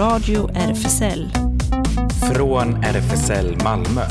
Radio 0.00 0.50
RFSL. 0.54 1.30
Från 2.34 2.84
RFSL 2.84 3.56
Malmö. 3.64 4.02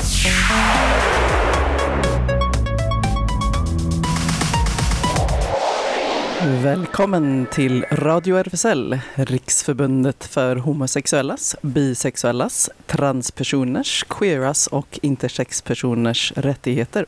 Välkommen 6.62 7.46
till 7.52 7.84
Radio 7.84 8.36
RFSL, 8.36 8.98
Riksförbundet 9.14 10.24
för 10.24 10.56
homosexuellas, 10.56 11.56
bisexuellas, 11.62 12.70
transpersoners, 12.86 14.04
queeras 14.08 14.66
och 14.66 14.98
intersexpersoners 15.02 16.32
rättigheter. 16.36 17.06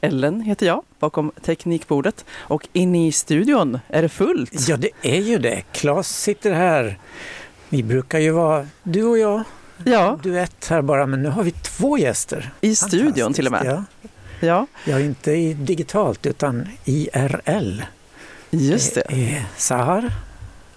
Ellen 0.00 0.40
heter 0.40 0.66
jag, 0.66 0.82
bakom 0.98 1.32
teknikbordet. 1.42 2.24
Och 2.38 2.68
inne 2.72 3.06
i 3.06 3.12
studion 3.12 3.78
är 3.88 4.02
det 4.02 4.08
fullt. 4.08 4.68
Ja, 4.68 4.76
det 4.76 4.90
är 5.02 5.20
ju 5.20 5.38
det. 5.38 5.62
Claes 5.72 6.22
sitter 6.22 6.52
här. 6.52 6.98
Vi 7.72 7.82
brukar 7.82 8.18
ju 8.18 8.30
vara 8.30 8.66
du 8.82 9.04
och 9.04 9.18
jag, 9.18 9.42
Ja, 9.84 10.18
duett 10.22 10.66
här 10.68 10.82
bara, 10.82 11.06
men 11.06 11.22
nu 11.22 11.28
har 11.28 11.42
vi 11.42 11.50
två 11.50 11.98
gäster. 11.98 12.50
i 12.60 12.74
studion 12.74 13.32
till 13.34 13.46
och 13.46 13.52
med. 13.52 13.64
Ja, 13.66 13.84
Ja, 14.40 14.66
ja 14.84 15.00
inte 15.00 15.32
i 15.32 15.54
digitalt 15.54 16.26
utan 16.26 16.68
IRL. 16.84 17.82
just 18.50 18.94
det. 18.94 19.02
är 19.08 19.44
Sahar, 19.56 20.12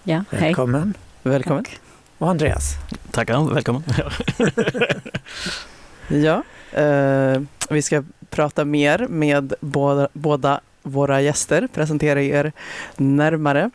Ja, 0.04 0.24
hej. 0.32 0.42
välkommen. 0.42 0.94
Välkommen. 1.24 1.66
Och 2.18 2.30
Andreas. 2.30 2.74
Tackar, 3.12 3.54
välkommen. 3.54 3.84
Ja, 6.08 6.44
eh, 6.82 7.42
vi 7.70 7.82
ska 7.82 8.04
prata 8.30 8.66
mer 8.66 9.08
med 9.10 9.54
båda, 9.60 10.08
båda 10.14 10.62
våra 10.84 11.22
gäster, 11.22 11.68
presentera 11.74 12.22
er 12.22 12.52
närmare. 12.98 13.70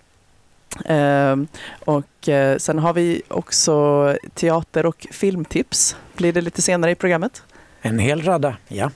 Eh, 0.85 1.37
och 1.85 2.29
eh, 2.29 2.59
sen 2.59 2.79
har 2.79 2.95
vi 2.95 3.23
också 3.29 4.17
teater 4.35 4.87
och 4.87 5.07
filmtips. 5.11 5.97
Blir 6.17 6.33
det 6.33 6.41
lite 6.41 6.63
senare 6.63 6.91
i 6.91 6.95
programmet. 6.95 7.43
En 7.83 7.99
hel 7.99 8.23
radda, 8.23 8.57
ja. 8.69 8.91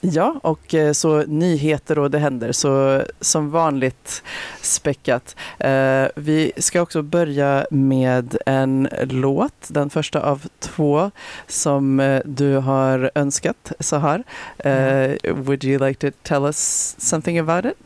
Ja, 0.00 0.40
och 0.42 0.74
eh, 0.74 0.92
så 0.92 1.22
nyheter 1.22 1.98
och 1.98 2.10
det 2.10 2.18
händer. 2.18 2.52
Så 2.52 3.02
som 3.20 3.50
vanligt 3.50 4.22
späckat. 4.60 5.36
Eh, 5.58 6.04
vi 6.16 6.52
ska 6.56 6.80
också 6.80 7.02
börja 7.02 7.66
med 7.70 8.36
en 8.46 8.88
låt, 9.02 9.68
den 9.68 9.90
första 9.90 10.22
av 10.22 10.46
två 10.58 11.10
som 11.46 12.00
eh, 12.00 12.22
du 12.24 12.56
har 12.56 13.10
önskat, 13.14 13.72
Sahar. 13.80 14.22
Eh, 14.58 15.34
would 15.34 15.64
you 15.64 15.86
like 15.88 16.10
to 16.10 16.16
tell 16.22 16.44
us 16.44 16.94
something 16.98 17.38
about 17.38 17.64
it? 17.64 17.78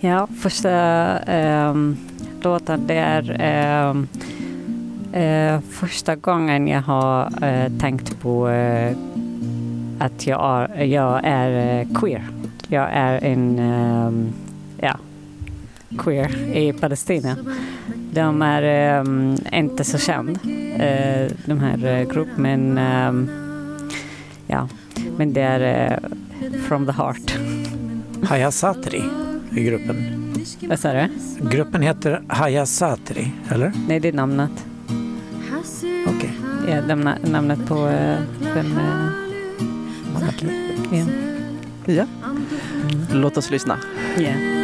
Ja, 0.00 0.28
första 0.40 0.70
ehm, 1.18 1.96
låten 2.44 2.86
det 2.86 2.94
är 2.94 3.40
eh, 3.40 3.96
eh, 5.22 5.60
första 5.60 6.16
gången 6.16 6.68
jag 6.68 6.82
har 6.82 7.44
eh, 7.44 7.72
tänkt 7.80 8.20
på 8.20 8.48
eh, 8.48 8.96
att 9.98 10.26
jag 10.26 10.70
är, 10.74 10.84
jag 10.84 11.20
är 11.24 11.80
eh, 11.80 11.86
queer. 11.94 12.28
Jag 12.68 12.88
är 12.92 13.24
en 13.24 13.58
eh, 13.58 14.12
ja, 14.86 14.96
queer 15.98 16.56
i 16.56 16.72
Palestina. 16.72 17.36
De 18.12 18.42
är 18.42 18.62
ehm, 18.62 19.36
inte 19.52 19.84
så 19.84 19.98
känd, 19.98 20.38
eh, 20.78 21.32
de 21.44 21.60
här 21.60 21.86
eh, 21.86 22.08
gruppen, 22.08 22.42
men 22.42 22.78
ehm, 22.78 23.30
ja, 24.46 24.68
men 25.16 25.32
det 25.32 25.40
är 25.40 25.90
eh, 25.92 26.10
from 26.68 26.86
the 26.86 26.92
heart. 26.92 27.38
Haya 28.22 28.50
Satri 28.50 29.02
i 29.56 29.64
gruppen. 29.64 30.27
Vad 30.60 30.78
sa 30.78 30.92
du? 30.92 31.08
Gruppen 31.40 31.82
heter 31.82 32.22
Hayasatri, 32.28 33.32
eller? 33.48 33.72
Nej, 33.88 34.00
det 34.00 34.08
är 34.08 34.12
namnet. 34.12 34.50
Okej. 36.06 36.14
Okay. 36.16 36.74
Ja, 36.74 36.86
namn, 36.86 37.10
namnet 37.22 37.66
på 37.66 37.88
eh, 37.88 38.18
den... 38.54 38.78
Eh, 38.78 40.28
okay. 40.28 40.50
Ja. 41.86 41.94
ja. 41.94 42.06
Mm. 42.22 43.06
Låt 43.12 43.36
oss 43.36 43.50
lyssna. 43.50 43.78
Yeah. 44.18 44.58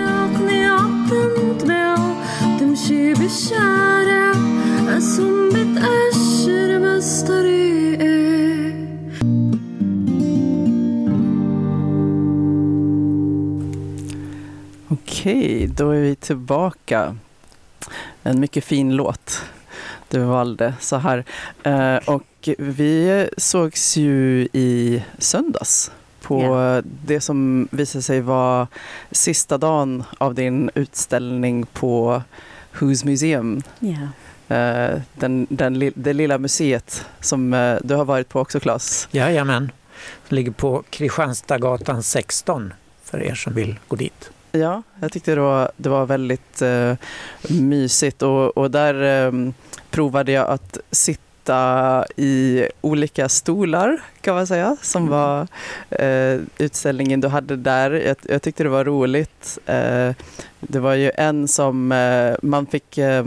Okej, 15.25 15.67
då 15.67 15.91
är 15.91 16.01
vi 16.01 16.15
tillbaka. 16.15 17.17
En 18.23 18.41
mycket 18.41 18.65
fin 18.65 18.97
låt 18.97 19.43
du 20.09 20.19
valde 20.19 20.75
så 20.81 20.97
här. 20.97 21.25
Eh, 21.63 21.97
och 21.97 22.49
vi 22.59 23.29
sågs 23.37 23.97
ju 23.97 24.49
i 24.53 25.03
söndags 25.19 25.91
på 26.23 26.43
Ja. 26.43 26.83
det 27.07 27.21
som 27.21 27.69
visade 27.71 28.03
sig 28.03 28.21
vara 28.21 28.69
sista 29.11 29.59
dagen 29.59 30.05
av 30.19 30.35
din 30.35 30.71
utställning 30.75 31.67
på 31.67 32.23
Who's 32.73 33.07
Museum. 33.07 33.63
Eh, 34.49 35.01
den, 35.15 35.47
den, 35.51 35.93
det 35.95 36.13
lilla 36.13 36.39
museet 36.39 37.07
som 37.21 37.55
eh, 37.55 37.77
du 37.83 37.95
har 37.95 38.05
varit 38.05 38.29
på 38.29 38.41
också, 38.41 38.61
Claes. 38.61 39.09
Jajamän. 39.11 39.73
Det 40.29 40.35
ligger 40.35 40.53
på 40.53 40.83
Kristianstadsgatan 40.91 42.03
16 42.03 42.73
för 43.05 43.23
er 43.23 43.35
som 43.35 43.55
vill 43.55 43.79
gå 43.89 43.97
dit. 43.97 44.31
Ja, 44.57 44.83
jag 45.01 45.13
tyckte 45.13 45.35
det 45.35 45.41
var, 45.41 45.71
det 45.77 45.89
var 45.89 46.07
väldigt 46.07 46.63
eh, 46.63 46.95
mysigt 47.49 48.23
och, 48.23 48.59
och 48.59 48.71
där 48.71 49.27
eh, 49.27 49.33
provade 49.91 50.33
jag 50.33 50.49
att 50.49 50.79
sitta 50.91 52.05
i 52.17 52.69
olika 52.81 53.29
stolar 53.29 54.03
kan 54.21 54.35
man 54.35 54.47
säga 54.47 54.77
som 54.83 55.09
var 55.09 55.47
eh, 55.91 56.41
utställningen 56.59 57.21
du 57.21 57.29
hade 57.29 57.57
där. 57.57 57.91
Jag, 57.91 58.17
jag 58.23 58.43
tyckte 58.43 58.63
det 58.63 58.69
var 58.69 58.85
roligt. 58.85 59.59
Det 60.69 60.79
var 60.81 60.95
ju 60.95 61.11
en 61.17 61.49
som 61.49 61.93
eh, 61.93 62.35
man 62.43 62.67
fick 62.67 62.99
eh, 62.99 63.25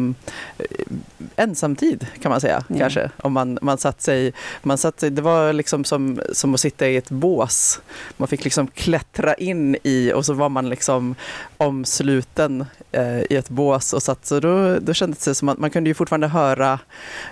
ensamtid 1.36 2.08
kan 2.22 2.30
man 2.32 2.42
säga 2.42 2.64
Ja. 2.68 2.78
kanske. 2.80 3.10
Om 3.18 3.34
man, 3.34 3.60
man 3.62 3.78
satt 3.78 4.02
sig, 4.02 4.34
man 4.64 4.78
satt 4.78 5.00
sig, 5.00 5.10
det 5.10 5.22
var 5.22 5.54
liksom 5.54 5.84
som, 5.84 6.22
som 6.34 6.54
att 6.54 6.60
sitta 6.60 6.88
i 6.88 6.98
ett 6.98 7.10
bås. 7.10 7.82
Man 8.18 8.28
fick 8.28 8.44
liksom 8.44 8.68
klättra 8.68 9.34
in 9.34 9.78
i 9.84 10.12
och 10.14 10.26
så 10.26 10.34
var 10.34 10.50
man 10.50 10.70
liksom 10.70 11.16
omsluten 11.58 12.66
eh, 12.92 13.20
i 13.22 13.36
ett 13.36 13.50
bås 13.50 13.94
och 13.94 14.04
satt 14.04 14.26
så 14.26 14.40
då, 14.40 14.80
då 14.80 14.94
kändes 14.94 15.26
det 15.26 15.36
som 15.36 15.50
att 15.50 15.58
man 15.58 15.70
kunde 15.70 15.90
ju 15.90 15.94
fortfarande 15.94 16.28
höra 16.28 16.80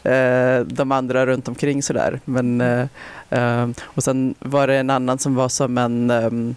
eh, 0.04 0.60
de 0.66 0.92
andra 0.92 1.26
runt 1.26 1.48
omkring 1.48 1.84
sådär. 1.84 2.20
Men, 2.26 2.62
eh, 2.62 2.88
eh, 3.30 3.68
och 3.84 4.04
sen 4.04 4.36
var 4.40 4.68
det 4.68 4.76
en 4.76 4.90
annan 4.90 5.20
som 5.20 5.36
var 5.36 5.50
som 5.50 5.78
en 5.78 6.10
ehm, 6.10 6.56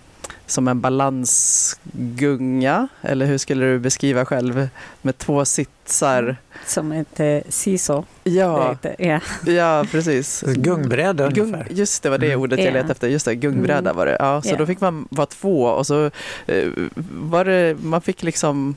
som 0.50 0.68
en 0.68 0.80
balansgunga, 0.80 2.88
eller 3.02 3.26
hur 3.26 3.38
skulle 3.38 3.66
du 3.66 3.78
beskriva 3.78 4.24
själv? 4.24 4.68
Med 5.02 5.18
två 5.18 5.44
sitsar. 5.44 6.36
Som 6.66 6.92
ett 6.92 7.20
siso. 7.48 8.04
Ja, 8.24 8.76
ja. 8.98 9.20
ja 9.46 9.84
precis. 9.90 10.42
Gungbräda 10.46 11.28
Gung, 11.30 11.44
ungefär. 11.54 11.66
just 11.70 12.02
det 12.02 12.10
var 12.10 12.18
det 12.18 12.26
Mm. 12.26 12.40
ordet 12.40 12.58
jag 12.58 12.68
Ja. 12.68 12.72
letade 12.72 12.92
efter. 12.92 13.08
Just 13.08 13.24
det, 13.24 13.34
gungbräda 13.34 13.78
Mm. 13.90 13.96
var 13.96 14.06
det. 14.06 14.16
Ja, 14.20 14.42
så 14.42 14.48
Ja. 14.48 14.56
då 14.56 14.66
fick 14.66 14.80
man 14.80 15.08
vara 15.10 15.26
två 15.26 15.62
och 15.64 15.86
så 15.86 16.10
eh, 16.46 16.68
var 17.10 17.44
det, 17.44 17.76
man 17.82 18.00
fick 18.00 18.22
liksom 18.22 18.76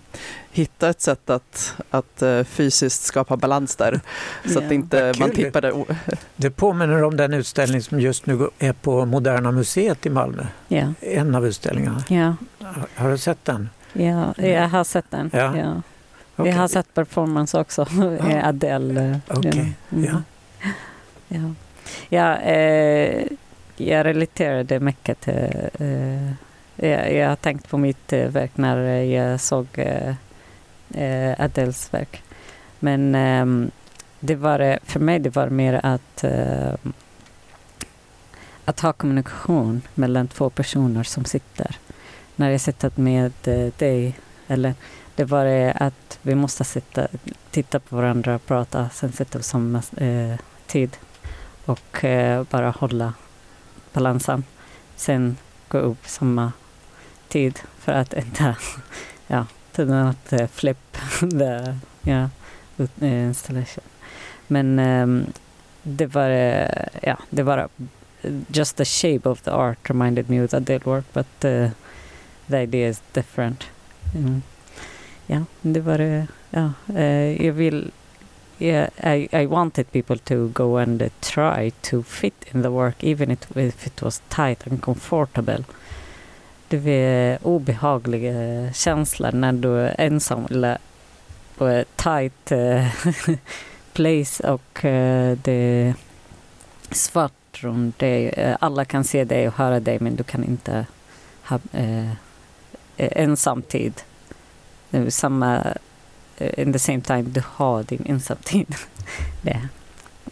hitta 0.51 0.89
ett 0.89 1.01
sätt 1.01 1.29
att, 1.29 1.75
att 1.89 2.21
eh, 2.21 2.43
fysiskt 2.43 3.03
skapa 3.03 3.37
balans 3.37 3.75
där. 3.75 3.99
Så 4.45 4.59
att 4.59 4.65
Ja. 4.65 4.73
inte 4.73 5.13
man 5.19 5.31
tippade. 5.31 5.85
Det 6.35 6.49
påminner 6.49 7.03
om 7.03 7.17
den 7.17 7.33
utställning 7.33 7.81
som 7.81 7.99
just 7.99 8.25
nu 8.25 8.49
är 8.59 8.73
på 8.73 9.05
Moderna 9.05 9.51
Museet 9.51 10.05
i 10.05 10.09
Malmö. 10.09 10.43
En 10.99 11.35
av 11.35 11.47
utställningarna. 11.47 12.03
Ja. 12.09 12.35
Har- 12.65 12.87
Har 13.03 13.09
du 13.11 13.17
sett 13.17 13.45
den? 13.45 13.69
ja, 13.93 14.33
jag 14.37 14.67
har 14.69 14.83
sett 14.83 15.05
den. 15.11 15.29
Ja. 15.33 15.57
Ja. 15.57 15.81
Okej. 16.35 16.51
Jag 16.51 16.59
har 16.59 16.67
sett 16.67 16.93
performance 16.93 17.59
också, 17.59 17.85
Ja. 18.29 18.43
Adele. 18.47 19.01
eh, 19.01 19.17
ja. 19.43 19.51
Mm. 19.51 20.05
ja. 20.05 20.21
Ja, 21.27 21.53
ja 22.09 22.37
eh, 22.37 23.27
jag 23.77 24.05
relaterade 24.05 24.79
mycket 24.79 25.21
till... 25.21 25.49
Eh, 25.79 26.31
jag, 26.75 27.13
jag 27.13 27.29
har 27.29 27.35
tänkt 27.35 27.69
på 27.69 27.77
mitt 27.77 28.13
eh, 28.13 28.27
verk 28.27 28.51
när 28.55 29.03
jag 29.03 29.39
såg 29.39 29.67
eh, 29.73 30.15
eh, 31.03 31.41
Adeles 31.41 31.93
verk. 31.93 32.23
Men 32.79 33.15
ehm, 33.15 33.71
det 34.19 34.35
var, 34.35 34.59
eh, 34.59 34.77
för 34.83 34.99
mig 34.99 35.19
det 35.19 35.35
var 35.35 35.49
mer 35.49 35.79
att, 35.83 36.23
eh, 36.23 36.73
att 38.65 38.79
ha 38.79 38.93
kommunikation 38.93 39.81
mellan 39.95 40.27
två 40.27 40.49
personer 40.49 41.03
som 41.03 41.25
sitter. 41.25 41.75
När 42.35 42.49
jag 42.49 42.61
sitter 42.61 42.91
med 42.95 43.33
eh, 43.43 43.73
dig, 43.77 44.15
eller 44.47 44.73
det 45.15 45.25
var 45.25 45.45
det 45.45 45.71
att 45.71 46.19
vi 46.21 46.35
måste 46.35 46.63
sitta, 46.63 47.07
titta 47.51 47.79
på 47.79 47.95
varandra 47.95 48.35
och 48.35 48.45
prata, 48.45 48.89
sen 48.89 49.11
sitta 49.11 49.39
på 49.39 49.43
samma 49.43 49.83
eh, 49.97 50.39
tid 50.67 50.97
och 51.65 52.03
eh, 52.03 52.43
bara 52.43 52.69
hålla 52.69 53.13
balansen. 53.93 54.43
Sen 54.95 55.37
gå 55.67 55.77
upp 55.77 56.07
samma 56.07 56.51
tid 57.27 57.59
för 57.79 57.91
att 57.91 58.13
inte 58.13 58.55
ja, 59.27 59.45
to 59.71 59.85
not 59.85 60.33
eh, 60.33 60.47
flip 60.47 60.97
the 61.19 61.77
ja, 62.01 62.29
eh, 63.01 63.23
installation. 63.23 63.83
Men 64.47 64.79
ehm, 64.79 65.25
det 65.83 66.05
var, 66.05 66.29
eh, 66.29 66.87
ja, 67.01 67.17
det 67.29 67.43
var 67.43 67.69
just 68.47 68.77
the 68.77 68.85
shape 68.85 69.29
of 69.29 69.41
the 69.41 69.51
art 69.51 69.89
reminded 69.89 70.29
me 70.29 70.43
of 70.43 70.51
the 70.51 70.59
dead 70.59 70.85
work, 70.85 71.05
but 71.13 71.45
uh, 71.45 71.69
the 72.47 72.57
idea 72.57 72.89
is 72.89 73.01
different. 73.13 73.63
Mm. 74.15 74.41
Ja, 75.31 75.43
det 75.61 75.79
var 75.79 75.97
det. 75.97 76.27
Ja, 76.49 76.71
uh, 76.89 77.45
jag 77.45 77.53
vill 77.53 77.91
yeah, 78.59 78.89
I, 79.15 79.29
I 79.31 79.45
wanted 79.45 79.91
people 79.91 80.17
to 80.17 80.47
go 80.47 80.77
and 80.77 81.01
uh, 81.01 81.09
try 81.19 81.71
to 81.81 82.03
fit 82.03 82.45
in 82.53 82.63
the 82.63 82.69
work 82.69 83.03
even 83.03 83.31
it, 83.31 83.47
if 83.55 83.87
it 83.87 84.01
was 84.01 84.21
tight 84.29 84.67
and 84.67 84.81
comfortable. 84.81 85.63
Det 86.67 86.77
var 86.77 87.47
obehagliga 87.47 88.73
känslor 88.73 89.31
när 89.31 89.53
du 89.53 89.77
är 89.77 89.95
ensam 89.97 90.45
eller 90.49 90.77
på 91.57 91.65
en 91.65 91.85
tight 91.95 92.51
uh, 92.51 92.87
place 93.93 94.51
och 94.51 94.85
uh, 94.85 95.37
det 95.43 95.51
är 95.51 95.93
svart 96.91 97.63
runt 97.63 97.99
dig. 97.99 98.33
Alla 98.59 98.85
kan 98.85 99.03
se 99.03 99.23
dig 99.23 99.47
och 99.47 99.53
höra 99.53 99.79
dig 99.79 99.97
men 99.99 100.15
du 100.15 100.23
kan 100.23 100.43
inte 100.43 100.85
ha 101.43 101.59
uh, 101.75 102.11
ensamtid. 102.97 103.93
Det 103.95 104.10
är 104.91 105.09
samma 105.09 105.63
in 106.57 106.73
the 106.73 106.79
same 106.79 107.01
time 107.01 107.21
du 107.21 107.43
har 107.45 107.83
din 107.83 108.05
ensamtid. 108.05 108.75
det, 109.41 109.67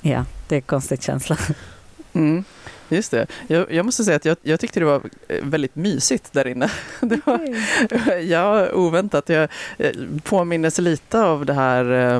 ja, 0.02 0.26
det 0.48 0.56
är 0.56 0.58
en 0.58 0.62
konstig 0.62 1.04
känsla. 1.04 1.38
Mm, 2.14 2.44
just 2.90 3.12
det. 3.12 3.28
Jag, 3.48 3.74
jag 3.74 3.86
måste 3.86 4.04
säga 4.04 4.16
att 4.16 4.26
jag, 4.26 4.38
jag, 4.42 4.60
tyckte 4.60 4.80
det 4.80 4.86
var 4.86 5.02
väldigt 5.42 5.76
mysigt 5.76 6.34
där 6.34 6.48
inne. 6.48 6.72
Det 7.02 7.20
var, 7.26 7.40
ja, 8.20 8.72
oväntat. 8.72 9.30
Jag, 9.30 9.50
påminner 10.24 10.70
sig 10.70 10.84
lite 10.84 11.22
av 11.22 11.46
det 11.46 11.54
här 11.54 12.16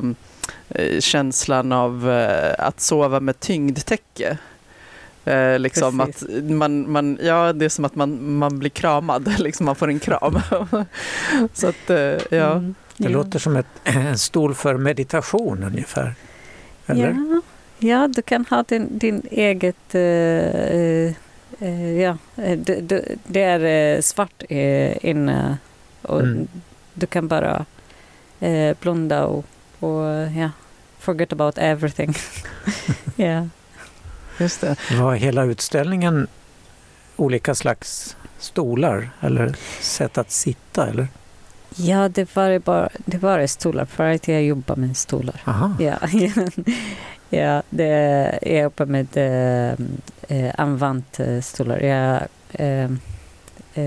eh, 0.70 1.00
känslan 1.00 1.72
av 1.72 2.10
eh, 2.10 2.56
att 2.68 2.80
sova 2.82 3.20
med 3.20 3.40
tyngdtäcke. 3.40 4.38
Eh, 5.26 5.60
liksom 5.60 6.00
att 6.00 6.24
man, 6.44 6.92
man, 6.92 7.20
ja, 7.22 7.54
det 7.54 7.66
är 7.66 7.70
som 7.70 7.86
att 7.86 7.96
man, 7.96 8.38
man 8.38 8.60
blir 8.60 8.70
kramad, 8.70 9.40
liksom 9.40 9.66
man 9.66 9.76
får 9.76 9.88
en 9.88 10.00
kram. 10.00 10.40
Så 11.54 11.68
att, 11.68 11.90
eh, 11.90 11.98
ja. 12.30 12.52
Mm. 12.52 12.76
Det 12.98 13.04
ja. 13.04 13.10
låter 13.10 13.40
som 13.40 13.56
ett, 13.56 13.68
en 13.84 14.18
stol 14.18 14.56
för 14.56 14.78
meditation 14.78 15.64
ungefär. 15.64 16.16
Eller? 16.86 17.08
Ja, 17.08 17.42
ja 17.80 18.08
du 18.08 18.22
kan 18.22 18.46
ha 18.50 18.64
din, 18.64 18.98
din 18.98 19.22
eget... 19.32 19.96
Uh, 19.96 21.12
uh, 21.62 22.00
ja, 22.02 22.18
det, 22.36 22.82
det, 22.82 23.06
det 23.28 23.42
är 23.42 24.02
svart 24.02 24.44
inne 25.02 25.58
och 26.02 26.22
mm. 26.22 26.48
du 26.94 27.06
kan 27.06 27.28
bara 27.28 27.66
blunda 28.80 29.26
och, 29.26 29.46
och 29.80 30.06
ja, 30.38 30.50
forget 31.00 31.34
about 31.34 31.58
everything. 31.58 32.14
yeah. 33.18 33.46
Just 34.40 34.62
det. 34.62 34.76
Var 35.00 35.16
hela 35.16 35.44
utställningen 35.44 36.28
olika 37.16 37.56
slags 37.56 38.18
stolar 38.40 39.10
eller 39.22 39.56
sätt 39.80 40.18
att 40.18 40.32
sitta? 40.32 40.88
Eller? 40.88 41.08
Ja, 41.76 42.10
det 42.10 42.36
var 42.36 42.60
bara 42.60 42.90
det 43.06 43.18
var 43.18 43.48
stolar 43.48 43.86
för 43.86 44.14
att 44.14 44.28
jag 44.28 44.44
jobbar 44.44 44.76
med 44.76 44.98
stolar. 44.98 45.42
Aha. 45.46 45.76
Ja, 45.80 45.98
ja 47.30 47.64
det, 47.70 48.40
jag 48.42 48.64
jobbar 48.64 48.86
med 48.86 49.08
äh, 50.28 50.54
använt 50.58 51.20
stolar. 51.42 51.80
Jag, 51.80 52.22
äh, 52.52 52.90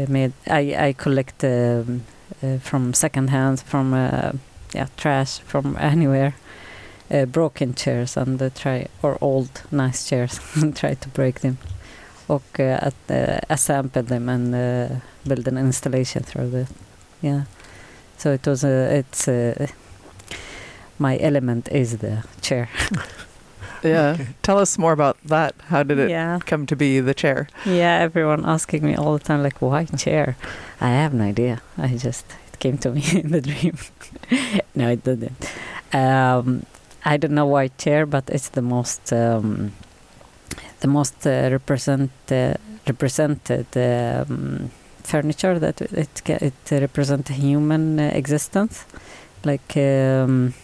med, 0.08 0.32
I, 0.46 0.88
I 0.88 0.94
collect 0.94 1.44
uh, 1.44 1.84
from 2.62 2.94
second 2.94 3.30
hand, 3.30 3.60
from 3.60 3.92
uh, 3.92 4.32
yeah, 4.74 4.88
trash, 4.96 5.42
from 5.46 5.76
anywhere. 5.80 6.32
Uh, 7.12 7.26
broken 7.26 7.74
chairs 7.74 8.16
and 8.16 8.40
uh, 8.40 8.48
try, 8.54 8.86
or 9.02 9.18
old 9.20 9.62
nice 9.70 10.08
chairs 10.08 10.40
and 10.54 10.74
try 10.74 10.94
to 10.94 11.08
break 11.10 11.40
them. 11.40 11.58
Och 12.26 12.60
uh, 12.60 12.78
att 12.82 13.10
uh, 13.10 13.38
assemble 13.48 14.02
them 14.02 14.28
and 14.28 14.54
uh, 14.54 14.96
build 15.24 15.48
an 15.48 15.58
installation 15.58 16.22
through 16.22 16.54
it. 16.54 16.68
Yeah. 17.20 17.42
So 18.16 18.32
it 18.32 18.46
was 18.46 18.64
a, 18.64 18.98
it's 18.98 19.28
a, 19.28 19.68
my 20.98 21.18
element 21.18 21.68
is 21.68 21.98
the 21.98 22.22
chair. 22.40 22.68
yeah. 23.82 24.12
Okay. 24.14 24.28
Tell 24.42 24.58
us 24.58 24.78
more 24.78 24.92
about 24.92 25.16
that. 25.24 25.54
How 25.68 25.82
did 25.82 25.98
it 25.98 26.08
yeah. 26.10 26.38
come 26.46 26.66
to 26.66 26.76
be 26.76 27.00
the 27.00 27.14
chair? 27.14 27.48
Yeah, 27.66 27.98
everyone 27.98 28.44
asking 28.44 28.84
me 28.84 28.94
all 28.94 29.18
the 29.18 29.24
time, 29.24 29.42
like, 29.42 29.60
why 29.60 29.84
chair? 29.84 30.36
I 30.80 30.90
have 30.90 31.12
no 31.12 31.24
idea. 31.24 31.60
I 31.76 31.88
just, 31.88 32.24
it 32.52 32.58
came 32.58 32.78
to 32.78 32.90
me 32.90 33.02
in 33.12 33.32
the 33.32 33.40
dream. 33.40 33.76
no, 34.74 34.90
it 34.90 35.04
didn't. 35.04 35.52
Um, 35.92 36.64
I 37.04 37.16
don't 37.16 37.34
know 37.34 37.46
why 37.46 37.68
chair, 37.68 38.06
but 38.06 38.30
it's 38.30 38.50
the 38.50 38.62
most, 38.62 39.12
um, 39.12 39.72
the 40.80 40.88
most 40.88 41.26
uh, 41.26 41.48
represent, 41.50 42.10
uh, 42.30 42.54
represented 42.86 43.66
um, 43.76 44.70
furniture 45.02 45.58
that 45.58 45.80
it 45.80 46.22
it 46.28 46.70
represents 46.70 47.30
human 47.30 47.98
uh, 47.98 48.10
existence, 48.14 48.84
like 49.44 49.76
um, 49.76 50.54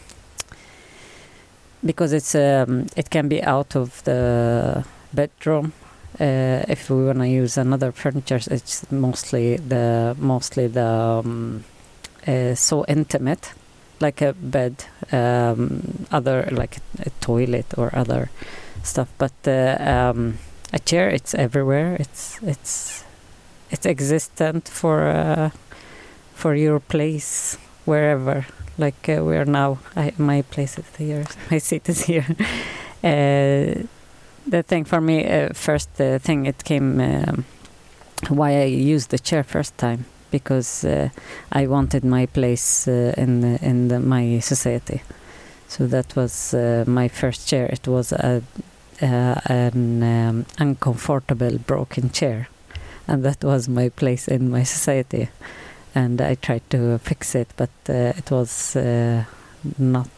because 1.84 2.12
it's 2.12 2.34
um, 2.34 2.86
it 2.96 3.10
can 3.10 3.28
be 3.28 3.42
out 3.42 3.76
of 3.76 4.02
the 4.04 4.84
bedroom. 5.12 5.72
Uh, 6.20 6.64
if 6.68 6.90
we 6.90 7.04
want 7.04 7.18
to 7.18 7.28
use 7.28 7.58
another 7.58 7.92
furniture, 7.92 8.40
it's 8.50 8.90
mostly 8.90 9.56
the 9.56 10.16
mostly 10.18 10.66
the 10.68 10.86
um, 11.24 11.64
uh, 12.26 12.54
so 12.54 12.84
intimate, 12.88 13.52
like 14.00 14.22
a 14.22 14.32
bed, 14.32 14.84
um, 15.12 16.06
other 16.10 16.48
like 16.50 16.78
a 17.00 17.10
toilet 17.20 17.66
or 17.76 17.90
other 17.94 18.30
stuff. 18.82 19.08
But 19.18 19.32
uh, 19.46 19.76
um, 19.80 20.38
a 20.72 20.78
chair, 20.78 21.08
it's 21.08 21.34
everywhere. 21.34 21.96
It's 21.98 22.38
it's 22.42 23.04
it's 23.70 23.86
existent 23.86 24.68
for 24.68 25.08
uh, 25.08 25.50
for 26.34 26.54
your 26.54 26.80
place 26.80 27.58
wherever 27.84 28.46
like 28.78 29.08
uh, 29.08 29.24
we 29.24 29.36
are 29.36 29.44
now 29.44 29.78
I, 29.96 30.12
my 30.18 30.42
place 30.42 30.78
is 30.78 30.96
here 30.96 31.24
my 31.50 31.58
seat 31.58 31.88
is 31.88 32.04
here 32.04 32.26
uh, 33.02 33.82
the 34.46 34.62
thing 34.62 34.84
for 34.84 35.00
me 35.00 35.26
uh, 35.26 35.52
first 35.52 35.96
the 35.96 36.18
thing 36.18 36.46
it 36.46 36.64
came 36.64 37.00
um, 37.00 37.44
why 38.28 38.60
I 38.60 38.64
used 38.64 39.10
the 39.10 39.18
chair 39.18 39.42
first 39.42 39.76
time 39.78 40.04
because 40.30 40.84
uh, 40.84 41.08
I 41.52 41.66
wanted 41.66 42.04
my 42.04 42.26
place 42.26 42.88
uh, 42.88 43.14
in 43.16 43.44
in 43.62 43.88
the, 43.88 44.00
my 44.00 44.40
society 44.40 45.02
so 45.68 45.86
that 45.86 46.16
was 46.16 46.54
my 46.86 47.08
first 47.08 47.48
chair 47.48 47.66
it 47.66 47.86
was 47.86 48.12
a 48.12 48.42
an 49.00 50.02
um, 50.02 50.46
uncomfortable 50.58 51.58
broken 51.58 52.10
chair 52.10 52.48
and 53.08 53.24
that 53.24 53.42
was 53.42 53.68
my 53.68 53.88
place 53.88 54.28
in 54.28 54.50
my 54.50 54.62
society. 54.62 55.30
And 55.94 56.20
I 56.20 56.34
tried 56.34 56.68
to 56.70 56.98
fix 56.98 57.34
it, 57.34 57.48
but 57.56 57.70
uh, 57.88 58.12
it 58.16 58.30
was 58.30 58.76
uh, 58.76 59.24
not 59.78 60.10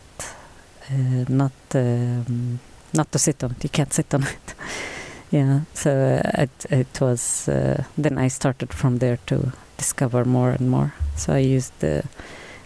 uh, 0.90 1.24
not 1.28 1.52
um, 1.74 2.58
not 2.92 3.12
to 3.12 3.18
sit 3.18 3.42
on. 3.44 3.54
You 3.62 3.68
can't 3.68 3.92
sit 3.92 4.12
on 4.12 4.24
it. 4.24 4.54
yeah, 5.30 5.60
so 5.72 5.90
uh, 5.90 6.42
it 6.42 6.66
it 6.70 7.00
was. 7.00 7.48
Uh, 7.48 7.84
then 7.96 8.18
I 8.18 8.28
started 8.28 8.74
from 8.74 8.98
there 8.98 9.18
to 9.26 9.52
discover 9.82 10.24
more 10.24 10.50
and 10.50 10.66
more. 10.76 10.90
So 11.16 11.32
I 11.32 11.56
used 11.56 11.72
the 11.80 12.04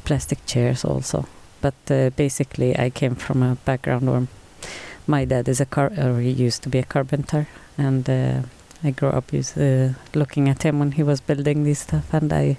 plastic 0.04 0.40
chairs 0.47 0.85
also, 0.85 1.26
but 1.61 1.78
uh, 1.90 2.11
basically 2.16 2.71
I 2.87 2.90
came 2.90 3.14
from 3.14 3.42
a 3.42 3.54
background 3.64 4.04
where 4.11 4.26
my 5.06 5.25
dad 5.25 5.49
is 5.49 5.61
a 5.61 5.66
car 5.66 5.92
or 5.97 6.21
he 6.21 6.30
used 6.47 6.62
to 6.64 6.68
be 6.68 6.78
a 6.78 6.88
carpenter 6.94 7.47
and 7.78 8.09
I 8.85 8.90
grew 8.90 9.09
up 9.09 9.33
uh, 9.33 9.88
looking 10.14 10.50
at 10.50 10.62
him 10.62 10.78
when 10.78 10.92
he 10.92 11.02
was 11.02 11.23
building 11.23 11.64
this 11.64 11.80
stuff, 11.80 12.12
and 12.12 12.30
I 12.30 12.59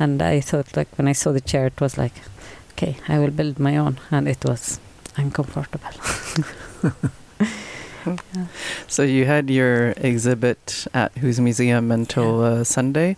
and 0.00 0.20
I 0.20 0.40
thought 0.40 0.76
like 0.76 0.88
when 0.98 1.06
I 1.06 1.12
saw 1.12 1.30
the 1.30 1.40
chair, 1.40 1.66
it 1.66 1.80
was 1.80 1.96
like, 1.96 2.14
okay, 2.72 2.96
I 3.06 3.20
will 3.20 3.30
build 3.30 3.60
my 3.60 3.76
own, 3.76 4.00
and 4.10 4.26
it 4.26 4.44
was 4.44 4.80
uncomfortable. 5.16 5.94
yeah. 8.06 8.46
So 8.88 9.04
you 9.04 9.26
had 9.26 9.48
your 9.48 9.94
exhibit 9.96 10.88
at 10.92 11.16
Who's 11.18 11.38
Museum 11.38 11.92
until 11.92 12.40
yeah. 12.40 12.60
uh, 12.60 12.64
Sunday. 12.64 13.16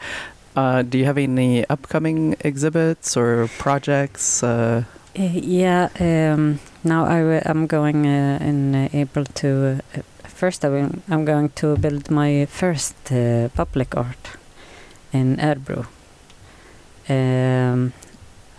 Uh, 0.57 0.81
do 0.81 0.97
you 0.97 1.05
have 1.05 1.19
any 1.19 1.67
upcoming 1.69 2.35
exhibits 2.41 3.15
or 3.15 3.49
projects? 3.59 4.43
Uh? 4.43 4.85
Uh, 5.19 5.23
yeah, 5.23 5.91
um, 6.01 6.59
now 6.83 7.05
I, 7.05 7.43
am 7.45 7.67
going 7.67 8.07
uh, 8.07 8.39
in 8.41 8.89
April 8.95 9.27
to 9.35 9.81
first 10.25 10.65
I'm, 10.65 11.03
I'm 11.11 11.27
going 11.27 11.51
to 11.57 11.77
build 11.77 12.11
my 12.11 12.47
first 12.47 12.97
uh, 13.13 13.49
public 13.51 13.95
art 13.97 14.37
in 15.13 15.37
Erbro. 15.37 15.87
Um, 17.09 17.93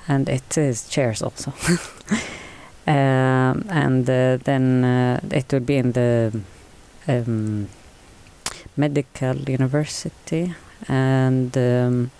and 0.07 0.29
it 0.29 0.57
is 0.57 0.87
chairs 0.87 1.23
also. 1.23 1.51
um, 2.87 3.65
and 3.69 4.09
uh, 4.09 4.37
then 4.43 4.83
uh, 4.83 5.19
it 5.31 5.51
will 5.51 5.59
be 5.61 5.77
in 5.77 5.91
the 5.93 6.41
um, 7.07 7.69
medical 8.75 9.35
university 9.35 10.53
and 10.87 11.57
um, 11.57 12.11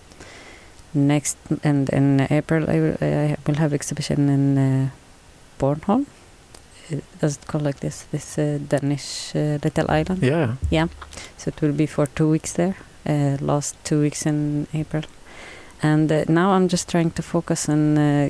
next 0.94 1.38
and 1.64 1.90
in 1.90 2.28
April 2.30 2.70
I 2.70 2.80
will, 2.80 2.98
I 3.02 3.36
will 3.46 3.56
have 3.56 3.74
exhibition 3.74 4.30
in 4.30 4.58
uh, 4.58 4.90
Bornholm 5.60 6.06
does 7.20 7.38
it 7.38 7.48
call 7.48 7.62
like 7.62 7.80
this? 7.80 8.06
This 8.12 8.38
uh, 8.38 8.60
Danish 8.70 9.36
uh, 9.36 9.60
little 9.64 9.90
island. 9.90 10.24
Yeah. 10.24 10.56
Yeah. 10.70 10.88
So 11.38 11.50
it 11.50 11.62
will 11.62 11.74
be 11.74 11.86
for 11.86 12.06
two 12.08 12.30
weeks 12.30 12.54
there. 12.54 12.76
Uh, 13.08 13.38
last 13.40 13.76
two 13.84 14.02
weeks 14.02 14.26
in 14.26 14.68
April, 14.74 15.04
and 15.82 16.12
uh, 16.12 16.26
now 16.28 16.52
I'm 16.52 16.68
just 16.68 16.90
trying 16.90 17.12
to 17.12 17.22
focus 17.22 17.70
on 17.70 17.98
uh, 17.98 18.30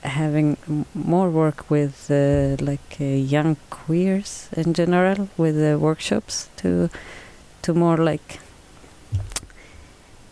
having 0.00 0.56
m- 0.68 0.86
more 0.94 1.28
work 1.28 1.70
with 1.70 2.10
uh, 2.10 2.56
like 2.64 2.96
uh, 2.98 3.04
young 3.04 3.56
queers 3.68 4.48
in 4.56 4.72
general 4.72 5.28
with 5.36 5.56
uh, 5.58 5.78
workshops 5.78 6.48
to 6.56 6.88
to 7.62 7.74
more 7.74 7.98
like 7.98 8.40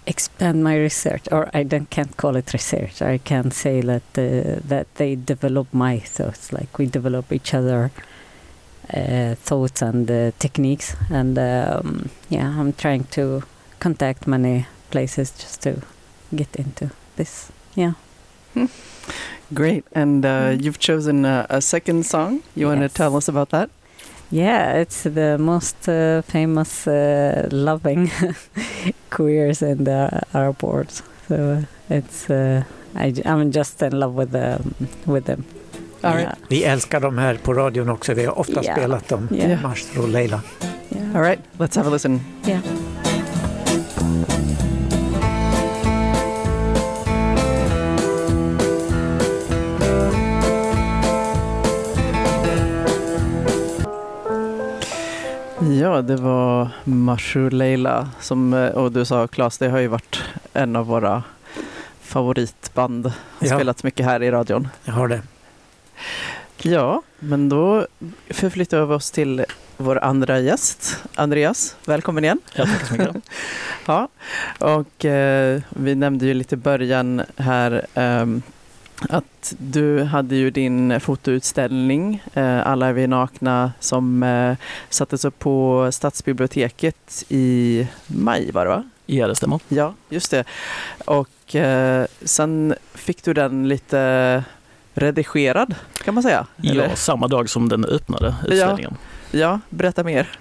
expand 0.07 0.63
my 0.63 0.77
research 0.77 1.23
or 1.33 1.49
I 1.55 1.63
don't 1.63 1.89
can't 1.91 2.17
call 2.17 2.37
it 2.37 2.53
research 2.53 3.01
I 3.03 3.19
can 3.19 3.51
say 3.51 3.81
that 3.81 4.03
uh, 4.19 4.61
that 4.69 4.87
they 4.97 5.17
develop 5.17 5.67
my 5.73 5.99
thoughts 5.99 6.53
like 6.53 6.79
we 6.79 6.87
develop 6.87 7.33
each 7.33 7.55
other 7.55 7.91
uh, 8.93 9.35
thoughts 9.37 9.83
and 9.83 10.11
uh, 10.11 10.31
techniques 10.39 10.95
and 11.11 11.39
um, 11.39 12.11
yeah 12.29 12.61
I'm 12.61 12.73
trying 12.75 13.05
to 13.13 13.43
contact 13.81 14.27
many 14.27 14.67
places 14.91 15.31
just 15.31 15.63
to 15.63 15.81
get 16.35 16.55
into 16.57 16.91
this 17.17 17.51
yeah 17.75 17.93
Great. 19.53 19.85
And 19.93 20.25
uh, 20.25 20.29
Mm. 20.55 20.63
you've 20.63 20.79
chosen 20.79 21.25
a, 21.25 21.47
a 21.51 21.61
second 21.61 22.07
song. 22.07 22.43
You 22.57 22.67
want 22.69 22.81
to 22.81 22.89
tell 22.89 23.17
us 23.17 23.29
about 23.29 23.51
that? 23.51 23.69
Yeah, 24.35 24.81
it's 24.83 25.03
the 25.15 25.39
most 25.39 25.89
uh, 25.89 26.23
famous 26.23 26.87
uh, 26.87 27.49
loving 27.51 28.11
queers 29.11 29.63
in 29.63 29.85
the 29.85 30.09
Arab 30.33 30.63
world. 30.65 31.03
So 31.29 31.35
uh, 31.35 31.63
it's 31.97 32.31
uh, 32.31 32.63
I, 32.97 33.15
I'm 33.25 33.51
just 33.53 33.83
in 33.83 33.93
love 34.01 34.15
with 34.15 34.33
them. 34.33 34.75
With 35.05 35.25
them. 35.27 35.45
All 36.03 36.11
right. 36.15 36.21
Yeah, 36.23 36.35
vi 36.49 36.65
älskar 36.65 37.01
dem 37.01 37.19
här 37.19 37.35
på 37.35 37.55
radion 37.55 37.89
också. 37.89 38.15
Vi 38.15 38.25
har 38.25 38.39
ofta 38.39 38.63
Ja. 38.65 38.73
spelat 38.77 39.09
dem, 39.09 39.29
Ja. 39.31 39.57
Marsr 39.63 40.01
och 40.01 40.09
Leila. 40.09 40.41
yeah. 40.91 41.17
All 41.17 41.23
right. 41.23 41.41
Let's 41.59 41.77
have 41.77 41.89
a 41.89 41.93
listen. 41.93 42.21
Yeah. 42.47 42.61
Ja, 55.81 56.03
det 56.03 56.17
var 56.17 56.69
Mashu 56.85 57.51
Leila 57.51 58.09
som, 58.21 58.55
eh, 58.55 58.69
och 58.69 58.93
du 58.93 59.05
sa 59.05 59.27
Claes, 59.27 59.59
det 59.59 59.69
har 59.69 59.79
ju 59.79 59.87
varit 59.89 60.23
en 60.53 60.77
av 60.77 60.87
våra 60.87 61.23
favoritband. 62.01 63.07
Har 63.07 63.47
Ja. 63.49 63.55
spelats 63.55 63.85
mycket 63.85 64.07
här 64.07 64.23
i 64.23 64.31
radion. 64.31 64.69
Jag 64.85 64.93
har 64.95 65.09
det. 65.09 65.23
Ja, 66.63 67.03
men 67.19 67.49
då 67.49 67.87
förflyttar 68.31 68.85
vi 68.87 68.95
oss 68.95 69.11
till 69.11 69.45
vår 69.77 69.99
andra 70.05 70.41
gäst, 70.41 71.03
Andreas. 71.15 71.77
Välkommen 71.87 72.25
igen. 72.25 72.39
Ja, 72.55 72.65
tack 72.67 72.87
så 72.87 72.93
mycket. 72.95 73.17
Ja, 73.87 74.09
och 74.59 75.05
eh, 75.05 75.61
vi 75.69 75.95
nämnde 75.95 76.27
ju 76.27 76.35
lite 76.35 76.55
i 76.55 76.59
början 76.59 77.23
här 77.37 77.87
ehm, 77.95 78.43
att 79.09 79.55
du 79.59 80.03
hade 80.03 80.37
ju 80.37 80.51
din 80.51 81.01
fotoutställning 81.01 82.23
eh, 82.35 82.67
Alla 82.67 82.87
är 82.87 82.93
vi 82.93 83.07
nakna 83.07 83.73
som 83.81 84.23
eh, 84.23 84.57
sattes 84.89 85.25
upp 85.25 85.39
på 85.39 85.89
Stadsbiblioteket 85.93 87.25
i 87.29 87.87
maj 88.07 88.51
var 88.51 88.65
det 88.65 88.71
va? 88.71 88.83
Ja, 89.07 89.27
det 89.27 89.35
stämmer. 89.35 89.61
Ja, 89.69 89.95
just 90.09 90.31
det. 90.31 90.45
Och 91.05 91.55
eh, 91.55 92.07
sen 92.23 92.75
fick 92.95 93.25
du 93.25 93.35
den 93.35 93.69
lite 93.69 94.45
redigerad 94.95 95.75
kan 96.05 96.15
man 96.15 96.23
säga? 96.23 96.47
Eller? 96.63 96.89
Ja, 96.89 96.97
samma 96.97 97.29
dag 97.29 97.51
som 97.51 97.69
den 97.69 97.85
öppnade 97.85 98.35
utställningen. 98.49 98.97
ja, 99.01 99.07
Ja, 99.35 99.61
berätta 99.69 100.05
mer. 100.05 100.29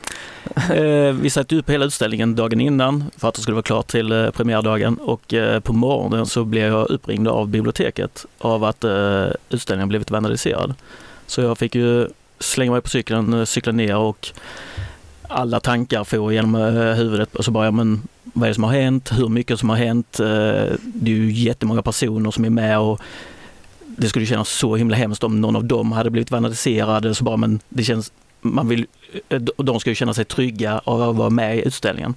Eh, 0.72 1.14
vi 1.14 1.30
satte 1.30 1.56
upp 1.56 1.70
hela 1.70 1.86
utställningen 1.86 2.36
dagen 2.36 2.62
innan 2.62 3.04
för 3.18 3.28
att 3.28 3.36
det 3.36 3.42
skulle 3.42 3.56
vara 3.56 3.64
klart 3.64 3.88
till 3.88 4.12
eh, 4.12 4.30
premiärdagen 4.30 4.98
och 4.98 5.34
eh, 5.34 5.60
på 5.60 5.74
morgonen 5.74 6.26
så 6.26 6.44
blev 6.46 6.68
jag 6.68 6.90
uppringd 6.90 7.28
av 7.28 7.48
biblioteket 7.48 8.26
av 8.38 8.64
att 8.64 8.84
eh, 8.84 9.26
utställningen 9.50 9.90
blivit 9.90 10.12
vandaliserad. 10.12 10.74
Så 11.28 11.42
jag 11.42 11.58
fick 11.58 11.76
ju 11.76 12.08
slänga 12.40 12.72
mig 12.72 12.82
på 12.82 12.90
cykeln, 12.90 13.34
eh, 13.34 13.46
cykla 13.46 13.72
ner 13.72 13.98
och 13.98 14.28
alla 15.22 15.60
tankar 15.60 16.04
får 16.04 16.34
genom 16.34 16.56
eh, 16.56 16.94
huvudet 16.94 17.36
och 17.36 17.46
så 17.46 17.52
bara, 17.52 17.66
ja, 17.66 17.72
men 17.72 18.02
vad 18.24 18.44
är 18.44 18.48
det 18.48 18.56
som 18.56 18.64
har 18.64 18.72
hänt? 18.72 19.12
Hur 19.12 19.30
mycket 19.30 19.60
som 19.60 19.70
har 19.70 19.78
hänt? 19.78 20.18
Det 20.18 21.12
är 21.12 21.16
ju 21.16 21.32
jättemånga 21.32 21.82
personer 21.82 22.32
som 22.32 22.46
är 22.46 22.50
med 22.50 22.80
och 22.80 23.02
det 23.86 24.10
skulle 24.10 24.26
kännas 24.26 24.50
så 24.50 24.76
himla 24.76 24.96
hemskt 24.96 25.24
om 25.24 25.42
någon 25.42 25.56
av 25.56 25.66
dem 25.66 25.92
hade 25.92 26.10
blivit 26.10 26.32
vandaliserade. 26.32 27.16
Så 27.16 27.24
bara, 27.24 27.38
men 27.38 27.60
det 27.70 27.84
känns, 27.84 28.12
man 28.44 28.68
vill, 28.68 28.88
de 29.58 29.80
ska 29.80 29.90
ju 29.90 29.96
känna 29.96 30.14
sig 30.14 30.26
trygga 30.26 30.82
av 30.84 31.02
att 31.02 31.16
vara 31.16 31.30
med 31.30 31.58
i 31.58 31.68
utställningen. 31.68 32.16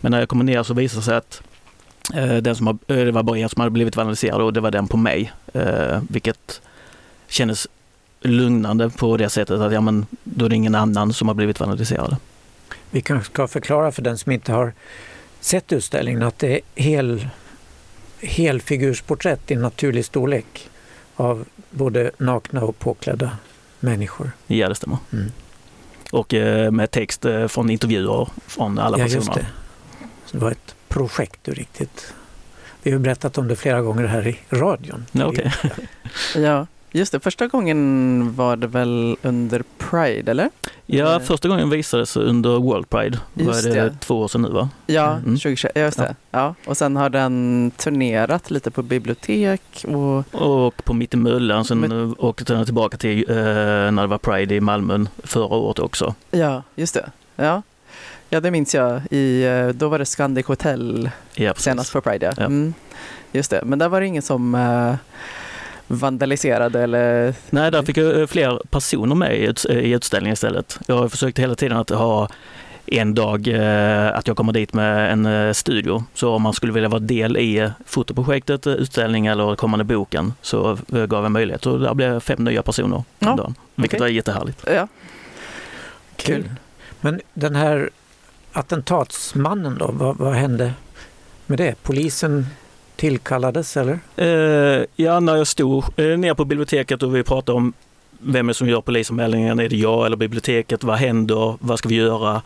Men 0.00 0.10
när 0.10 0.18
jag 0.18 0.28
kommer 0.28 0.44
ner 0.44 0.62
så 0.62 0.74
visar 0.74 0.98
det 0.98 1.04
sig 1.04 1.16
att 1.16 1.42
eh, 2.14 2.36
den 2.36 2.56
som 2.56 2.66
har, 2.66 2.78
eh, 2.88 3.04
det 3.04 3.12
var 3.12 3.22
bara 3.22 3.38
en 3.38 3.48
som 3.48 3.60
hade 3.60 3.70
blivit 3.70 3.96
vandaliserad 3.96 4.40
och 4.40 4.52
det 4.52 4.60
var 4.60 4.70
den 4.70 4.88
på 4.88 4.96
mig. 4.96 5.32
Eh, 5.52 6.02
vilket 6.08 6.60
kändes 7.28 7.68
lugnande 8.20 8.90
på 8.90 9.16
det 9.16 9.28
sättet 9.28 9.60
att 9.60 9.72
ja, 9.72 9.80
men, 9.80 10.06
då 10.24 10.44
är 10.44 10.48
det 10.48 10.56
ingen 10.56 10.74
annan 10.74 11.12
som 11.12 11.28
har 11.28 11.34
blivit 11.34 11.60
vandaliserad. 11.60 12.16
Vi 12.90 13.00
kanske 13.00 13.32
ska 13.32 13.48
förklara 13.48 13.92
för 13.92 14.02
den 14.02 14.18
som 14.18 14.32
inte 14.32 14.52
har 14.52 14.72
sett 15.40 15.72
utställningen 15.72 16.22
att 16.22 16.38
det 16.38 16.54
är 16.54 16.60
hel, 16.74 17.28
helfigursporträtt 18.20 19.50
i 19.50 19.56
naturlig 19.56 20.04
storlek 20.04 20.70
av 21.16 21.44
både 21.70 22.10
nakna 22.18 22.62
och 22.62 22.78
påklädda 22.78 23.30
människor. 23.80 24.30
Ja, 24.46 24.68
det 24.68 24.74
stämmer. 24.74 24.98
Mm. 25.12 25.32
Och 26.14 26.34
eh, 26.34 26.70
med 26.70 26.90
text 26.90 27.24
eh, 27.24 27.46
från 27.46 27.70
intervjuer 27.70 28.28
från 28.46 28.78
alla 28.78 28.98
ja, 28.98 29.04
personer. 29.04 29.34
det. 29.34 29.46
Så 30.26 30.36
det 30.36 30.44
var 30.44 30.50
ett 30.50 30.74
projekt 30.88 31.40
du 31.42 31.52
riktigt... 31.52 32.14
Vi 32.82 32.90
har 32.90 32.98
berättat 32.98 33.38
om 33.38 33.48
det 33.48 33.56
flera 33.56 33.80
gånger 33.80 34.04
här 34.04 34.26
i 34.26 34.38
radion. 34.50 35.06
Ja, 35.12 35.26
okej. 35.26 35.52
Ja, 36.36 36.66
just 36.98 37.12
det. 37.12 37.20
Första 37.20 37.46
gången 37.46 38.34
var 38.36 38.56
det 38.56 38.66
väl 38.66 39.16
under 39.22 39.62
Pride, 39.78 40.30
eller? 40.30 40.50
Ja, 40.86 41.14
Eh. 41.14 41.18
första 41.20 41.48
gången 41.48 41.70
visades 41.70 42.16
under 42.16 42.50
World 42.58 42.90
Pride. 42.90 43.18
Just 43.34 43.66
är 43.66 43.74
det, 43.74 43.80
det. 43.80 43.96
två 44.00 44.20
år 44.20 44.28
sedan 44.28 44.42
nu 44.42 44.48
va? 44.48 44.68
Ja, 44.86 45.10
Mm. 45.12 45.24
2021. 45.36 45.72
Ja, 45.74 45.82
just 45.82 45.98
det. 45.98 46.16
Ja. 46.30 46.54
Och 46.66 46.76
sen 46.76 46.96
har 46.96 47.10
den 47.10 47.70
turnerat 47.76 48.50
lite 48.50 48.70
på 48.70 48.82
bibliotek 48.82 49.84
och 49.88 50.34
Och 50.42 50.84
på 50.84 50.92
Mitt 50.94 51.14
i 51.14 51.16
Möllan, 51.16 51.64
sen 51.64 51.78
Men- 51.80 52.14
åkte 52.18 52.44
den 52.54 52.64
tillbaka 52.64 52.96
till 52.96 53.30
eh, 53.30 53.36
när 53.36 54.00
det 54.02 54.06
var 54.06 54.18
Pride 54.18 54.54
i 54.54 54.60
Malmö 54.60 55.04
förra 55.24 55.54
året 55.56 55.78
också. 55.78 56.14
ja, 56.30 56.62
just 56.74 56.94
det. 56.94 57.10
Ja. 57.36 57.62
Ja, 58.30 58.40
det 58.40 58.50
minns 58.50 58.74
jag. 58.74 59.00
I, 59.10 59.44
eh, 59.44 59.68
då 59.68 59.88
var 59.88 59.98
det 59.98 60.04
Scandic 60.06 60.46
Hotel 60.46 61.10
Ja, 61.34 61.54
senast 61.56 61.92
på 61.92 62.00
Pride. 62.00 62.26
Ja. 62.26 62.32
Ja. 62.36 62.44
Mm. 62.44 62.74
Just 63.32 63.50
det. 63.50 63.60
Men 63.64 63.78
där 63.78 63.88
var 63.88 64.00
det 64.00 64.06
ingen 64.06 64.22
som 64.22 64.54
eh, 64.54 64.94
vandaliserade 65.86 66.82
eller... 66.82 67.34
Nej, 67.50 67.70
där 67.70 67.82
fick 67.82 67.96
jag 67.96 68.20
eh, 68.20 68.26
fler 68.26 68.60
personer 68.70 69.14
med 69.14 69.36
i, 69.38 69.44
ut, 69.44 69.64
i 69.64 69.92
utställningen 69.92 70.32
istället. 70.32 70.78
Jag 70.86 70.96
har 70.96 71.08
försökt 71.08 71.38
hela 71.38 71.54
tiden 71.54 71.76
att 71.76 71.90
ha 71.90 72.28
en 72.86 73.14
dag 73.14 73.48
eh, 73.48 74.16
att 74.16 74.26
jag 74.26 74.36
kommer 74.36 74.52
dit 74.52 74.72
med 74.72 75.12
en 75.12 75.26
eh, 75.26 75.52
studio. 75.52 76.04
Så 76.14 76.34
om 76.34 76.42
man 76.42 76.52
skulle 76.52 76.72
vilja 76.72 76.88
vara 76.88 77.00
del 77.00 77.36
i 77.36 77.56
eh, 77.56 77.70
fotoprojektet, 77.86 78.66
eh, 78.66 78.72
utställningen 78.72 79.32
eller 79.32 79.56
kommande 79.56 79.84
boken 79.84 80.32
så 80.42 80.78
eh, 80.92 81.06
gav 81.06 81.22
jag 81.22 81.32
möjlighet. 81.32 81.66
Och 81.66 81.80
där 81.80 81.94
blev 81.94 82.20
fem 82.20 82.44
nya 82.44 82.62
personer 82.62 83.04
Ja, 83.18 83.26
den 83.28 83.36
dagen. 83.36 83.54
Vilket 83.74 84.00
okej. 84.00 84.00
var 84.00 84.08
jättehärligt. 84.08 84.64
Ja. 84.66 84.88
Kul. 86.16 86.50
Men 87.00 87.20
den 87.34 87.54
här 87.54 87.90
attentatsmannen 88.52 89.78
då, 89.78 89.90
vad, 89.92 90.16
vad 90.16 90.34
hände 90.34 90.72
med 91.46 91.58
det? 91.58 91.82
Polisen 91.82 92.46
tillkallades 92.96 93.76
eller? 93.76 93.98
Eh, 94.16 94.84
ja, 94.96 95.20
när 95.20 95.36
jag 95.36 95.46
stod 95.46 95.84
eh, 95.96 96.18
ner 96.18 96.34
på 96.34 96.44
biblioteket 96.44 97.02
och 97.02 97.16
vi 97.16 97.22
pratade 97.22 97.56
om 97.56 97.72
vem 98.18 98.48
är 98.48 98.52
som 98.52 98.68
gör 98.68 98.80
polisanmälningen, 98.80 99.58
är 99.58 99.68
det 99.68 99.76
jag 99.76 100.06
eller 100.06 100.16
biblioteket, 100.16 100.84
vad 100.84 100.96
händer, 100.96 101.56
vad 101.60 101.78
ska 101.78 101.88
vi 101.88 101.94
göra? 101.94 102.42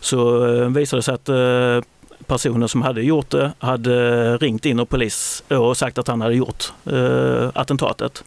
Så 0.00 0.46
eh, 0.46 0.68
visade 0.68 0.98
det 0.98 1.02
sig 1.02 1.14
att 1.14 1.28
eh, 1.28 1.90
personen 2.26 2.68
som 2.68 2.82
hade 2.82 3.02
gjort 3.02 3.30
det 3.30 3.52
hade 3.58 4.36
ringt 4.36 4.66
in 4.66 4.80
och 4.80 4.88
polis 4.88 5.44
eh, 5.48 5.58
och 5.58 5.76
sagt 5.76 5.98
att 5.98 6.08
han 6.08 6.20
hade 6.20 6.34
gjort 6.34 6.72
eh, 6.84 7.50
attentatet. 7.54 8.24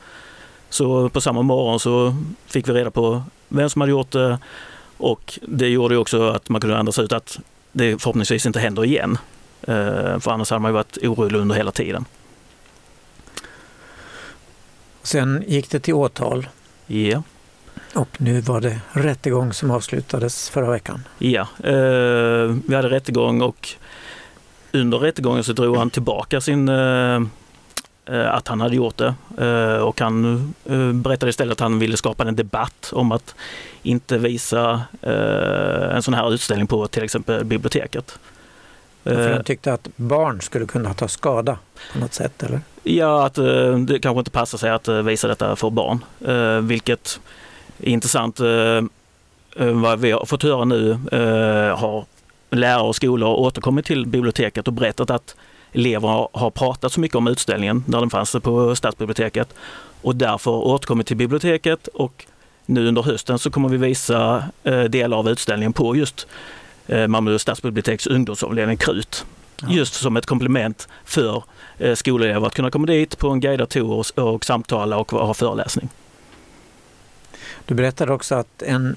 Så 0.70 1.10
på 1.10 1.22
samma 1.22 1.42
morgon 1.42 1.80
så 1.80 2.16
fick 2.46 2.68
vi 2.68 2.74
reda 2.74 2.92
på 2.92 3.24
vem 3.48 3.70
som 3.70 3.82
hade 3.82 3.92
gjort 3.92 4.12
det 4.12 4.38
och 4.98 5.40
det 5.48 5.68
gjorde 5.68 5.98
också 5.98 6.30
att 6.30 6.50
man 6.50 6.62
kunde 6.62 6.78
andas 6.78 7.00
ut 7.00 7.14
att 7.14 7.40
det 7.72 8.02
förhoppningsvis 8.02 8.46
inte 8.46 8.60
händer 8.60 8.86
igen. 8.86 9.18
Eh, 9.68 10.20
för 10.20 10.32
annars 10.32 10.50
hade 10.50 10.62
man 10.62 10.70
ju 10.72 10.74
varit 10.74 10.98
orolig 11.04 11.40
under 11.40 11.56
hela 11.56 11.72
tiden. 11.72 12.06
Sen 15.04 15.44
gick 15.48 15.70
det 15.70 15.80
till 15.80 15.94
åtal 15.94 16.48
Ja, 16.88 17.24
och 17.94 18.22
nu 18.22 18.42
var 18.42 18.62
det 18.62 18.80
rättegång 18.92 19.54
som 19.54 19.72
avslutades 19.72 20.50
förra 20.50 20.72
veckan. 20.72 21.04
ja. 21.18 21.48
Eh, 21.64 22.56
vi 22.68 22.76
hade 22.76 22.90
rättegång 22.90 23.42
och 23.42 23.70
under 24.72 24.98
rättegången 24.98 25.44
så 25.44 25.54
drog 25.54 25.78
han 25.78 25.90
tillbaka 25.90 26.42
sin, 26.42 26.70
eh, 26.70 27.22
eh, 28.06 28.34
att 28.34 28.48
han 28.48 28.62
hade 28.62 28.76
gjort 28.76 28.98
det 28.98 29.14
och 29.82 30.02
han 30.02 30.54
berättade 31.04 31.30
istället 31.30 31.52
att 31.52 31.60
han 31.60 31.80
ville 31.80 31.98
skapa 31.98 32.28
en 32.28 32.36
debatt 32.36 32.90
om 32.94 33.12
att 33.12 33.36
inte 33.84 34.18
visa 34.18 34.82
en 35.92 36.04
sån 36.04 36.14
här 36.14 36.34
utställning 36.34 36.68
på 36.68 36.88
till 36.88 37.04
exempel 37.04 37.46
biblioteket. 37.46 38.20
För 39.04 39.28
Eh, 39.30 39.34
han 39.36 39.44
tyckte 39.44 39.74
att 39.74 39.88
barn 39.96 40.42
skulle 40.42 40.66
kunna 40.66 40.94
ta 40.94 41.08
skada 41.08 41.58
på 41.94 42.00
något 42.00 42.14
sätt, 42.14 42.44
eller? 42.44 42.62
Ja, 42.84 43.26
att 43.26 43.38
eh, 43.38 43.78
det 43.78 44.00
kanske 44.00 44.20
inte 44.20 44.32
passar 44.32 44.58
sig 44.58 44.70
att 44.72 44.88
eh, 44.88 44.96
visa 45.02 45.28
detta 45.28 45.56
för 45.56 45.70
barn, 45.70 46.04
eh, 46.28 46.62
vilket 46.62 47.20
är 47.80 47.90
intressant. 47.90 48.40
eh, 48.40 48.48
eh, 49.56 49.72
Vad 49.74 50.00
vi 50.00 50.12
har 50.12 50.26
fått 50.26 50.44
höra 50.44 50.66
nu 50.66 50.92
eh, 51.12 51.78
har 51.80 52.06
lärare 52.50 52.82
och 52.88 52.96
skolor 52.96 53.30
återkommit 53.30 53.86
till 53.86 54.06
biblioteket 54.06 54.68
och 54.68 54.74
berättat 54.74 55.10
att 55.10 55.36
elever 55.74 56.08
har- 56.34 56.50
pratat 56.50 56.92
så 56.92 57.00
mycket 57.00 57.16
om 57.16 57.28
utställningen 57.28 57.84
när 57.88 58.00
den 58.00 58.10
fanns 58.10 58.32
på 58.44 58.76
stadsbiblioteket 58.76 59.54
och 60.02 60.16
därför 60.16 60.52
återkommit 60.52 61.08
till 61.08 61.18
biblioteket 61.18 61.88
och 61.88 62.26
nu 62.66 62.88
under 62.88 63.02
hösten 63.02 63.40
så 63.40 63.50
kommer 63.52 63.70
vi 63.70 63.78
visa 63.78 64.44
eh, 64.64 64.82
delar 64.84 65.18
av 65.18 65.30
utställningen 65.30 65.74
på 65.74 65.96
just 65.96 66.28
eh, 66.28 66.28
Malmö 67.08 67.40
stadsbiblioteks 67.40 68.08
ungdomsavdelning 68.08 68.78
Krut. 68.78 69.26
Ja. 69.62 69.68
Just 69.70 69.94
som 69.94 70.18
ett 70.18 70.26
komplement 70.26 70.88
för 71.06 71.44
eh, 71.78 71.96
skolelever 71.96 72.48
att 72.48 72.54
kunna 72.54 72.72
komma 72.72 72.86
dit 72.86 73.18
på 73.18 73.30
en 73.30 73.40
guidad 73.40 73.70
tour 73.70 73.92
och, 74.16 74.34
och 74.34 74.46
samtala 74.46 74.98
och 74.98 75.12
ha 75.12 75.34
föreläsning. 75.34 75.90
Du 77.66 77.76
berättade 77.76 78.14
också 78.14 78.36
att 78.36 78.62
en 78.62 78.96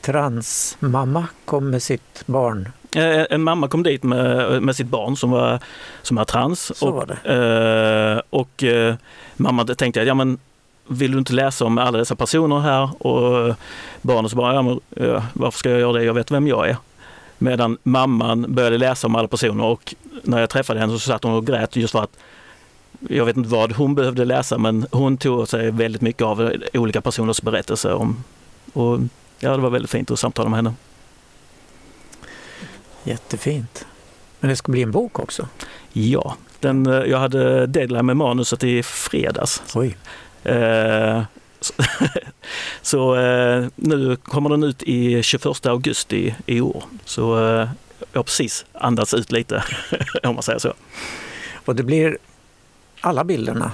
transmamma 0.00 1.26
kom 1.44 1.70
med 1.70 1.82
sitt 1.82 2.22
barn. 2.26 2.68
Eh, 2.96 3.24
En 3.30 3.42
mamma 3.42 3.68
kom 3.68 3.82
dit 3.82 4.02
med, 4.02 4.62
med 4.62 4.76
sitt 4.76 4.86
barn 4.86 5.16
som 5.16 5.30
var, 5.30 5.60
som 6.02 6.16
var 6.16 6.24
trans. 6.24 6.78
Så 6.78 6.88
och, 6.88 6.94
var 6.94 7.06
det. 7.06 8.16
eh, 8.16 8.22
och 8.30 8.64
eh, 8.64 8.94
mamma 9.36 9.64
tänkte 9.64 10.00
att 10.00 10.06
ja, 10.06 10.14
men, 10.14 10.38
vill 10.88 11.12
du 11.12 11.18
inte 11.18 11.32
läsa 11.32 11.64
om 11.64 11.78
alla 11.78 11.98
dessa 11.98 12.16
personer 12.16 12.60
här? 12.60 13.06
Och 13.06 13.54
barnet 14.02 14.30
så 14.30 14.36
bara, 14.36 14.54
ja, 14.54 14.62
men, 14.62 14.80
varför 15.32 15.58
ska 15.58 15.70
jag 15.70 15.80
göra 15.80 15.92
det? 15.92 16.04
Jag 16.04 16.14
vet 16.14 16.30
vem 16.30 16.48
jag 16.48 16.68
är. 16.68 16.76
Medan 17.38 17.78
mamman 17.82 18.54
började 18.54 18.78
läsa 18.78 19.06
om 19.06 19.16
alla 19.16 19.28
personer 19.28 19.64
och 19.64 19.94
när 20.22 20.40
jag 20.40 20.50
träffade 20.50 20.80
henne 20.80 20.92
så 20.92 20.98
satt 20.98 21.24
hon 21.24 21.32
och 21.32 21.46
grät 21.46 21.76
just 21.76 21.92
för 21.92 22.02
att 22.02 22.16
jag 23.08 23.24
vet 23.24 23.36
inte 23.36 23.48
vad 23.48 23.72
hon 23.72 23.94
behövde 23.94 24.24
läsa 24.24 24.58
men 24.58 24.86
hon 24.92 25.16
tog 25.16 25.48
sig 25.48 25.70
väldigt 25.70 26.02
mycket 26.02 26.22
av 26.22 26.52
olika 26.74 27.00
personers 27.00 27.42
berättelser 27.42 27.94
om. 27.94 28.24
Och 28.72 28.98
ja, 29.38 29.50
det 29.50 29.62
var 29.62 29.70
väldigt 29.70 29.90
fint 29.90 30.10
att 30.10 30.18
samtala 30.18 30.48
med 30.48 30.56
henne. 30.56 30.74
Jättefint. 33.04 33.86
Men 34.40 34.50
det 34.50 34.56
ska 34.56 34.72
bli 34.72 34.82
en 34.82 34.90
bok 34.90 35.18
också. 35.18 35.48
Ja, 35.92 36.36
den, 36.60 36.86
eh, 36.86 37.10
jag 37.10 37.18
hade 37.18 37.66
deadline 37.66 38.06
med 38.06 38.16
manuset 38.16 38.64
i 38.64 38.82
fredags. 38.82 39.62
Oj. 39.74 39.96
Eh, 40.46 41.22
så 42.82 43.16
eh, 43.16 43.66
nu 43.76 44.16
kommer 44.16 44.50
den 44.50 44.62
ut 44.62 44.82
i 44.82 45.22
21 45.22 45.66
augusti 45.66 46.34
i 46.46 46.60
år. 46.60 46.84
Så 47.04 47.38
eh, 47.38 47.68
jag 48.12 48.18
har 48.18 48.22
precis 48.22 48.66
andats 48.72 49.14
ut 49.14 49.32
lite, 49.32 49.64
om 50.22 50.34
man 50.34 50.42
säger 50.42 50.58
så. 50.58 50.72
Och 51.64 51.76
det 51.76 51.82
blir 51.82 52.18
alla 53.00 53.24
bilderna 53.24 53.72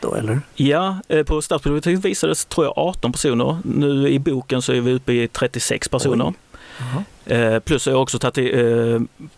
då, 0.00 0.14
eller? 0.14 0.40
Ja, 0.54 0.98
på 1.26 1.42
Stadsbiblioteket 1.42 2.04
visades 2.04 2.44
tror 2.44 2.66
jag 2.66 2.74
18 2.76 3.12
personer. 3.12 3.58
Nu 3.64 4.08
i 4.08 4.18
boken 4.18 4.62
så 4.62 4.72
är 4.72 4.80
vi 4.80 4.92
uppe 4.92 5.12
i 5.12 5.28
36 5.28 5.88
personer. 5.88 6.32
Jaha. 6.78 7.04
Eh, 7.38 7.58
plus 7.60 7.86
har 7.86 7.92
jag 7.92 8.02
också 8.02 8.18
tagit 8.18 8.54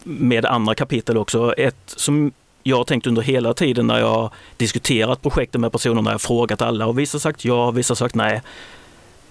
med 0.02 0.47
andra 0.47 0.75
kapitel 0.75 1.16
också. 1.16 1.55
Ett 1.57 1.76
som 1.87 2.33
jag 2.66 2.76
har 2.76 2.85
tänkt 2.85 3.06
under 3.06 3.23
hela 3.23 3.54
tiden 3.54 3.87
när 3.87 3.99
jag 3.99 4.30
diskuterat 4.56 5.23
projektet 5.23 5.61
med 5.61 5.73
personer, 5.73 6.02
när 6.02 6.11
jag 6.11 6.20
frågat 6.20 6.62
alla 6.62 6.87
och 6.87 6.99
vissa 6.99 7.18
sagt 7.18 7.44
ja, 7.44 7.70
vissa 7.70 7.94
sagt 7.94 8.14
nej. 8.14 8.42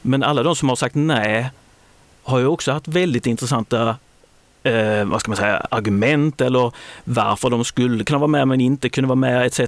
Men 0.02 0.24
alla 0.24 0.44
de 0.44 0.56
som 0.56 0.70
har 0.70 0.76
sagt 0.76 0.96
nej 0.96 1.50
har 2.24 2.40
ju 2.40 2.48
också 2.48 2.72
haft 2.72 2.88
väldigt 2.88 3.28
intressanta 3.28 3.96
eh, 4.64 5.06
vad 5.06 5.20
ska 5.20 5.32
man 5.32 5.38
säga, 5.38 5.68
argument 5.72 6.42
eller 6.42 6.72
varför 7.04 7.50
de 7.50 7.66
skulle 7.66 8.04
kunna 8.04 8.20
vara 8.20 8.28
med 8.28 8.48
men 8.48 8.62
inte 8.62 8.90
kunde 8.90 9.08
vara 9.08 9.16
med 9.16 9.46
etc. 9.46 9.60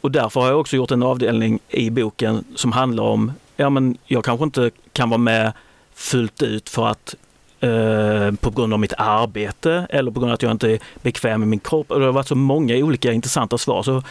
Och 0.00 0.10
därför 0.10 0.40
har 0.40 0.48
jag 0.48 0.60
också 0.60 0.76
gjort 0.76 0.90
en 0.90 1.02
avdelning 1.02 1.58
i 1.68 1.90
boken 1.90 2.44
som 2.54 2.72
handlar 2.72 3.04
om, 3.04 3.32
ja 3.56 3.70
men 3.70 3.96
jag 4.04 4.24
kanske 4.24 4.44
inte 4.44 4.70
kan 4.92 5.10
vara 5.10 5.18
med 5.18 5.52
fullt 5.94 6.42
ut 6.42 6.68
för 6.68 6.86
att 6.86 7.14
eh, 7.60 8.32
på 8.40 8.50
grund 8.50 8.72
av 8.72 8.78
mitt 8.78 8.94
arbete 8.98 9.86
eller 9.90 10.10
på 10.10 10.20
grund 10.20 10.30
av 10.30 10.34
att 10.34 10.42
jag 10.42 10.52
inte 10.52 10.70
är 10.70 10.78
bekväm 11.02 11.40
med 11.40 11.48
min 11.48 11.60
kropp. 11.60 11.88
Det 11.88 12.04
har 12.04 12.12
varit 12.12 12.28
så 12.28 12.34
många 12.34 12.76
olika 12.76 13.12
intressanta 13.12 13.58
svar 13.58 13.82
så 13.82 14.02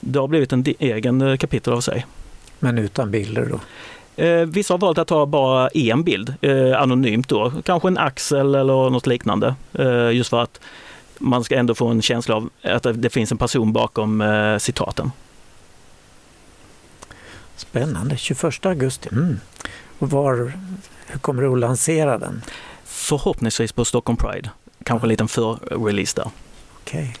det 0.00 0.18
har 0.18 0.28
blivit 0.28 0.52
en 0.52 0.64
egen 0.78 1.20
eh, 1.20 1.36
kapitel 1.36 1.72
av 1.72 1.80
sig. 1.80 2.06
Men 2.58 2.78
utan 2.78 3.10
bilder 3.10 3.48
då? 3.50 3.60
Eh, 4.16 4.46
vissa 4.46 4.74
har 4.74 4.78
valt 4.78 4.98
att 4.98 5.08
ta 5.08 5.26
bara 5.26 5.68
en 5.68 6.04
bild, 6.04 6.34
eh, 6.40 6.80
anonymt 6.80 7.28
då, 7.28 7.52
kanske 7.64 7.88
en 7.88 7.98
axel 7.98 8.54
eller 8.54 8.90
något 8.90 9.06
liknande. 9.06 9.54
Eh, 9.72 10.10
just 10.10 10.30
för 10.30 10.42
att 10.42 10.60
man 11.18 11.44
ska 11.44 11.56
ändå 11.56 11.74
få 11.74 11.86
en 11.86 12.02
känsla 12.02 12.34
av 12.34 12.50
att 12.62 12.86
det, 12.94 13.10
finns 13.10 13.32
en 13.32 13.38
person 13.38 13.72
bakom 13.72 14.24
citaten. 14.60 15.12
Spännande. 17.56 18.16
21 18.16 18.66
augusti. 18.66 19.08
Mm. 19.12 19.40
Och 19.98 20.10
var, 20.10 20.52
hur 21.06 21.18
kommer 21.18 21.42
du 21.42 21.52
att 21.52 21.58
lansera 21.58 22.18
den? 22.18 22.42
Förhoppningsvis 23.02 23.72
på 23.72 23.84
Stockholm 23.84 24.16
Pride. 24.16 24.50
Kanske 24.84 25.04
en 25.04 25.08
liten 25.08 25.28
för-release 25.28 26.16
där. 26.16 26.30
Okej. 26.80 27.16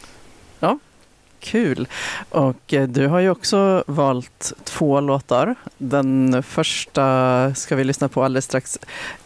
Kul! 1.42 1.88
Och 2.28 2.74
eh, 2.74 2.88
du 2.88 3.06
har 3.06 3.20
ju 3.20 3.30
också 3.30 3.84
valt 3.86 4.52
två 4.64 5.00
låtar. 5.00 5.54
Den 5.78 6.42
första 6.42 7.54
ska 7.54 7.76
vi 7.76 7.84
lyssna 7.84 8.08
på 8.08 8.24
alldeles 8.24 8.44
strax. 8.44 8.78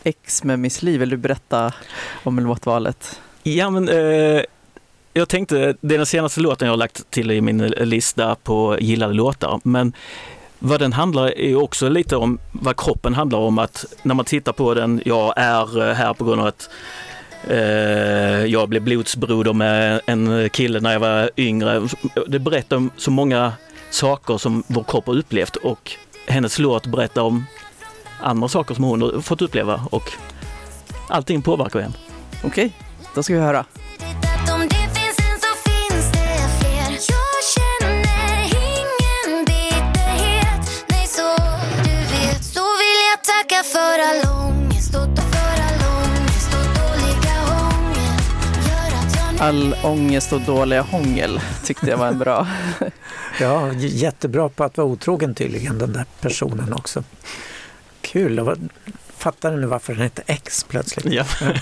X 0.05 0.45
med 0.45 0.59
Miss 0.59 0.83
Li. 0.83 0.99
Vill 0.99 1.09
du 1.09 1.17
berätta 1.17 1.73
om 2.25 2.39
låtvalet? 2.39 3.21
Ja, 3.43 3.71
men 3.71 3.89
eh, 3.89 4.43
jag 5.13 5.29
tänkte, 5.29 5.77
det 5.81 5.95
är 5.95 5.99
den 5.99 6.07
senaste 6.07 6.41
låten 6.41 6.67
jag 6.67 6.73
har 6.73 6.79
lagt 6.79 7.11
till 7.11 7.31
i 7.31 7.41
min 7.41 7.59
lista 7.67 8.35
på 8.35 8.77
gillade 8.81 9.15
låtar, 9.15 9.61
men 9.65 9.93
vad 10.59 10.81
den 10.81 10.93
handlar 10.93 11.39
är 11.39 11.57
också 11.57 11.89
lite 11.89 12.17
om 12.17 12.39
vad 12.53 12.77
kroppen 12.77 13.15
handlar 13.15 13.39
om. 13.39 13.59
Att 13.59 13.85
när 14.03 14.15
man 14.15 14.25
tittar 14.25 14.53
på 14.53 14.75
den, 14.75 15.03
jag 15.05 15.35
är 15.37 15.89
eh, 15.89 15.95
här 15.95 16.15
på 16.15 16.25
grund 16.25 16.41
av 16.41 16.47
att 16.47 16.71
eh, 17.49 18.45
jag 18.45 18.69
blev 18.69 18.83
blodsbroder 18.83 19.53
med 19.53 20.01
en 20.07 20.49
kille 20.49 20.81
när 20.81 20.93
jag 20.93 21.01
var 21.01 21.31
yngre. 21.37 21.89
Det 22.27 22.39
berättar 22.39 22.77
om 22.77 22.91
så 22.97 23.11
många 23.11 23.53
saker 23.91 24.39
som 24.39 24.63
vår 24.67 24.85
kropp 24.85 25.07
har 25.07 25.19
upplevt 25.19 25.57
och 25.57 25.93
hennes 26.27 26.59
låt 26.59 26.87
berättar 26.87 27.23
om 27.23 27.47
andra 28.21 28.49
saker 28.49 28.75
som 28.75 28.85
hon 28.85 29.03
har 29.03 29.21
fått 29.21 29.43
uppleva 29.43 29.81
och 29.91 30.13
allting 31.09 31.43
påverkar 31.43 31.81
en. 31.81 31.93
Okej, 32.45 32.73
då 33.15 33.23
ska 33.23 33.35
vi 33.35 33.41
höra. 33.41 33.65
Tacka 43.77 43.83
för 43.83 43.99
all 43.99 44.49
ångest 44.49 44.95
och 44.95 45.19
för 45.19 45.63
all 45.63 45.81
ångest 45.97 46.55
och 46.55 46.75
dåliga 46.77 47.41
hångel 47.47 48.21
Gör 48.69 49.47
All 49.47 49.75
ångest 49.85 50.33
och 50.33 50.41
dåliga 50.41 50.83
hångel 50.83 51.41
tyckte 51.65 51.91
jag 51.91 51.99
var 51.99 52.07
en 52.09 52.19
bra. 52.19 52.47
Ja, 53.41 53.73
jättebra 53.73 54.49
på 54.49 54.65
att 54.65 54.77
vara 54.77 54.87
otrogen 54.87 55.35
tydligen, 55.35 55.79
den 55.79 55.93
där 55.93 56.05
personen 56.21 56.73
också. 56.73 57.05
Kul. 58.01 58.37
Jag 58.37 58.59
fattar 59.17 59.57
nu 59.57 59.67
varför 59.67 59.93
den 59.93 60.03
hette 60.03 60.23
X 60.27 60.65
plötsligt. 60.65 61.15
Ja. 61.15 61.25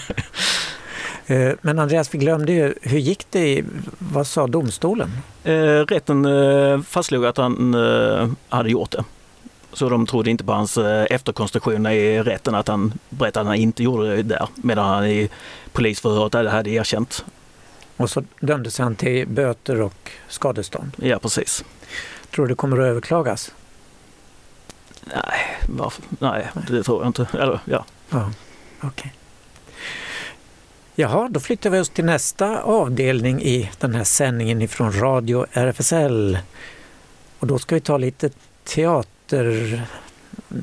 Eh, 1.27 1.53
Men 1.61 1.79
Andreas, 1.79 2.15
vi 2.15 2.19
glömde 2.19 2.53
ju, 2.53 2.75
hur 2.83 2.99
gick 2.99 3.27
det? 3.31 3.49
I, 3.49 3.65
vad 3.99 4.27
sa 4.27 4.47
domstolen? 4.47 5.11
Eh, 5.45 5.55
rätten 5.87 6.25
eh, 6.25 6.81
fastslog 6.83 7.27
att 7.27 7.37
han 7.37 7.75
hade 8.49 8.71
gjort 8.71 8.91
det. 8.91 9.05
Så 9.75 9.89
de 9.89 10.07
trodde 10.07 10.31
inte 10.31 10.45
på 10.45 10.53
hans 10.53 10.77
eh, 10.79 11.07
efterkonstruktion 11.11 11.87
i 11.87 12.23
rätten 12.23 12.55
att 12.55 12.69
han 12.69 12.93
berättade 13.09 13.41
att 13.41 13.47
han 13.47 13.57
inte 13.57 13.83
gjorde 13.83 14.17
det 14.17 14.23
där. 14.23 14.49
Medan 14.55 14.85
han 14.89 15.07
i 15.07 15.29
polisförhöret 15.73 16.51
hade- 16.53 16.71
erkänt. 16.71 17.25
Och 17.97 18.11
så 18.11 18.23
dömdes 18.41 18.79
han 18.79 18.97
till 18.97 19.29
böter 19.29 19.81
och 19.81 20.11
skadestånd. 20.29 20.91
Ja, 20.97 21.19
precis. 21.19 21.65
Tror 22.35 22.47
du 22.47 22.49
det 22.53 22.57
kommer 22.57 22.79
att 22.81 22.85
överklagas? 22.87 23.53
Nej, 25.05 25.57
varför? 25.69 26.05
Nej, 26.19 26.47
det 26.71 26.83
tror 26.83 27.03
jag 27.03 27.09
inte. 27.09 27.27
Eller, 27.33 27.61
ja. 27.65 27.85
Ja, 28.11 28.31
okej. 28.83 29.13
Jaha, 30.95 31.29
då 31.31 31.41
flyttar 31.41 31.71
vi 31.71 31.79
oss 31.81 31.89
till 31.89 32.05
nästa 32.05 32.63
avdelning 32.63 33.43
i 33.43 33.71
den 33.79 33.95
här 33.95 34.05
sändningen 34.05 34.63
ifrån 34.63 34.93
Radio 34.93 35.47
RFSL. 35.53 36.39
Och 37.39 37.47
då 37.47 37.59
ska 37.59 37.75
vi 37.75 37.81
ta 37.81 37.97
lite 37.99 38.31
teater, 38.65 39.11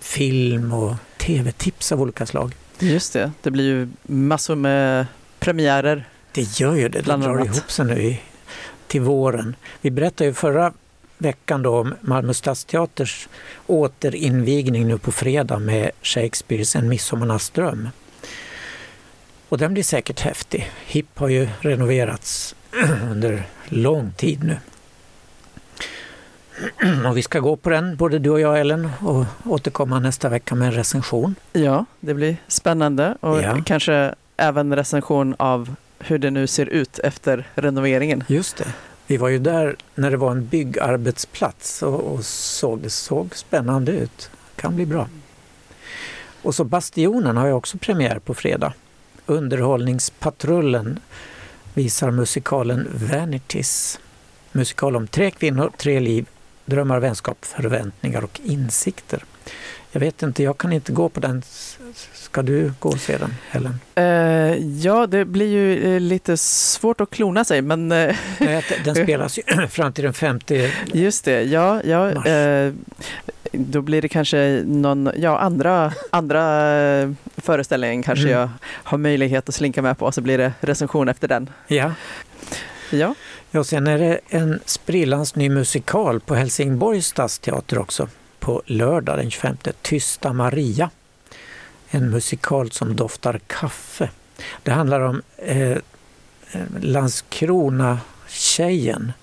film 0.01 0.73
och 0.73 0.95
tv-tips 1.17 1.91
av 1.91 2.01
olika 2.01 2.25
slag. 2.25 2.55
Just 2.79 3.13
det, 3.13 3.31
det 3.41 3.51
blir 3.51 3.63
ju 3.63 3.89
massor 4.03 4.55
med 4.55 5.05
premiärer. 5.39 6.09
Det 6.31 6.59
gör 6.59 6.75
ju 6.75 6.89
det, 6.89 6.99
det 6.99 7.05
drar 7.05 7.13
annat. 7.13 7.45
ihop 7.45 7.71
sig 7.71 7.85
nu 7.85 8.01
i 8.01 8.21
till 8.87 9.01
våren. 9.01 9.55
Vi 9.81 9.91
berättade 9.91 10.25
ju 10.25 10.33
förra 10.33 10.73
veckan 11.17 11.61
då 11.61 11.79
om 11.79 11.95
Malmö 12.01 12.33
stadsteaters 12.33 13.29
återinvigning 13.67 14.87
nu 14.87 14.97
på 14.97 15.11
fredag 15.11 15.59
med 15.59 15.91
Shakespeares 16.01 16.75
En 16.75 16.89
midsommarnattsdröm. 16.89 17.89
Och 19.49 19.57
den 19.57 19.73
blir 19.73 19.83
säkert 19.83 20.19
häftig. 20.19 20.71
HIP 20.85 21.19
har 21.19 21.27
ju 21.27 21.49
renoverats 21.59 22.55
under 23.11 23.43
lång 23.65 24.11
tid 24.11 24.43
nu. 24.43 24.57
Och 27.07 27.17
vi 27.17 27.21
ska 27.21 27.39
gå 27.39 27.55
på 27.55 27.69
den, 27.69 27.95
både 27.95 28.19
du 28.19 28.29
och 28.29 28.39
jag 28.39 28.59
Ellen, 28.59 28.89
och 29.01 29.25
återkomma 29.45 29.99
nästa 29.99 30.29
vecka 30.29 30.55
med 30.55 30.67
en 30.67 30.73
recension. 30.73 31.35
Ja, 31.53 31.85
det 31.99 32.13
blir 32.13 32.37
spännande 32.47 33.17
och 33.19 33.41
Ja. 33.41 33.57
kanske 33.65 34.15
även 34.37 34.75
recension 34.75 35.35
av 35.39 35.75
hur 35.99 36.17
det 36.17 36.31
nu 36.31 36.47
ser 36.47 36.65
ut 36.65 36.99
efter 36.99 37.47
renoveringen. 37.55 38.23
Just 38.27 38.57
det. 38.57 38.67
Vi 39.07 39.17
var 39.17 39.29
ju 39.29 39.39
där 39.39 39.75
när 39.95 40.11
det 40.11 40.17
var 40.17 40.31
en 40.31 40.47
byggarbetsplats 40.47 41.83
och, 41.83 41.99
och 41.99 42.25
såg, 42.25 42.79
det 42.79 42.89
såg 42.89 43.35
spännande 43.35 43.91
ut. 43.91 44.29
Kan 44.55 44.75
bli 44.75 44.85
bra. 44.85 45.07
Och 46.41 46.55
så 46.55 46.63
Bastionen 46.63 47.37
har 47.37 47.47
ju 47.47 47.53
också 47.53 47.77
premiär 47.77 48.19
på 48.19 48.33
fredag. 48.33 48.73
Underhållningspatrullen 49.25 50.99
visar 51.73 52.11
musikalen 52.11 52.87
Vanities. 53.11 53.99
Musikal 54.51 54.95
om 54.95 55.07
tre 55.07 55.31
kvinnor, 55.31 55.71
tre 55.77 55.99
liv, 55.99 56.25
drömmar, 56.71 56.99
vänskap, 56.99 57.37
förväntningar 57.45 58.23
och 58.23 58.39
insikter. 58.43 59.23
Jag 59.91 59.99
vet 59.99 60.23
inte, 60.23 60.43
jag 60.43 60.57
kan 60.57 60.73
inte 60.73 60.91
gå 60.91 61.09
på 61.09 61.19
den. 61.19 61.41
Ska 62.13 62.41
du 62.41 62.73
gå 62.79 62.89
och 62.89 62.99
se 62.99 63.17
den, 63.17 63.33
Helen? 63.49 63.79
Eh, 63.95 64.03
ja, 64.85 65.07
det 65.07 65.25
blir 65.25 65.47
ju 65.47 65.95
eh, 65.95 65.99
lite 65.99 66.37
svårt 66.37 67.01
att 67.01 67.09
klona 67.09 67.43
sig, 67.45 67.61
men 67.61 67.91
eh, 67.91 68.15
Den 68.83 68.95
spelas 68.95 69.37
ju 69.37 69.43
fram 69.69 69.93
till 69.93 70.03
den 70.03 70.13
50 70.13 70.71
just 70.93 71.25
det, 71.25 71.43
ja, 71.43 71.81
ja 71.83 72.13
Mars. 72.13 72.73
då 73.51 73.81
blir 73.81 74.01
det 74.01 74.09
kanske 74.09 74.63
någon, 74.65 75.09
ja, 75.17 75.39
andra, 75.39 75.93
andra 76.09 76.41
föreställningen 77.37 78.03
kanske 78.03 78.21
Mm. 78.27 78.39
jag 78.39 78.49
har 78.65 78.97
möjlighet 78.97 79.49
att 79.49 79.55
slinka 79.55 79.81
med 79.81 79.97
på, 79.97 80.11
så 80.11 80.21
blir 80.21 80.37
det 80.37 80.53
recension 80.59 81.09
efter 81.09 81.27
den. 81.27 81.49
Ja, 81.67 81.91
Ja, 82.93 83.15
Ja, 83.53 83.63
sen 83.63 83.87
är 83.87 83.99
det 83.99 84.19
en 84.29 84.59
sprillans 84.65 85.35
ny 85.35 85.49
musikal 85.49 86.19
på 86.19 86.35
Helsingborgs 86.35 87.07
stadsteater 87.07 87.77
också 87.77 88.09
på 88.39 88.61
lördag 88.65 89.17
den 89.17 89.31
25. 89.31 89.57
Tysta 89.81 90.33
Maria. 90.33 90.89
En 91.89 92.09
musikal 92.09 92.71
som 92.71 92.95
doftar 92.95 93.39
kaffe. 93.47 94.09
Det 94.63 94.71
handlar 94.71 95.01
om 95.01 95.21
eh, 95.37 95.77
Landskrona-tjejen 96.81 99.13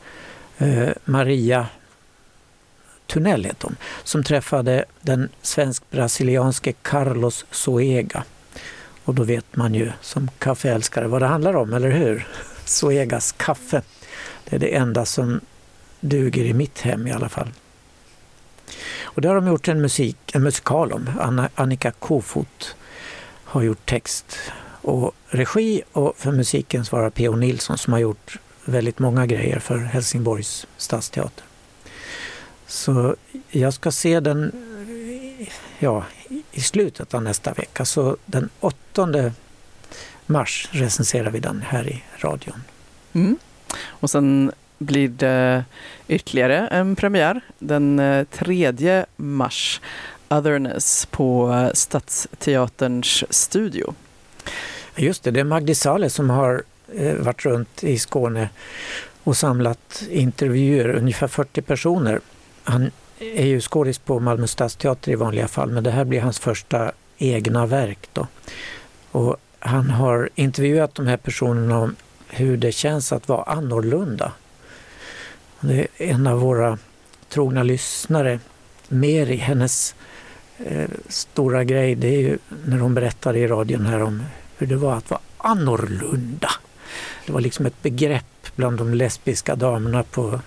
eh, 0.58 0.88
Maria 1.04 1.66
Tunnell 3.06 3.44
heter 3.44 3.68
hon, 3.68 3.76
som 4.04 4.24
träffade 4.24 4.84
den 5.00 5.28
svensk-brasilianske 5.42 6.72
Carlos 6.82 7.46
Soega. 7.50 8.24
Och 9.04 9.14
då 9.14 9.22
vet 9.22 9.56
man 9.56 9.74
ju 9.74 9.92
som 10.00 10.30
kaffeälskare 10.38 11.08
vad 11.08 11.22
det 11.22 11.26
handlar 11.26 11.56
om, 11.56 11.72
eller 11.72 11.90
hur? 11.90 12.26
Soegas 12.64 13.32
kaffe. 13.32 13.82
Det 14.50 14.56
är 14.56 14.60
det 14.60 14.74
enda 14.76 15.04
som 15.04 15.40
duger 16.00 16.44
i 16.44 16.52
mitt 16.54 16.80
hem 16.80 17.06
i 17.06 17.12
alla 17.12 17.28
fall. 17.28 17.48
Och 19.00 19.22
det 19.22 19.28
har 19.28 19.34
de 19.34 19.46
gjort 19.46 19.68
en, 19.68 19.80
musik, 19.80 20.16
en 20.34 20.42
musikal 20.42 20.92
om. 20.92 21.10
Anna, 21.20 21.48
Annika 21.54 21.90
Kofot 21.90 22.76
har 23.44 23.62
gjort 23.62 23.86
text 23.86 24.38
och 24.82 25.12
regi 25.26 25.82
och 25.92 26.16
för 26.16 26.32
musiken 26.32 26.84
svarar 26.84 27.10
P.O. 27.10 27.36
Nilsson 27.36 27.78
som 27.78 27.92
har 27.92 28.00
gjort 28.00 28.38
väldigt 28.64 28.98
många 28.98 29.26
grejer 29.26 29.58
för 29.58 29.78
Helsingborgs 29.78 30.66
stadsteater. 30.76 31.44
Så 32.66 33.16
jag 33.50 33.74
ska 33.74 33.90
se 33.90 34.20
den 34.20 34.52
ja, 35.78 36.04
i 36.52 36.60
slutet 36.60 37.14
av 37.14 37.22
nästa 37.22 37.52
vecka. 37.52 37.84
Så 37.84 38.16
den 38.26 38.48
8 38.60 39.32
mars 40.26 40.68
recenserar 40.72 41.30
vi 41.30 41.40
den 41.40 41.62
här 41.68 41.88
i 41.88 42.04
radion. 42.18 42.62
mm 43.12 43.38
och 43.76 44.10
sen 44.10 44.52
blir 44.78 45.08
det 45.08 45.64
ytterligare 46.08 46.66
en 46.66 46.96
premiär 46.96 47.40
den 47.58 47.98
eh, 47.98 48.24
3 48.24 49.04
mars. 49.16 49.80
Otherness 50.28 51.06
på 51.06 51.52
eh, 51.52 51.70
Stadsteaterns 51.74 53.24
studio. 53.30 53.94
Just 54.96 55.22
det, 55.22 55.30
det 55.30 55.40
är 55.40 55.44
Magdi 55.44 55.74
Saleh 55.74 56.08
som 56.08 56.30
har 56.30 56.62
eh, 56.94 57.14
varit 57.14 57.44
runt 57.44 57.84
i 57.84 57.98
Skåne 57.98 58.48
och 59.24 59.36
samlat 59.36 60.02
intervjuer, 60.10 60.88
ungefär 60.88 61.28
40 61.28 61.62
personer. 61.62 62.20
Han 62.64 62.90
är 63.20 63.46
ju 63.46 63.60
skådis 63.60 63.98
på 63.98 64.20
Malmö 64.20 64.46
stadsteater 64.46 65.12
i 65.12 65.14
vanliga 65.14 65.48
fall, 65.48 65.70
men 65.70 65.84
det 65.84 65.90
här 65.90 66.04
blir 66.04 66.20
hans 66.20 66.38
första 66.38 66.92
egna 67.18 67.66
verk. 67.66 68.08
Då. 68.12 68.26
Och 69.10 69.36
han 69.58 69.90
har 69.90 70.30
intervjuat 70.34 70.94
de 70.94 71.06
här 71.06 71.16
personerna 71.16 71.78
om 71.78 71.96
hur 72.28 72.56
det 72.56 72.72
känns 72.72 73.12
att 73.12 73.28
vara 73.28 73.42
annorlunda. 73.42 74.32
Det 75.60 75.80
är 75.80 75.88
en 76.10 76.26
av 76.26 76.40
våra 76.40 76.78
trogna 77.28 77.62
lyssnare, 77.62 78.40
Meri, 78.88 79.36
hennes 79.36 79.94
eh, 80.58 80.88
stora 81.08 81.64
grej, 81.64 81.94
det 81.94 82.08
är 82.08 82.20
ju 82.20 82.38
när 82.64 82.78
hon 82.78 82.94
berättade 82.94 83.38
i 83.38 83.46
radion 83.46 83.86
här 83.86 84.02
om 84.02 84.22
hur 84.56 84.66
det 84.66 84.76
var 84.76 84.94
att 84.96 85.10
vara 85.10 85.20
annorlunda. 85.38 86.50
Det 87.26 87.32
var 87.32 87.40
liksom 87.40 87.66
ett 87.66 87.82
begrepp 87.82 88.24
bland 88.56 88.78
de 88.78 88.94
lesbiska 88.94 89.56
damerna 89.56 90.02
på 90.02 90.40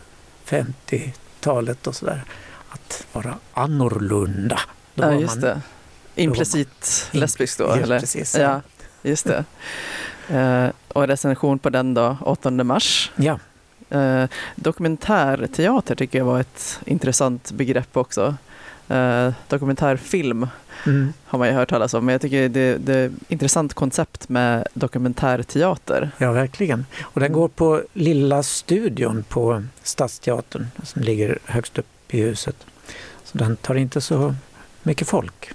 50-talet 0.46 1.88
och 1.88 1.96
sådär. 1.96 2.24
Att 2.70 3.06
vara 3.13 3.36
annorlunda. 3.54 4.60
Då 4.96 5.04
Ja, 5.04 5.13
just 5.13 5.36
man- 5.36 5.41
det. 5.41 5.62
Implicit 6.15 7.08
In- 7.12 7.20
lesbisk 7.20 7.58
då, 7.58 7.63
Ja, 7.63 7.76
eller? 7.78 8.00
precis. 8.00 8.36
Ja, 8.39 8.62
just 9.02 9.26
det. 9.26 9.46
Eh, 10.32 10.67
och 10.88 11.08
recension 11.08 11.60
på 11.60 11.70
den 11.70 11.94
då, 11.94 12.17
8 12.22 12.52
mars. 12.52 13.12
Ja, 13.15 13.39
Eh, 13.91 14.26
dokumentärteater 14.56 15.96
tycker 15.96 16.17
jag 16.17 16.26
var 16.26 16.39
ett 16.39 16.80
intressant 16.86 17.52
begrepp 17.52 17.98
också. 17.98 18.36
Eh, 18.88 19.34
dokumentärfilm 19.48 20.48
mm. 20.86 21.13
har 21.26 21.39
man 21.39 21.48
ju 21.48 21.54
hört 21.54 21.70
talas 21.70 21.94
om, 21.94 22.06
men 22.06 22.13
jag 22.13 22.22
tycker 22.22 22.50
det, 22.50 22.78
det 22.78 22.94
är 22.94 23.06
ett 23.06 23.12
intressant 23.28 23.74
koncept 23.74 24.30
med 24.30 24.67
dokumentärteater. 24.74 26.12
ja 26.17 26.32
verkligen. 26.32 26.86
Och 27.02 27.20
den 27.20 27.34
går 27.34 27.48
på 27.48 27.82
Lilla 27.94 28.44
studion 28.44 29.24
på 29.30 29.63
Stadsteatern 29.84 30.67
som 30.84 31.02
ligger 31.02 31.39
högst 31.46 31.78
upp 31.78 31.86
i 32.13 32.22
huset. 32.22 32.56
Så 33.24 33.38
den 33.38 33.56
tar 33.56 33.76
inte 33.76 34.02
så 34.02 34.36
mycket 34.84 35.08
folk 35.08 35.50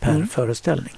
per 0.00 0.10
Mm. 0.14 0.28
föreställning. 0.28 0.94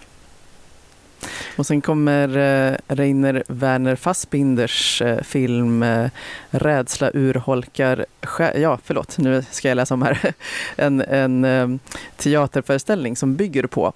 Och 1.57 1.67
sen 1.67 1.81
kommer 1.81 2.29
eh, 2.37 2.77
Reiner 2.89 3.43
Werner 3.49 3.97
Fassbinders 3.97 5.03
eh, 5.03 5.23
film 5.23 5.83
eh, 5.83 6.11
Rädsla 6.51 7.11
urholkar 7.15 8.07
sjä- 8.23 8.59
Ja, 8.59 8.79
förlåt, 8.85 9.19
nu 9.19 9.45
ska 9.51 9.69
jag 9.69 9.77
läsa 9.77 9.95
om 9.95 10.03
här. 10.03 10.33
En, 10.77 11.01
en 11.01 11.81
teaterföreställning 12.17 13.17
som 13.17 13.37
bygger 13.37 13.67
på 13.67 13.93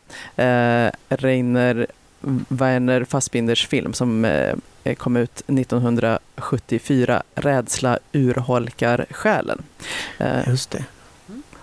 Reiner 1.08 1.86
Werner 2.48 3.04
Fassbinders 3.04 3.66
film 3.66 3.92
som 3.92 4.26
kom 4.98 5.16
ut 5.16 5.42
1974, 5.46 7.22
Rädsla 7.34 7.98
urholkar 8.12 9.06
själen. 9.10 9.62
Just 10.46 10.70
det. 10.70 10.84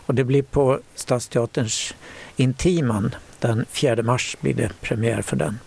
Och 0.10 0.16
det 0.16 0.24
blir 0.24 0.42
på 0.42 0.80
Stadsteaterns 0.96 1.94
Intiman 2.36 3.16
den 3.40 3.66
4 3.70 4.04
mars 4.04 4.38
blir 4.42 4.54
det 4.54 4.72
premiär 4.82 5.22
för 5.22 5.36
den. 5.36 5.60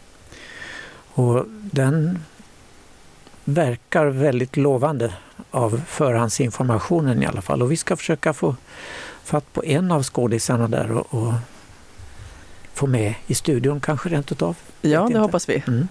Och 1.14 1.44
den 1.48 2.18
verkar 3.44 4.06
väldigt 4.06 4.56
lovande 4.56 5.14
av 5.50 5.82
förhandsinformationen 5.86 7.22
i 7.22 7.26
alla 7.26 7.42
fall. 7.42 7.62
Och 7.62 7.72
vi 7.72 7.76
ska 7.76 7.96
försöka 7.96 8.32
få 8.32 8.56
fatt 9.24 9.52
på 9.52 9.64
en 9.64 9.92
av 9.92 10.02
skådisarna 10.02 10.68
där 10.68 10.92
och, 10.92 11.14
och 11.14 11.32
få 12.74 12.86
med 12.86 13.14
i 13.26 13.34
studion 13.34 13.80
kanske 13.80 14.08
rent 14.08 14.32
utav. 14.32 14.56
ja, 14.80 15.00
det 15.00 15.06
inte. 15.06 15.18
hoppas 15.18 15.48
vi. 15.48 15.62
Mm. 15.66 15.88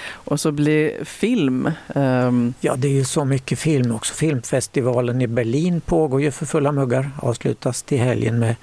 Och 0.00 0.40
så 0.40 0.52
blir 0.52 1.04
film 1.04 1.70
Um... 1.94 2.54
Ja, 2.60 2.76
det 2.76 2.88
är 2.88 2.92
ju 2.92 3.04
så 3.04 3.24
mycket 3.24 3.58
film 3.58 3.94
också. 3.94 4.14
Filmfestivalen 4.14 5.22
i 5.22 5.26
Berlin 5.26 5.80
pågår 5.80 6.22
ju 6.22 6.30
för 6.30 6.46
fulla 6.46 6.72
muggar. 6.72 7.10
Avslutas 7.18 7.82
till 7.82 7.98
helgen 7.98 8.38
med, 8.38 8.56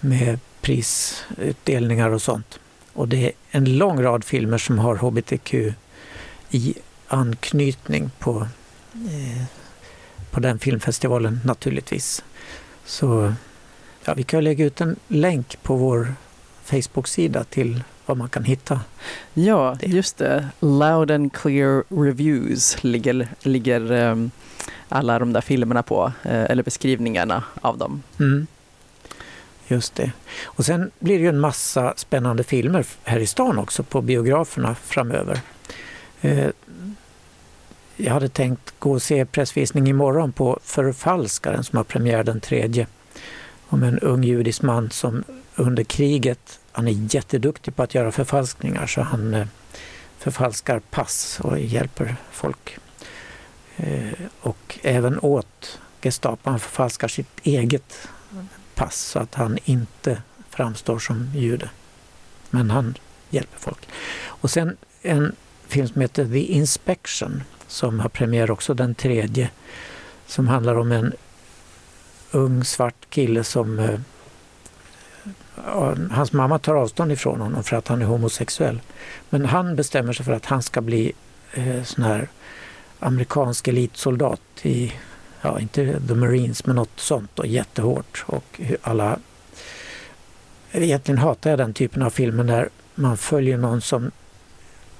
med 0.00 0.38
prisutdelningar 0.60 2.10
och 2.10 2.22
sånt. 2.22 2.58
Och 2.92 3.08
det 3.08 3.26
är 3.26 3.32
en 3.50 3.78
lång 3.78 4.02
rad 4.02 4.24
filmer 4.24 4.58
som 4.58 4.78
har 4.78 4.96
hbtq 4.96 5.54
i 6.50 6.74
anknytning 7.08 8.10
på, 8.18 8.48
eh, 8.92 9.44
på 10.30 10.40
den 10.40 10.58
filmfestivalen 10.58 11.40
naturligtvis. 11.44 12.24
Så 12.84 13.34
ja, 14.04 14.14
vi 14.14 14.22
kan 14.22 14.44
lägga 14.44 14.64
ut 14.64 14.80
en 14.80 14.96
länk 15.08 15.62
på 15.62 15.76
vår 15.76 16.14
Facebook-sida 16.64 17.44
till 17.44 17.82
vad 18.06 18.16
man 18.16 18.28
kan 18.28 18.44
hitta. 18.44 18.80
Ja, 19.34 19.76
Det. 19.80 19.86
just 19.86 20.16
det. 20.16 20.48
Loud 20.60 21.10
and 21.10 21.32
clear 21.32 21.84
reviews 22.04 22.84
ligger, 22.84 23.28
ligger 23.42 23.92
ehm, 23.92 24.30
alla 24.88 25.18
de 25.18 25.32
där 25.32 25.40
filmerna 25.40 25.82
på, 25.82 26.12
eh, 26.22 26.44
eller 26.44 26.62
beskrivningarna 26.62 27.44
av 27.60 27.78
dem. 27.78 28.02
Mm. 28.20 28.46
Just 29.68 29.94
det. 29.94 30.12
Och 30.44 30.64
sen 30.64 30.90
blir 30.98 31.16
det 31.18 31.22
ju 31.22 31.28
en 31.28 31.40
massa 31.40 31.94
spännande 31.96 32.44
filmer 32.44 32.86
här 33.04 33.18
i 33.18 33.26
stan 33.26 33.58
också 33.58 33.82
på 33.82 34.00
biograferna 34.02 34.74
framöver. 34.74 35.40
Eh, 36.20 36.48
jag 37.96 38.12
hade 38.12 38.28
tänkt 38.28 38.74
gå 38.78 38.92
och 38.92 39.02
se 39.02 39.24
pressvisning 39.24 39.86
imorgon 39.88 40.32
på 40.32 40.58
Förfalskaren 40.62 41.64
som 41.64 41.76
har 41.76 41.84
premiär 41.84 42.24
den 42.24 42.40
tredje. 42.40 42.86
Om 43.68 43.82
en 43.82 43.98
ung 43.98 44.24
judisk 44.24 44.62
man 44.62 44.90
som 44.90 45.24
under 45.56 45.84
kriget, 45.84 46.60
han 46.72 46.88
är 46.88 47.14
jätteduktig 47.14 47.76
på 47.76 47.82
att 47.82 47.94
göra 47.94 48.12
förfalskningar 48.12 48.86
så 48.86 49.00
han 49.00 49.34
eh, 49.34 49.46
förfalskar 50.18 50.78
pass 50.78 51.40
och 51.42 51.58
hjälper 51.58 52.16
folk. 52.30 52.78
Eh, 53.76 54.12
och 54.40 54.78
även 54.82 55.18
åt 55.18 55.78
Gestapo, 56.02 56.50
han 56.50 56.60
förfalskar 56.60 57.08
sitt 57.08 57.40
eget 57.42 58.08
pass 58.74 58.96
så 58.96 59.18
att 59.18 59.34
han 59.34 59.58
inte 59.64 60.22
framstår 60.50 60.98
som 60.98 61.30
jude. 61.34 61.70
Men 62.50 62.70
han 62.70 62.94
hjälper 63.30 63.58
folk. 63.58 63.88
Och 64.24 64.50
sen 64.50 64.76
en 65.02 65.36
film 65.66 65.88
som 65.88 66.00
heter 66.00 66.24
The 66.24 66.38
Inspection 66.38 67.42
som 67.66 68.00
har 68.00 68.08
premiär 68.08 68.50
också 68.50 68.74
den 68.74 68.94
tredje 68.94 69.50
som 70.26 70.48
handlar 70.48 70.74
om 70.74 70.92
en 70.92 71.12
ung 72.30 72.64
svart 72.64 73.10
kille 73.10 73.44
som 73.44 73.78
eh, 73.78 74.00
hans 76.10 76.32
mamma 76.32 76.58
tar 76.58 76.74
avstånd 76.74 77.12
ifrån 77.12 77.40
honom 77.40 77.64
för 77.64 77.76
att 77.76 77.88
han 77.88 78.02
är 78.02 78.06
homosexuell. 78.06 78.80
Men 79.30 79.44
han 79.44 79.76
bestämmer 79.76 80.12
sig 80.12 80.24
för 80.24 80.32
att 80.32 80.46
han 80.46 80.62
ska 80.62 80.80
bli 80.80 81.12
eh, 81.52 81.82
sån 81.82 82.04
här 82.04 82.28
amerikansk 82.98 83.68
elitsoldat 83.68 84.40
i 84.62 84.92
ja, 85.42 85.60
inte 85.60 86.00
The 86.08 86.14
Marines, 86.14 86.66
men 86.66 86.76
något 86.76 87.00
sånt 87.00 87.38
och 87.38 87.46
jättehårt. 87.46 88.24
Och 88.26 88.60
alla... 88.82 89.18
Egentligen 90.72 91.18
hatar 91.18 91.50
jag 91.50 91.58
den 91.58 91.74
typen 91.74 92.02
av 92.02 92.10
filmer 92.10 92.44
där 92.44 92.68
man 92.94 93.16
följer 93.16 93.58
någon 93.58 93.80
som 93.80 94.10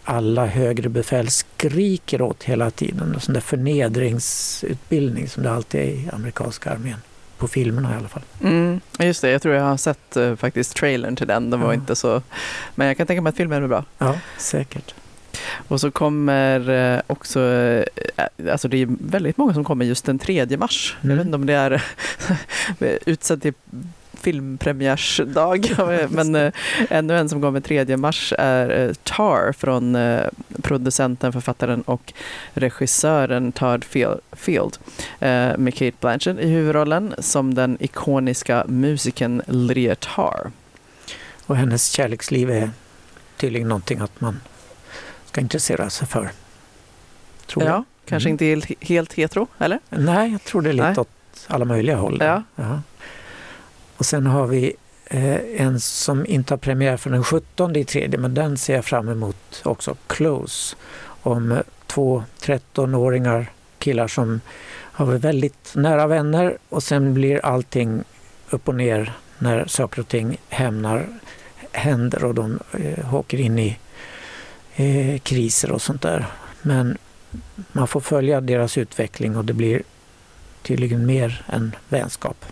alla 0.05 0.47
högre 0.47 0.89
befäl 0.89 1.31
skriker 1.31 2.23
åt 2.23 2.43
hela 2.43 2.71
tiden. 2.71 3.15
En 3.15 3.21
sån 3.21 3.35
där 3.35 3.41
förnedringsutbildning 3.41 5.29
som 5.29 5.43
det 5.43 5.51
alltid 5.51 5.81
är 5.81 5.85
i 5.85 6.09
amerikanska 6.13 6.71
armén. 6.71 6.99
På 7.39 7.49
filmerna 7.49 7.95
i 7.95 7.97
alla 7.99 8.09
fall. 8.09 8.23
Mm, 8.43 8.81
just 8.99 9.23
det, 9.23 9.31
jag 9.31 9.43
tror 9.43 9.55
jag 9.55 9.63
har 9.65 9.77
sett 9.77 10.17
eh, 10.17 10.37
faktiskt 10.37 10.77
trailern 10.77 11.17
till 11.17 11.27
den. 11.27 11.51
Den 11.51 11.61
var 11.61 11.69
Ja. 11.69 11.75
inte 11.75 11.97
så... 11.97 12.23
Men 12.75 12.87
jag 12.87 12.97
kan 12.97 13.07
tänka 13.07 13.21
mig 13.23 13.31
att 13.31 13.37
filmen 13.37 13.63
är 13.65 13.69
bra. 13.69 13.85
Ja, 13.99 14.15
säkert. 14.39 14.95
Och 15.69 15.81
så 15.81 15.91
kommer 15.91 16.71
eh, 16.71 17.01
också, 17.07 17.41
eh, 18.17 18.25
alltså 18.53 18.69
det 18.69 18.77
är 18.83 18.89
väldigt 19.01 19.37
många 19.37 19.55
som 19.55 19.65
kommer 19.65 19.85
just 19.85 20.05
den 20.05 20.19
3 20.19 20.57
mars. 20.57 20.97
Jag 21.01 21.05
Mm. 21.05 21.17
vet 21.19 21.25
inte 21.27 21.37
om 21.37 21.47
det 21.47 21.55
är 21.55 21.83
utsedd 23.07 23.43
till 23.43 23.55
filmpremiärsdag, 24.25 25.71
men 26.11 26.35
eh, 26.35 26.53
ännu 26.91 27.19
en 27.19 27.29
som 27.29 27.41
kommer 27.43 27.61
3 27.61 27.97
mars 27.97 28.33
är 28.39 28.87
eh, 28.89 28.93
Tar 29.03 29.53
från 29.53 29.97
eh, 29.97 30.27
producenten, 30.63 31.33
författaren 31.33 31.83
och 31.83 32.13
regissören 32.55 33.53
Todd 33.53 33.85
Fiel- 33.85 34.21
Field 34.33 34.77
eh, 35.21 35.57
med 35.59 35.75
Kate 35.75 35.97
Blanchett 36.01 36.39
i 36.39 36.49
huvudrollen 36.49 37.15
som 37.19 37.55
den 37.55 37.77
ikoniska 37.81 38.65
musikern 38.69 39.43
Lydia 39.47 39.95
Tar. 39.95 40.51
Och 41.47 41.57
hennes 41.57 41.91
kärleksliv 41.91 42.51
är 42.51 42.71
tydligen 43.37 43.69
någonting 43.69 43.99
att 44.01 44.21
man 44.21 44.41
ska 45.27 45.41
intressera 45.41 45.91
sig 45.91 46.09
för. 46.09 46.31
Tror 47.47 47.65
jag. 47.65 47.73
Ja, 47.75 47.85
kanske 48.07 48.29
Mm. 48.29 48.35
inte 48.35 48.45
helt, 48.45 48.85
helt 48.89 49.13
hetero, 49.13 49.47
eller? 49.59 49.79
Nej, 49.91 50.33
jag 50.33 50.45
tror 50.45 50.63
det 50.63 50.69
är 50.71 50.73
lite 50.73 50.87
Nej. 50.89 50.99
åt 50.99 51.09
alla 51.47 51.65
möjliga 51.65 51.97
håll. 51.97 52.19
Ja. 52.21 52.43
Ja. 52.57 52.83
Och 53.97 54.07
sen 54.07 54.27
har 54.27 54.47
vi 54.47 54.77
eh, 55.07 55.61
en 55.61 55.81
som 55.81 56.27
inte 56.27 56.55
har 56.55 56.59
premiär 56.59 56.97
för 56.97 57.11
den 57.11 57.25
17 57.25 57.77
i 57.77 57.85
tredje, 57.85 58.19
men 58.19 58.35
den 58.35 58.57
ser 58.57 58.75
jag 58.75 58.85
fram 58.85 59.09
emot 59.09 59.63
också. 59.65 59.97
Close. 60.07 60.77
Om 61.23 61.63
två 61.87 62.25
13-åringar, 62.41 63.47
killar 63.79 64.09
som 64.09 64.41
har 64.95 65.07
varit 65.07 65.25
väldigt 65.25 65.73
nära 65.75 66.07
vänner 66.07 66.59
och 66.69 66.83
sen 66.83 67.15
blir 67.15 67.47
allting 67.47 68.05
upp 68.51 68.69
och 68.69 68.75
ner 68.75 69.13
när 69.39 69.67
saker 69.67 70.01
och 70.01 70.09
ting 70.09 70.37
hämnar, 70.49 71.07
händer 71.73 72.25
och 72.25 72.35
de 72.35 72.59
eh, 72.73 73.15
åker 73.15 73.41
in 73.41 73.59
i 73.59 73.79
eh, 74.77 75.19
kriser 75.19 75.71
och 75.71 75.83
sånt 75.83 76.03
där. 76.03 76.27
Men 76.63 76.99
man 77.73 77.89
får 77.89 78.01
följa 78.01 78.41
deras 78.41 78.79
utveckling 78.79 79.37
och 79.37 79.45
det 79.45 79.53
blir 79.53 79.83
tydligen 80.63 81.07
mer 81.07 81.45
än 81.49 81.77
vänskap. 81.89 82.45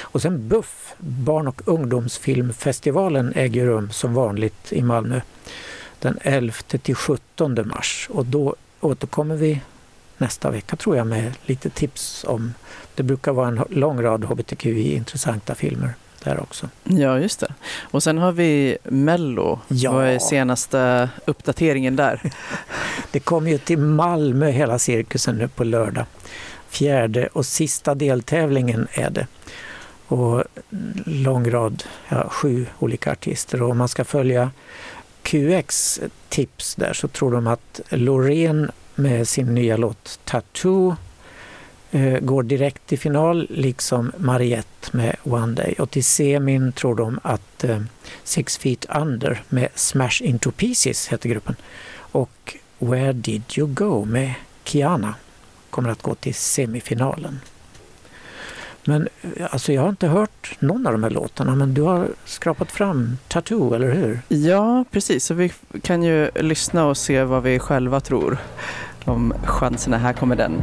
Och 0.00 0.22
sen 0.22 0.48
BUFF, 0.48 0.94
Barn 0.98 1.48
och 1.48 1.62
ungdomsfilmfestivalen, 1.64 3.32
äger 3.36 3.66
rum 3.66 3.90
som 3.90 4.14
vanligt 4.14 4.72
i 4.72 4.82
Malmö 4.82 5.20
den 5.98 6.18
11 6.22 6.54
till 6.82 6.94
17 6.94 7.68
mars 7.68 8.08
och 8.10 8.26
då 8.26 8.54
återkommer 8.80 9.36
vi 9.36 9.60
nästa 10.18 10.50
vecka 10.50 10.76
tror 10.76 10.96
jag 10.96 11.06
med 11.06 11.32
lite 11.46 11.70
tips 11.70 12.24
om 12.28 12.54
det 12.94 13.02
brukar 13.02 13.32
vara 13.32 13.48
en 13.48 13.64
lång 13.70 14.02
rad 14.02 14.24
hbtqi-intressanta 14.24 15.54
filmer 15.54 15.94
där 16.24 16.40
också. 16.40 16.68
Ja, 16.84 17.18
just 17.18 17.40
det. 17.40 17.54
Och 17.80 18.02
sen 18.02 18.18
har 18.18 18.32
vi 18.32 18.78
Mello. 18.84 19.60
Ja. 19.68 19.92
Vad 19.92 20.06
är 20.06 20.18
senaste 20.18 21.08
uppdateringen 21.24 21.96
där? 21.96 22.32
Det 23.10 23.20
kommer 23.20 23.50
ju 23.50 23.58
till 23.58 23.78
Malmö 23.78 24.50
hela 24.50 24.78
cirkusen 24.78 25.36
nu 25.36 25.48
på 25.48 25.64
lördag. 25.64 26.04
Fjärde 26.68 27.26
och 27.26 27.46
sista 27.46 27.94
deltävlingen 27.94 28.88
är 28.92 29.10
det. 29.10 29.26
Och 30.08 30.44
lång 31.04 31.50
rad, 31.50 31.84
ja, 32.08 32.28
sju 32.28 32.66
olika 32.78 33.12
artister. 33.12 33.62
Och 33.62 33.70
om 33.70 33.78
man 33.78 33.88
ska 33.88 34.04
följa 34.04 34.50
QX 35.22 36.00
tips 36.28 36.74
där 36.74 36.92
så 36.92 37.08
tror 37.08 37.32
de 37.32 37.46
att 37.46 37.80
Loreen 37.88 38.70
med 38.94 39.28
sin 39.28 39.54
nya 39.54 39.76
låt 39.76 40.20
Tattoo 40.24 40.96
eh, 41.90 42.18
går 42.18 42.42
direkt 42.42 42.86
till 42.86 42.98
final, 42.98 43.46
liksom 43.50 44.12
Mariette 44.16 44.96
med 44.96 45.16
One 45.22 45.54
Day. 45.54 45.74
Och 45.78 45.90
till 45.90 46.04
semin 46.04 46.72
tror 46.72 46.94
de 46.94 47.20
att 47.22 47.64
eh, 47.64 47.80
Six 48.24 48.58
Feet 48.58 48.86
Under 48.94 49.42
med 49.48 49.68
Smash 49.74 50.22
Into 50.22 50.50
Pieces 50.50 51.08
heter 51.08 51.28
gruppen. 51.28 51.56
Och 52.12 52.56
Where 52.78 53.12
Did 53.12 53.42
You 53.56 53.68
Go 53.68 54.04
med 54.04 54.34
Kiana 54.64 55.14
kommer 55.70 55.90
att 55.90 56.02
gå 56.02 56.14
till 56.14 56.34
semifinalen. 56.34 57.40
Men 58.88 59.08
eh, 59.22 59.46
alltså 59.50 59.72
jag 59.72 59.82
har 59.82 59.88
inte 59.88 60.06
hört 60.06 60.56
någon 60.58 60.86
av 60.86 60.92
de 60.92 61.02
här 61.02 61.10
låtarna 61.10 61.54
men 61.54 61.74
du 61.74 61.82
har 61.82 62.08
skrapat 62.24 62.72
fram 62.72 63.18
Tattoo, 63.28 63.74
eller 63.74 63.90
hur? 63.90 64.20
Ja, 64.28 64.84
precis. 64.90 65.24
Så 65.24 65.34
vi 65.34 65.52
kan 65.82 66.02
ju 66.02 66.30
lyssna 66.34 66.86
och 66.86 66.96
se 66.96 67.24
vad 67.24 67.42
vi 67.42 67.58
själva 67.58 68.00
tror 68.00 68.38
om 69.04 69.34
chanserna. 69.44 69.98
Här 69.98 70.12
kommer 70.12 70.36
den. 70.36 70.62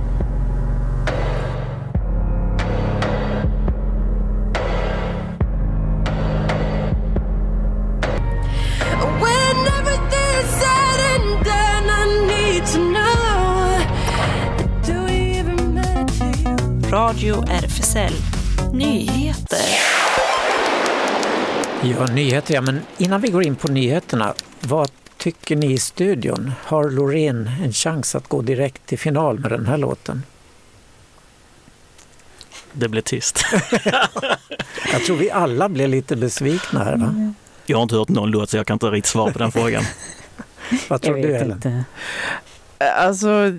Radio 16.96 17.44
RFSL 17.50 18.14
Nyheter. 18.74 19.60
Ja, 21.84 22.06
nyheter 22.06 22.54
ja, 22.54 22.62
men 22.62 22.82
innan 22.98 23.22
vi 23.22 23.28
går 23.28 23.44
in 23.44 23.56
på 23.56 23.68
nyheterna, 23.68 24.34
vad 24.62 24.92
tycker 25.18 25.56
ni 25.56 25.74
i 25.74 25.78
studion? 25.78 26.52
Har 26.64 26.90
Loreen 26.90 27.50
en 27.64 27.74
chans 27.74 28.16
att 28.16 28.28
gå 28.28 28.42
direkt 28.42 28.86
till 28.86 29.00
final 29.00 29.40
med 29.40 29.52
den 29.52 29.66
här 29.66 29.78
låten? 29.78 30.24
Det 32.74 32.88
blir 32.88 33.02
tyst. 33.02 33.46
Jag 34.92 35.04
tror 35.06 35.18
vi 35.18 35.32
alla 35.32 35.70
blev 35.70 35.90
lite 35.90 36.16
besvikna 36.16 36.84
här. 36.84 36.98
Va? 36.98 37.34
Jag 37.66 37.78
har 37.78 37.84
inte 37.84 37.96
hört 37.96 38.10
någon 38.10 38.32
låt 38.32 38.50
så 38.50 38.58
jag 38.58 38.68
kan 38.68 38.76
inte 38.76 38.86
riktigt 38.86 39.12
svara 39.12 39.32
på 39.32 39.40
den 39.40 39.52
frågan. 39.52 39.84
Vad 40.88 41.02
tror 41.02 41.18
jag 41.18 41.28
du 41.28 41.36
Ellen? 41.36 41.52
inte. 41.52 41.86
Alltså, 42.78 43.52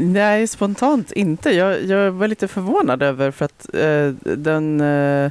nej, 0.00 0.46
spontant 0.46 1.12
inte. 1.12 1.50
Jag, 1.50 1.84
jag 1.84 2.10
var 2.10 2.28
lite 2.28 2.48
förvånad 2.48 3.02
över 3.02 3.30
för 3.30 3.44
att 3.44 3.74
eh, 3.74 4.08
den, 4.36 4.80
eh, 4.80 5.30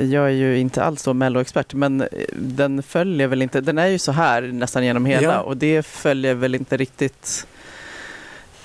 jag 0.00 0.24
är 0.24 0.28
ju 0.28 0.58
inte 0.58 0.82
alls 0.82 1.04
då 1.04 1.14
melloexpert, 1.14 1.74
men 1.74 2.00
eh, 2.00 2.08
den 2.32 2.82
följer 2.82 3.26
väl 3.28 3.42
inte, 3.42 3.60
den 3.60 3.78
är 3.78 3.86
ju 3.86 3.98
så 3.98 4.12
här 4.12 4.42
nästan 4.42 4.84
genom 4.84 5.06
hela 5.06 5.22
Ja. 5.22 5.40
och 5.40 5.56
det 5.56 5.86
följer 5.86 6.34
väl 6.34 6.54
inte 6.54 6.76
riktigt, 6.76 7.46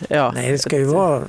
ja. 0.08 0.32
Nej, 0.36 0.52
det 0.52 0.58
ska 0.60 0.78
ju 0.78 0.86
vara 0.86 1.24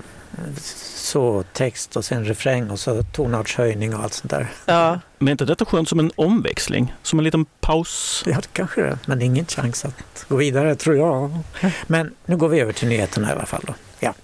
så 0.94 1.44
text 1.53 1.96
och 1.96 2.05
sen 2.05 2.24
refräng 2.24 2.70
och 2.70 2.79
så 2.79 3.03
tonartshöjning 3.03 3.94
och 3.94 4.03
allt 4.03 4.12
sånt 4.12 4.31
där. 4.31 4.46
Ja, 4.66 5.00
men 5.22 5.28
är 5.28 5.33
inte 5.33 5.44
detta 5.44 5.64
skönt 5.64 5.88
som 5.88 5.98
en 5.98 6.11
omväxling? 6.16 6.94
Som 7.02 7.18
en 7.18 7.24
liten 7.24 7.44
paus? 7.44 8.22
Ja, 8.26 8.35
det 8.35 8.48
kanske 8.52 8.83
det 8.83 8.88
är, 8.88 8.98
men 9.06 9.22
ingen 9.22 9.46
chans 9.46 9.85
att 9.85 10.26
gå 10.28 10.37
vidare 10.37 10.74
tror 10.74 10.96
jag. 10.96 11.38
Men 11.87 12.14
nu 12.26 12.37
går 12.37 12.48
vi 12.48 12.61
över 12.61 12.72
till 12.72 12.88
nyheterna 12.88 13.28
i 13.28 13.33
alla 13.33 13.46
fall. 13.46 13.62
Då. 13.66 13.74
Ja. 14.00 14.14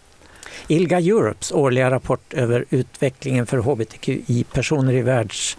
ILGA 0.68 0.98
Europes 0.98 1.52
årliga 1.52 1.90
rapport 1.90 2.34
över 2.34 2.64
utvecklingen 2.70 3.46
för 3.46 3.58
hbtqi-personer 3.58 4.92
i 4.92 5.02
världs 5.02 5.56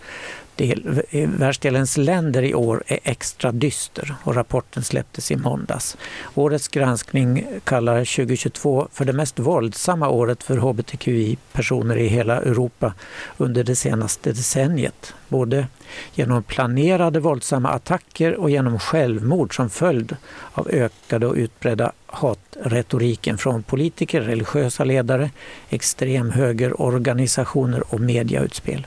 del, 0.57 1.01
eh, 1.09 1.29
världsdelens 1.29 1.97
länder 1.97 2.43
i 2.43 2.53
år 2.53 2.83
är 2.87 2.99
extra 3.03 3.51
dyster 3.51 4.15
och 4.23 4.35
rapporten 4.35 4.83
släpptes 4.83 5.31
i 5.31 5.35
måndags. 5.35 5.97
Årets 6.35 6.67
granskning 6.67 7.45
kallar 7.63 8.05
2022 8.05 8.87
för 8.93 9.05
det 9.05 9.13
mest 9.13 9.39
våldsamma 9.39 10.09
året 10.09 10.43
för 10.43 10.57
hbtqi-personer 10.57 11.97
i 11.97 12.07
hela 12.07 12.41
Europa 12.41 12.93
under 13.37 13.63
det 13.63 13.75
senaste 13.75 14.31
decenniet. 14.31 15.13
Både 15.27 15.67
genom 16.13 16.43
planerade 16.43 17.19
våldsamma 17.19 17.69
attacker 17.69 18.35
och 18.35 18.49
genom 18.49 18.79
självmord 18.79 19.55
som 19.55 19.69
följd 19.69 20.15
av 20.53 20.69
ökade 20.69 21.27
och 21.27 21.35
utbredda 21.35 21.91
hatretoriken 22.05 23.37
från 23.37 23.63
politiker, 23.63 24.21
religiösa 24.21 24.83
ledare, 24.83 25.31
extremhögerorganisationer 25.69 27.93
och 27.93 27.99
mediautspel. 27.99 28.85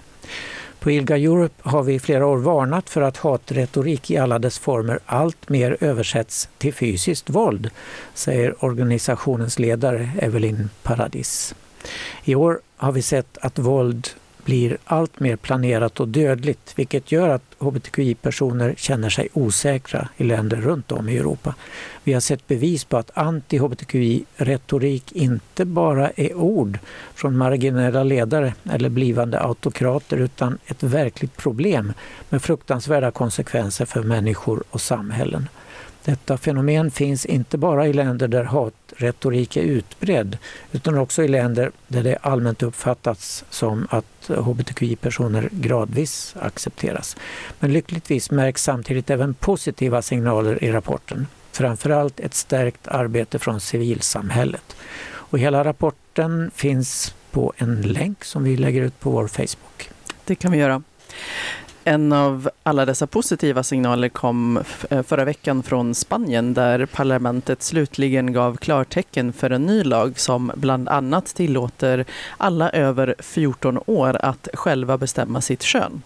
På 0.81 0.91
ILGA 0.91 1.17
Europe 1.17 1.55
har 1.69 1.83
vi 1.83 1.95
i 1.95 1.99
flera 1.99 2.27
år 2.27 2.37
varnat 2.37 2.91
för 2.91 3.01
att 3.01 3.17
hatretorik 3.17 4.11
i 4.11 4.17
alla 4.17 4.39
dess 4.39 4.59
former 4.59 4.99
alltmer 5.07 5.77
översätts 5.81 6.49
till 6.59 6.75
fysiskt 6.75 7.31
våld, 7.31 7.71
säger 8.15 8.65
organisationens 8.65 9.59
ledare 9.59 10.11
Evelyn 10.21 10.71
Paradis. 10.83 11.55
I 12.25 12.35
år 12.35 12.61
har 12.77 12.93
vi 12.93 13.03
sett 13.03 13.39
att 13.39 13.59
våld 13.59 14.09
blir 14.51 14.79
allt 14.85 15.21
mer 15.21 15.37
planerat 15.37 16.01
och 16.01 16.09
dödligt, 16.09 16.73
vilket 16.77 17.13
gör 17.13 17.29
att 17.29 17.43
hbtqi-personer 17.59 18.75
känner 18.77 19.11
sig 19.11 19.29
osäkra 19.33 20.09
i 20.17 20.25
länder 20.25 20.57
runt 20.57 20.93
om 20.93 21.09
i 21.09 21.17
Europa. 21.17 21.55
Vi 22.05 22.13
har 22.13 22.21
sett 22.21 22.47
bevis 22.47 22.85
på 22.85 22.97
att 22.97 23.11
anti-hbtqi-retorik 23.11 25.13
inte 25.13 25.65
bara 25.65 26.11
är 26.11 26.35
ord 26.35 26.79
från 27.15 27.37
marginella 27.37 28.03
ledare 28.03 28.55
eller 28.71 28.89
blivande 28.89 29.41
autokrater 29.41 30.17
utan 30.17 30.59
ett 30.67 30.83
verkligt 30.83 31.37
problem 31.37 31.93
med 32.29 32.43
fruktansvärda 32.43 33.11
konsekvenser 33.11 33.85
för 33.85 34.03
människor 34.03 34.63
och 34.71 34.81
samhällen. 34.81 35.49
Detta 36.05 36.39
fenomen 36.39 36.91
finns 36.91 37.27
inte 37.27 37.59
bara 37.59 37.87
i 37.87 37.93
länder 37.93 38.29
där 38.29 38.45
hatretorik 38.45 39.57
är 39.57 39.63
utbredd 39.63 40.39
utan 40.73 40.99
också 40.99 41.23
i 41.23 41.29
länder 41.29 41.71
där 41.89 42.03
det 42.03 42.17
allmänt 42.17 42.63
uppfattats 42.63 43.45
som 43.51 43.87
att 43.91 44.20
hbtqi-personer 44.29 45.49
gradvis 45.53 46.35
accepteras. 46.41 47.17
Men 47.59 47.73
lyckligtvis 47.73 48.31
märks 48.31 48.63
samtidigt 48.63 49.11
även 49.11 49.35
positiva 49.35 50.03
signaler 50.03 50.65
i 50.65 50.73
rapporten. 50.73 51.27
Framförallt 51.53 52.21
ett 52.21 52.35
stärkt 52.35 52.89
arbete 52.89 53.39
från 53.39 53.61
civilsamhället. 53.61 54.77
Och 55.03 55.39
hela 55.39 55.65
rapporten 55.65 56.51
finns 56.55 57.15
på 57.31 57.53
en 57.57 57.83
länk 57.83 58.25
som 58.25 58.45
vi 58.45 58.57
lägger 58.57 58.83
ut 58.83 59.01
på 59.01 59.11
vår 59.11 59.27
Facebook. 59.27 59.91
det 60.25 60.35
kan 60.35 60.53
vi 60.53 60.59
göra. 60.59 60.83
En 61.91 62.13
av 62.13 62.51
alla 62.63 62.87
dessa 62.87 63.07
positiva 63.07 63.63
signaler 63.63 64.09
kom 64.09 64.63
eh, 64.91 65.03
förra 65.03 65.25
veckan 65.25 65.63
från 65.63 65.95
Spanien 65.95 66.55
där 66.55 66.87
parlamentet 66.87 67.63
slutligen 67.63 68.33
gav 68.33 68.57
klartecken 68.57 69.33
för 69.33 69.51
en 69.51 69.63
ny 69.67 69.85
lag 69.85 70.19
som 70.19 70.53
bland 70.55 70.89
annat 70.89 71.27
tillåter 71.27 72.05
alla 72.37 72.71
över 72.71 73.15
14 73.19 73.79
år 73.87 74.17
att 74.21 74.49
själva 74.55 74.99
bestämma 74.99 75.41
sitt 75.41 75.63
kön. 75.63 76.03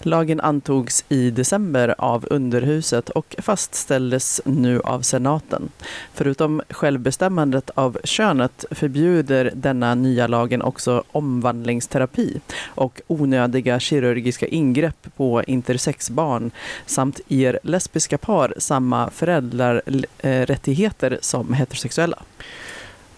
Lagen 0.00 0.40
antogs 0.40 1.04
i 1.08 1.30
december 1.30 1.94
av 1.98 2.26
underhuset 2.30 3.10
och 3.10 3.34
fastställdes 3.38 4.40
nu 4.44 4.80
av 4.80 5.00
senaten. 5.00 5.68
Förutom 6.14 6.62
självbestämmandet 6.70 7.70
av 7.74 7.98
könet 8.04 8.64
förbjuder 8.70 9.52
denna 9.54 9.94
nya 9.94 10.26
lagen 10.26 10.62
också 10.62 11.04
omvandlingsterapi 11.12 12.40
och 12.64 13.00
onödiga 13.06 13.80
kirurgiska 13.80 14.46
ingrepp 14.46 15.06
på 15.16 15.42
intersexbarn 15.42 16.50
samt 16.86 17.20
ger 17.26 17.58
lesbiska 17.62 18.18
par 18.18 18.54
samma 18.58 19.10
föräldrarättigheter 19.10 21.18
som 21.20 21.54
heterosexuella. 21.54 22.18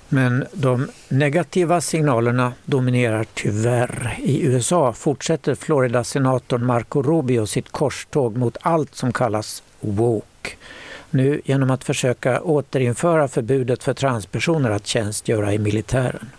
Men 0.08 0.44
de 0.52 0.88
negativa 1.08 1.80
signalerna 1.80 2.52
dominerar 2.64 3.26
tyvärr. 3.34 4.16
I 4.18 4.46
USA 4.46 4.92
fortsätter 4.92 5.54
Florida-senatorn 5.54 6.66
Marco 6.66 7.02
Rubio 7.02 7.46
sitt 7.46 7.72
korståg 7.72 8.36
mot 8.36 8.56
allt 8.60 8.94
som 8.94 9.12
kallas 9.12 9.62
woke. 9.80 10.50
Nu 11.10 11.40
genom 11.44 11.70
att 11.70 11.84
försöka 11.84 12.40
återinföra 12.40 13.28
förbudet 13.28 13.84
för 13.84 13.94
transpersoner 13.94 14.70
att 14.70 14.86
tjänstgöra 14.86 15.52
i 15.52 15.58
militären. 15.58 16.30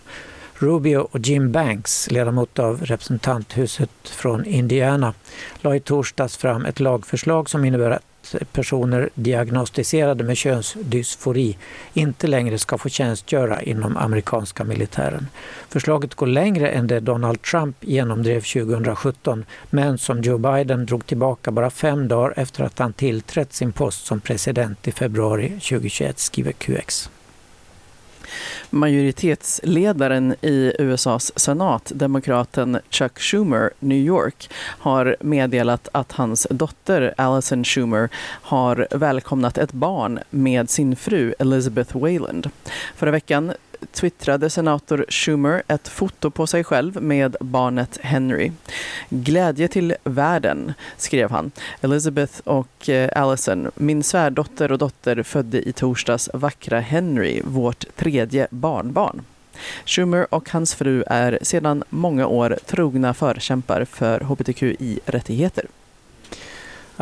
Rubio 0.55 0.97
och 0.97 1.19
Jim 1.19 1.51
Banks, 1.51 2.11
ledamot 2.11 2.59
av 2.59 2.85
representanthuset 2.85 3.89
från 4.03 4.45
Indiana, 4.45 5.13
la 5.61 5.75
i 5.75 5.79
torsdags 5.79 6.37
fram 6.37 6.65
ett 6.65 6.79
lagförslag 6.79 7.49
som 7.49 7.65
innebär 7.65 7.91
att 7.91 8.08
personer 8.51 9.09
diagnostiserade 9.13 10.23
med 10.23 10.37
könsdysfori 10.37 11.57
inte 11.93 12.27
längre 12.27 12.57
ska 12.57 12.77
få 12.77 12.89
tjänstgöra 12.89 13.61
inom 13.61 13.97
amerikanska 13.97 14.63
militären. 14.63 15.27
Förslaget 15.69 16.15
går 16.15 16.27
längre 16.27 16.69
än 16.69 16.87
det 16.87 16.99
Donald 16.99 17.41
Trump 17.41 17.75
genomdrev 17.79 18.41
2017 18.41 19.45
men 19.69 19.97
som 19.97 20.21
Joe 20.21 20.37
Biden 20.37 20.85
drog 20.85 21.05
tillbaka 21.05 21.51
bara 21.51 21.69
fem 21.69 22.07
dagar 22.07 22.33
efter 22.35 22.63
att 22.63 22.79
han 22.79 22.93
tillträtt 22.93 23.53
sin 23.53 23.71
post 23.71 24.05
som 24.05 24.21
president 24.21 24.87
i 24.87 24.91
februari 24.91 25.49
2021, 25.49 26.19
skriver 26.19 26.51
QX. 26.51 27.09
Majoritetsledaren 28.69 30.35
i 30.41 30.73
USAs 30.79 31.31
senat, 31.35 31.91
demokraten 31.95 32.79
Chuck 32.89 33.19
Schumer, 33.19 33.71
New 33.79 33.97
York, 33.97 34.49
har 34.63 35.15
meddelat 35.19 35.87
att 35.91 36.11
hans 36.11 36.47
dotter 36.49 37.13
Allison 37.17 37.63
Schumer 37.63 38.09
har 38.41 38.87
välkomnat 38.91 39.57
ett 39.57 39.71
barn 39.71 40.19
med 40.29 40.69
sin 40.69 40.95
fru 40.95 41.33
Elizabeth 41.39 41.97
Wayland. 41.97 42.49
Förra 42.95 43.11
veckan 43.11 43.53
twittrade 43.91 44.49
senator 44.49 45.05
Schumer 45.09 45.63
ett 45.67 45.87
foto 45.87 46.31
på 46.31 46.47
sig 46.47 46.63
själv 46.63 47.01
med 47.01 47.35
barnet 47.39 47.99
Henry. 48.01 48.51
Glädje 49.09 49.67
till 49.67 49.95
världen, 50.03 50.73
skrev 50.97 51.31
han. 51.31 51.51
Elizabeth 51.81 52.39
och 52.43 52.89
eh, 52.89 53.09
Allison, 53.15 53.71
min 53.75 54.03
svärdotter 54.03 54.71
och 54.71 54.77
dotter 54.77 55.23
födde 55.23 55.69
i 55.69 55.73
torsdags 55.73 56.29
vackra 56.33 56.79
Henry, 56.79 57.41
vårt 57.43 57.85
tredje 57.95 58.47
barnbarn. 58.51 59.21
Schumer 59.85 60.33
och 60.33 60.49
hans 60.49 60.75
fru 60.75 61.03
är 61.07 61.39
sedan 61.41 61.83
många 61.89 62.27
år 62.27 62.57
trogna 62.65 63.13
förkämpar 63.13 63.85
för 63.85 64.19
hbtqi-rättigheter. 64.19 65.65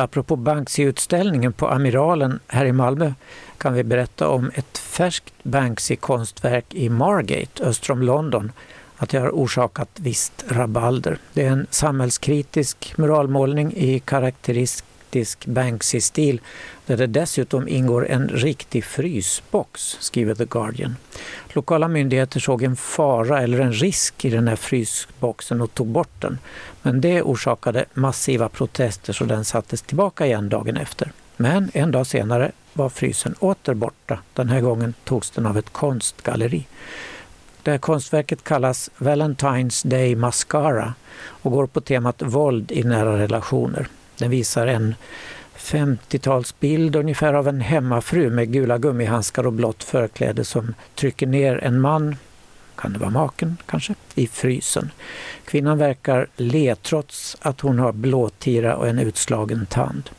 Apropå 0.00 0.36
Banksy-utställningen 0.36 1.52
på 1.52 1.68
Amiralen 1.68 2.40
här 2.48 2.64
i 2.64 2.72
Malmö 2.72 3.12
kan 3.58 3.74
vi 3.74 3.84
berätta 3.84 4.28
om 4.28 4.50
ett 4.54 4.78
färskt 4.78 5.34
Banksy-konstverk 5.42 6.74
i 6.74 6.88
Margate 6.88 7.64
öster 7.64 7.92
om 7.92 8.02
London 8.02 8.52
att 8.96 9.08
det 9.08 9.18
har 9.18 9.30
orsakat 9.30 9.88
visst 9.94 10.44
rabalder. 10.48 11.18
Det 11.32 11.44
är 11.44 11.50
en 11.50 11.66
samhällskritisk 11.70 12.94
muralmålning 12.96 13.72
i 13.76 14.00
karaktäristisk 14.00 14.84
Banksy-stil 15.46 16.40
där 16.86 16.96
det 16.96 17.06
dessutom 17.06 17.68
ingår 17.68 18.08
en 18.08 18.28
riktig 18.28 18.84
frysbox, 18.84 19.96
skriver 20.00 20.34
The 20.34 20.44
Guardian. 20.44 20.96
Lokala 21.52 21.88
myndigheter 21.88 22.40
såg 22.40 22.62
en 22.62 22.76
fara 22.76 23.42
eller 23.42 23.60
en 23.60 23.72
risk 23.72 24.24
i 24.24 24.30
den 24.30 24.48
här 24.48 24.56
frysboxen 24.56 25.60
och 25.60 25.74
tog 25.74 25.86
bort 25.86 26.20
den. 26.20 26.38
Men 26.82 27.00
det 27.00 27.22
orsakade 27.22 27.84
massiva 27.94 28.48
protester 28.48 29.12
så 29.12 29.24
den 29.24 29.44
sattes 29.44 29.82
tillbaka 29.82 30.26
igen 30.26 30.48
dagen 30.48 30.76
efter. 30.76 31.12
Men 31.36 31.70
en 31.74 31.90
dag 31.90 32.06
senare 32.06 32.52
var 32.72 32.88
frysen 32.88 33.34
åter 33.38 33.74
borta. 33.74 34.18
Den 34.34 34.48
här 34.48 34.60
gången 34.60 34.94
togs 35.04 35.30
den 35.30 35.46
av 35.46 35.58
ett 35.58 35.72
konstgalleri. 35.72 36.66
Det 37.62 37.70
här 37.70 37.78
konstverket 37.78 38.44
kallas 38.44 38.90
Valentine's 38.98 39.86
Day 39.86 40.16
Mascara 40.16 40.94
och 41.18 41.52
går 41.52 41.66
på 41.66 41.80
temat 41.80 42.22
våld 42.22 42.72
i 42.72 42.82
nära 42.82 43.18
relationer. 43.18 43.88
Den 44.18 44.30
visar 44.30 44.66
en 44.66 44.94
50-talsbild 45.56 46.96
ungefär 46.96 47.34
av 47.34 47.48
en 47.48 47.60
hemmafru 47.60 48.30
med 48.30 48.52
gula 48.52 48.78
gummihandskar 48.78 49.46
och 49.46 49.52
blått 49.52 49.84
förkläde 49.84 50.44
som 50.44 50.74
trycker 50.94 51.26
ner 51.26 51.64
en 51.64 51.80
man, 51.80 52.16
kan 52.76 52.92
det 52.92 52.98
vara 52.98 53.10
maken 53.10 53.56
kanske, 53.66 53.94
i 54.14 54.26
frysen. 54.26 54.90
Kvinnan 55.44 55.78
verkar 55.78 56.26
le 56.36 56.74
trots 56.74 57.36
att 57.40 57.60
hon 57.60 57.78
har 57.78 57.92
blåtira 57.92 58.76
och 58.76 58.88
en 58.88 58.98
utslagen 58.98 59.66
tand. 59.66 60.10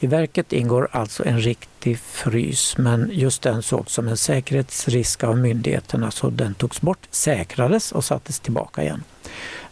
I 0.00 0.06
verket 0.06 0.52
ingår 0.52 0.88
alltså 0.92 1.24
en 1.24 1.40
riktig 1.40 1.98
frys, 1.98 2.78
men 2.78 3.10
just 3.12 3.42
den 3.42 3.62
sågs 3.62 3.92
som 3.92 4.08
en 4.08 4.16
säkerhetsrisk 4.16 5.24
av 5.24 5.38
myndigheterna 5.38 6.10
så 6.10 6.30
den 6.30 6.54
togs 6.54 6.80
bort, 6.80 7.06
säkrades 7.10 7.92
och 7.92 8.04
sattes 8.04 8.40
tillbaka 8.40 8.82
igen. 8.82 9.02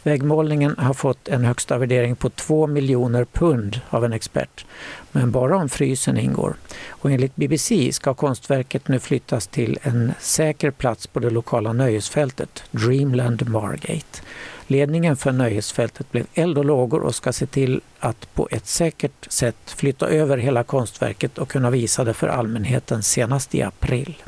Väggmålningen 0.03 0.75
har 0.79 0.95
fått 0.95 1.29
en 1.29 1.45
högsta 1.45 1.79
värdering 1.79 2.17
på 2.17 2.31
2 2.31 2.67
miljoner 2.67 3.25
pund 3.25 3.81
av 3.91 4.05
en 4.05 4.13
expert, 4.13 4.67
men 5.13 5.31
bara 5.31 5.57
om 5.57 5.69
frysen 5.69 6.19
ingår. 6.19 6.55
Och 6.89 7.11
enligt 7.11 7.37
BBC 7.37 7.93
ska 7.93 8.15
konstverket 8.15 8.89
nu 8.89 9.01
flyttas 9.01 9.47
till 9.47 9.79
en 9.83 10.13
säker 10.21 10.71
plats 10.71 11.07
på 11.07 11.21
det 11.21 11.31
lokala 11.31 11.73
nöjesfältet, 11.73 12.65
Dreamland 12.71 13.49
Margate. 13.49 14.21
Ledningen 14.67 15.17
för 15.17 15.33
nöjesfältet 15.33 16.13
blev 16.13 16.27
eld 16.35 16.59
och 16.59 16.65
lågor 16.65 17.01
och 17.03 17.15
ska 17.15 17.33
se 17.33 17.47
till 17.47 17.81
att 17.99 18.35
på 18.35 18.49
ett 18.51 18.67
säkert 18.67 19.33
sätt 19.33 19.57
flytta 19.67 20.09
över 20.09 20.39
hela 20.39 20.63
konstverket 20.63 21.39
och 21.39 21.49
kunna 21.49 21.71
visa 21.71 22.05
det 22.05 22.15
för 22.15 22.29
allmänheten 22.29 23.03
senast 23.03 23.55
i 23.55 23.63
april. 23.63 24.23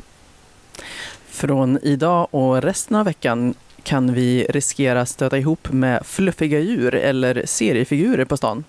Från 1.27 1.79
idag 1.81 2.27
och 2.31 2.61
resten 2.61 2.95
av 2.95 3.05
veckan 3.05 3.53
kan 3.87 4.13
vi 4.13 4.45
riskera 4.49 5.05
stöta 5.05 5.37
ihop 5.37 5.71
med 5.71 6.05
fluffiga 6.05 6.59
djur 6.59 6.95
eller 6.95 7.41
seriefigurer 7.45 8.25
på 8.25 8.37
stan. 8.37 8.63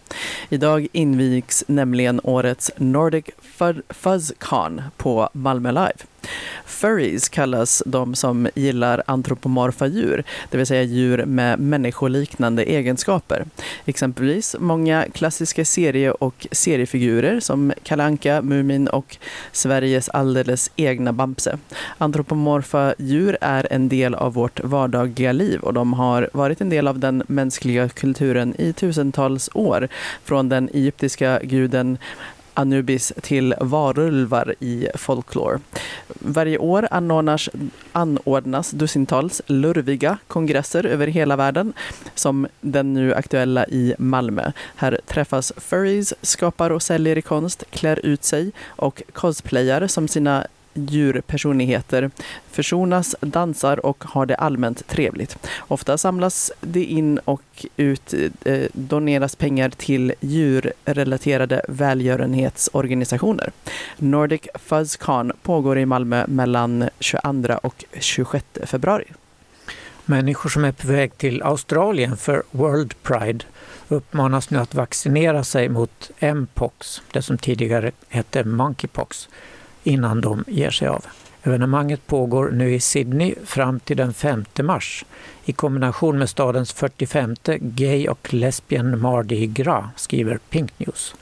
Idag 0.49 0.87
invigs 0.93 1.65
nämligen 1.67 2.21
årets 2.25 2.71
Nordic 2.77 3.25
Fuzz 3.43 3.81
FuzzCon 3.89 4.83
på 4.97 5.29
Malmö 5.33 5.73
Live. 5.73 5.95
Furries 6.67 7.29
kallas 7.29 7.83
de 7.87 8.15
som 8.15 8.49
gillar 8.55 9.03
antropomorfa 9.07 9.87
djur, 9.87 10.25
det 10.51 10.57
vill 10.57 10.67
säga 10.67 10.83
djur 10.83 11.25
med 11.25 11.59
människoliknande 11.59 12.63
egenskaper. 12.63 13.45
Exempelvis 13.85 14.57
många 14.59 15.07
klassiska 15.15 15.65
serie 15.65 16.11
och 16.11 16.47
seriefigurer 16.53 17.41
som 17.41 17.73
Kalle 17.83 18.05
Anka, 18.05 18.43
Mumin 18.43 18.89
och 18.89 19.17
Sveriges 19.53 20.09
alldeles 20.09 20.71
egna 20.77 21.13
Bamse. 21.13 21.59
Antropomorfa 21.99 22.95
djur 22.99 23.39
är 23.41 23.73
en 23.73 23.89
del 23.89 24.15
av 24.15 24.35
vårt 24.35 24.61
vardagliga 24.65 25.33
liv 25.33 25.61
och 25.61 25.75
de 25.75 25.93
har 25.93 26.31
varit 26.33 26.61
en 26.61 26.71
del 26.71 26.89
av 26.89 26.99
den 26.99 27.23
mänskliga 27.29 27.89
kulturen 27.89 28.55
i 28.59 28.73
tusentals 28.73 29.51
år. 29.55 29.89
Från 30.25 30.49
den 30.49 30.69
egyptiska 30.73 31.41
guden 31.43 31.99
Anubis 32.59 33.13
till 33.23 33.55
varulvar 33.61 34.55
i 34.61 34.89
folklore. 34.95 35.61
Varje 36.09 36.59
år 36.59 36.89
anordnas, 36.91 37.49
anordnas 37.93 38.71
dussintals 38.71 39.43
lurviga 39.47 40.19
kongresser 40.27 40.87
över 40.87 41.07
hela 41.07 41.37
världen, 41.37 41.73
som 42.15 42.47
den 42.61 42.93
nu 42.95 43.15
aktuella 43.15 43.67
i 43.67 43.95
Malmö. 43.99 44.53
Här 44.77 45.01
träffas 45.07 45.53
furries, 45.57 46.15
skapar 46.23 46.71
och 46.71 46.83
säljer 46.83 47.19
i 47.19 47.23
konst, 47.23 47.65
klär 47.71 48.07
ut 48.07 48.25
sig 48.25 48.53
och 48.67 49.03
cosplayar 49.13 49.87
som 49.87 50.09
sina 50.09 50.47
djurpersonligheter 50.87 52.11
försonas, 52.51 53.17
dansar 53.21 53.87
och 53.87 54.05
har 54.05 54.27
det 54.27 54.37
allmänt 54.37 54.87
trevligt. 54.87 55.39
Ofta 55.59 55.99
samlas 55.99 56.53
det 56.61 56.85
in 56.85 57.19
och 57.19 57.67
ut, 57.77 58.15
eh, 58.45 58.63
doneras 58.73 59.37
pengar 59.37 59.71
till 59.71 60.15
djurrelaterade 60.21 61.63
välgörenhetsorganisationer. 61.69 63.53
Nordic 63.97 64.49
Fuzz 64.55 64.97
Con 64.97 65.33
pågår 65.43 65.79
i 65.79 65.87
Malmö 65.87 66.27
mellan 66.27 66.89
22 67.01 67.59
och 67.63 67.85
26 68.01 68.45
februari. 68.67 69.05
Människor 70.05 70.51
som 70.51 70.65
är 70.65 70.73
på 70.73 70.89
väg 70.89 71.19
till 71.19 71.43
Australien 71.43 72.17
för 72.17 72.43
World 72.51 72.95
Pride 73.03 73.45
uppmanas 73.89 74.51
nu 74.51 74.59
att 74.59 74.75
vaccinera 74.75 75.45
sig 75.45 75.69
mot 75.69 76.11
mpox, 76.21 77.03
det 77.13 77.23
som 77.23 77.39
tidigare 77.39 77.93
hette 78.09 78.45
monkeypox, 78.45 79.29
innan 79.89 80.21
de 80.21 80.45
ger 80.47 80.71
sig 80.71 80.89
av. 80.89 81.05
Evenemanget 81.43 82.07
pågår 82.07 82.51
nu 82.51 82.75
i 82.75 82.81
Sydney 82.81 83.35
fram 83.45 83.81
till 83.81 83.97
den 83.97 84.15
5 84.15 84.45
mars 84.63 85.05
i 85.45 85.53
kombination 85.53 86.19
med 86.19 86.29
stadens 86.29 86.73
45 86.73 87.37
Gay 87.61 88.09
och 88.09 88.35
Lesbian 88.35 89.01
Mardi 89.01 89.47
Gras, 89.47 89.85
skriver 89.97 90.39
Pink 90.51 90.79
News. 90.79 91.15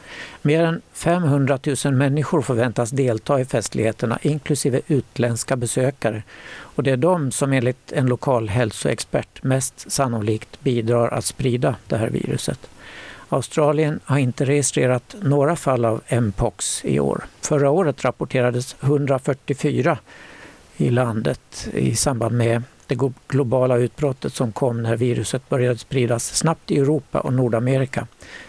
Mer 0.43 0.63
än 0.63 0.81
500 0.93 1.59
000 1.85 1.95
människor 1.95 2.43
förväntas 2.43 2.91
delta 2.91 3.41
i 3.41 3.45
festligheterna, 3.45 4.19
inklusive 4.23 4.81
utländska 4.87 5.57
besökare. 5.57 6.23
Och 6.49 6.83
det 6.83 6.91
är 6.91 6.97
de 6.97 7.31
som 7.31 7.53
enligt 7.53 7.93
en 7.93 8.07
lokal 8.07 8.49
hälsoexpert 8.49 9.43
mest 9.43 9.91
sannolikt 9.93 10.61
bidrar 10.61 11.09
att 11.09 11.25
sprida 11.25 11.77
det 11.87 11.97
här 11.97 12.11
viruset. 12.11 12.69
Australien 13.29 14.01
har 14.05 14.19
inte 14.19 14.45
registrerat 14.45 15.17
några 15.23 15.57
fall 15.57 15.85
av 15.85 16.01
mpox 16.11 16.85
i 16.85 17.01
år. 17.01 17.25
Förra 17.41 17.71
året 17.71 18.05
rapporterades 18.05 18.77
144 18.81 19.99
i 20.77 20.91
landet 20.91 21.69
i 21.73 21.97
samband 21.97 22.37
med 22.37 22.63
det 22.87 22.99
globala 23.29 23.77
utbrottet 23.77 24.35
som 24.35 24.53
kom 24.53 24.83
när 24.83 24.97
viruset 24.97 25.49
började 25.49 25.79
spridas 25.79 26.37
snabbt 26.37 26.71
i 26.71 26.79
Europa 26.79 27.21
och 27.21 27.33
Nordamerika 27.33 28.07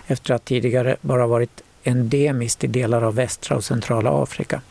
efter 0.07 0.33
att 0.33 0.45
tidigare 0.45 0.97
bara 1.01 1.27
varit 1.27 1.63
endemiskt 1.83 2.63
i 2.63 2.67
delar 2.67 3.01
av 3.01 3.15
västra 3.15 3.57
och 3.57 3.63
centrala 3.63 4.23
Afrika. 4.23 4.61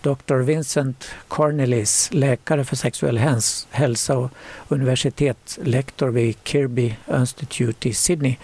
Dr. 0.00 0.34
Vincent 0.34 1.04
Cornelis, 1.28 2.08
läkare 2.12 2.64
för 2.64 2.76
sexuell 2.76 3.18
hälsa 3.70 4.18
och 4.18 4.30
universitetslektor 4.68 6.08
vid 6.08 6.36
Kirby 6.44 6.96
Institute 7.18 7.88
i 7.88 7.94
Sydney, 7.94 8.36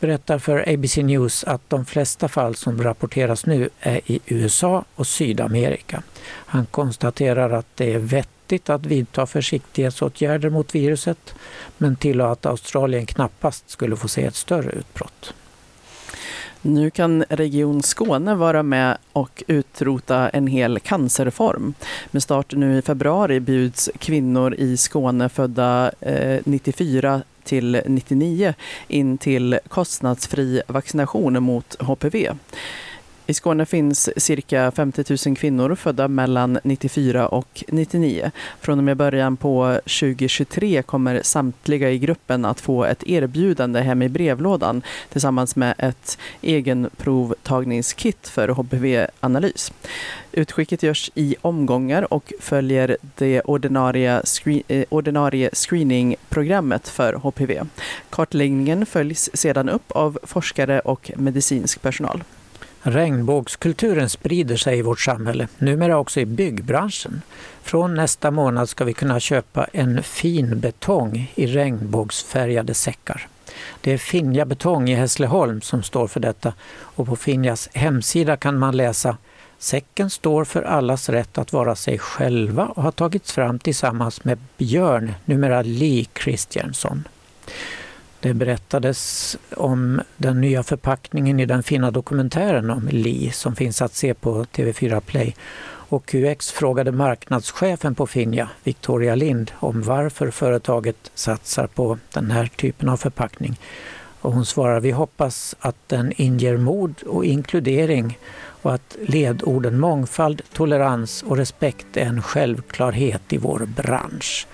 berättar 0.00 0.38
för 0.38 0.68
ABC 0.74 0.96
News 0.96 1.44
att 1.44 1.70
de 1.70 1.84
flesta 1.84 2.28
fall 2.28 2.54
som 2.54 2.82
rapporteras 2.82 3.46
nu 3.46 3.68
är 3.80 4.00
i 4.06 4.20
USA 4.26 4.84
och 4.94 5.06
Sydamerika. 5.06 6.02
Han 6.26 6.66
konstaterar 6.66 7.50
att 7.50 7.66
det 7.74 7.92
är 7.92 7.98
vettigt 7.98 8.70
att 8.70 8.86
vidta 8.86 9.26
försiktighetsåtgärder 9.26 10.50
mot 10.50 10.74
viruset 10.74 11.34
men 11.78 11.96
tillade 11.96 12.30
att 12.30 12.46
Australien 12.46 13.06
knappast 13.06 13.70
skulle 13.70 13.96
få 13.96 14.08
se 14.08 14.24
ett 14.24 14.34
större 14.34 14.70
utbrott. 14.70 15.34
Nu 16.62 16.90
kan 16.90 17.24
Region 17.28 17.82
Skåne 17.82 18.34
vara 18.34 18.62
med 18.62 18.98
och 19.12 19.44
utrota 19.46 20.28
en 20.28 20.46
hel 20.46 20.80
cancerform. 20.80 21.74
Med 22.10 22.22
start 22.22 22.52
nu 22.54 22.78
i 22.78 22.82
februari 22.82 23.40
bjuds 23.40 23.90
kvinnor 23.98 24.54
i 24.54 24.76
Skåne 24.76 25.28
födda 25.28 25.92
eh, 26.00 26.40
94 26.44 27.22
till 27.46 27.82
99 27.86 28.54
in 28.88 29.18
till 29.18 29.58
kostnadsfri 29.68 30.62
vaccination 30.68 31.42
mot 31.42 31.76
HPV. 31.80 32.32
I 33.28 33.34
Skåne 33.34 33.66
finns 33.66 34.10
cirka 34.16 34.70
50 34.70 35.04
000 35.26 35.36
kvinnor 35.36 35.74
födda 35.74 36.08
mellan 36.08 36.58
94 36.64 37.28
och 37.28 37.64
99. 37.68 38.30
Från 38.60 38.78
och 38.78 38.84
med 38.84 38.96
början 38.96 39.36
på 39.36 39.80
2023 40.00 40.82
kommer 40.82 41.22
samtliga 41.22 41.90
i 41.90 41.98
gruppen 41.98 42.44
att 42.44 42.60
få 42.60 42.84
ett 42.84 43.06
erbjudande 43.06 43.80
hem 43.80 44.02
i 44.02 44.08
brevlådan 44.08 44.82
tillsammans 45.12 45.56
med 45.56 45.74
ett 45.78 46.18
egenprovtagningskit 46.42 48.28
för 48.28 48.48
HPV-analys. 48.48 49.72
Utskicket 50.32 50.82
görs 50.82 51.10
i 51.14 51.36
omgångar 51.42 52.12
och 52.12 52.32
följer 52.40 52.96
det 53.16 53.40
ordinarie, 53.40 54.22
screen, 54.24 54.62
eh, 54.68 54.84
ordinarie 54.88 55.50
screeningprogrammet 55.52 56.88
för 56.88 57.12
HPV. 57.14 57.62
Kartläggningen 58.10 58.86
följs 58.86 59.30
sedan 59.34 59.68
upp 59.68 59.92
av 59.92 60.18
forskare 60.22 60.80
och 60.80 61.10
medicinsk 61.16 61.82
personal. 61.82 62.22
Regnbågskulturen 62.88 64.10
sprider 64.10 64.56
sig 64.56 64.78
i 64.78 64.82
vårt 64.82 65.00
samhälle, 65.00 65.48
numera 65.58 65.98
också 65.98 66.20
i 66.20 66.26
byggbranschen. 66.26 67.22
Från 67.62 67.94
nästa 67.94 68.30
månad 68.30 68.68
ska 68.68 68.84
vi 68.84 68.92
kunna 68.92 69.20
köpa 69.20 69.66
en 69.72 70.02
fin 70.02 70.60
betong 70.60 71.32
i 71.34 71.46
regnbågsfärgade 71.46 72.74
säckar. 72.74 73.28
Det 73.80 73.92
är 73.92 73.98
Finja 73.98 74.44
Betong 74.44 74.88
i 74.88 74.94
Hässleholm 74.94 75.60
som 75.60 75.82
står 75.82 76.06
för 76.06 76.20
detta 76.20 76.52
och 76.80 77.06
på 77.06 77.16
Finjas 77.16 77.68
hemsida 77.72 78.36
kan 78.36 78.58
man 78.58 78.76
läsa 78.76 79.16
Säcken 79.58 80.10
står 80.10 80.44
för 80.44 80.62
allas 80.62 81.08
rätt 81.08 81.38
att 81.38 81.52
vara 81.52 81.76
sig 81.76 81.98
själva 81.98 82.66
och 82.66 82.82
har 82.82 82.92
tagits 82.92 83.32
fram 83.32 83.58
tillsammans 83.58 84.24
med 84.24 84.38
Björn, 84.56 85.14
numera 85.24 85.62
Lee 85.62 86.06
Christiansson. 86.14 87.08
Det 88.26 88.34
berättades 88.34 89.36
om 89.56 90.00
den 90.16 90.40
nya 90.40 90.62
förpackningen 90.62 91.40
i 91.40 91.46
den 91.46 91.62
fina 91.62 91.90
dokumentären 91.90 92.70
om 92.70 92.88
Li 92.88 93.30
som 93.30 93.56
finns 93.56 93.82
att 93.82 93.94
se 93.94 94.14
på 94.14 94.44
TV4 94.44 95.00
Play. 95.00 95.34
Och 95.88 96.06
QX 96.06 96.50
frågade 96.50 96.92
marknadschefen 96.92 97.94
på 97.94 98.06
Finja, 98.06 98.48
Victoria 98.64 99.14
Lind, 99.14 99.50
om 99.54 99.82
varför 99.82 100.30
företaget 100.30 101.10
satsar 101.14 101.66
på 101.66 101.98
den 102.12 102.30
här 102.30 102.46
typen 102.46 102.88
av 102.88 102.96
förpackning. 102.96 103.58
Och 104.20 104.32
hon 104.32 104.46
svarar, 104.46 104.80
vi 104.80 104.90
hoppas 104.90 105.56
att 105.60 105.88
den 105.88 106.12
inger 106.16 106.56
mod 106.56 107.02
och 107.02 107.24
inkludering 107.24 108.18
och 108.62 108.74
att 108.74 108.96
ledorden 109.02 109.80
mångfald, 109.80 110.42
tolerans 110.52 111.22
och 111.22 111.36
respekt 111.36 111.96
är 111.96 112.06
en 112.06 112.22
självklarhet 112.22 113.22
i 113.32 113.38
vår 113.38 113.68
bransch. 113.76 114.46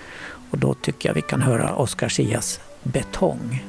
Och 0.51 0.57
då 0.57 0.73
tycker 0.73 1.09
jag 1.09 1.13
vi 1.13 1.21
kan 1.21 1.41
höra 1.41 1.75
Oscar 1.75 2.09
Sias 2.09 2.59
Betong. 2.83 3.63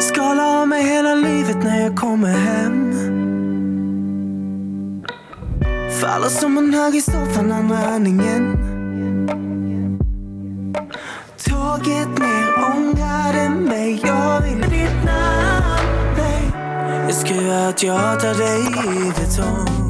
Skala 0.00 0.60
av 0.60 0.68
mig 0.68 0.82
hela 0.82 1.14
livet 1.14 1.62
när 1.62 1.80
jag 1.80 1.96
kommer 1.96 2.32
hem 2.32 2.92
Faller 6.00 6.28
som 6.28 6.58
en 6.58 6.74
hög 6.74 6.94
i 6.94 7.00
soffan 7.00 7.52
andra 7.52 7.78
andningen 7.78 8.56
Tagit 11.44 12.18
ner, 12.18 12.74
ångrade 12.76 13.50
mig 13.50 14.00
Jag 14.04 14.40
vill 14.40 14.60
ditt 14.60 15.04
namn, 15.04 16.14
nej 16.16 16.52
Jag 17.06 17.14
skriver 17.14 17.68
att 17.68 17.82
jag 17.82 17.94
hatar 17.94 18.34
dig 18.34 18.60
i 18.60 19.12
betong 19.20 19.86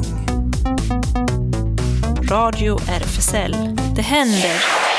Radio 2.29 2.77
RFSL. 2.89 3.55
Det 3.95 4.01
händer. 4.01 4.96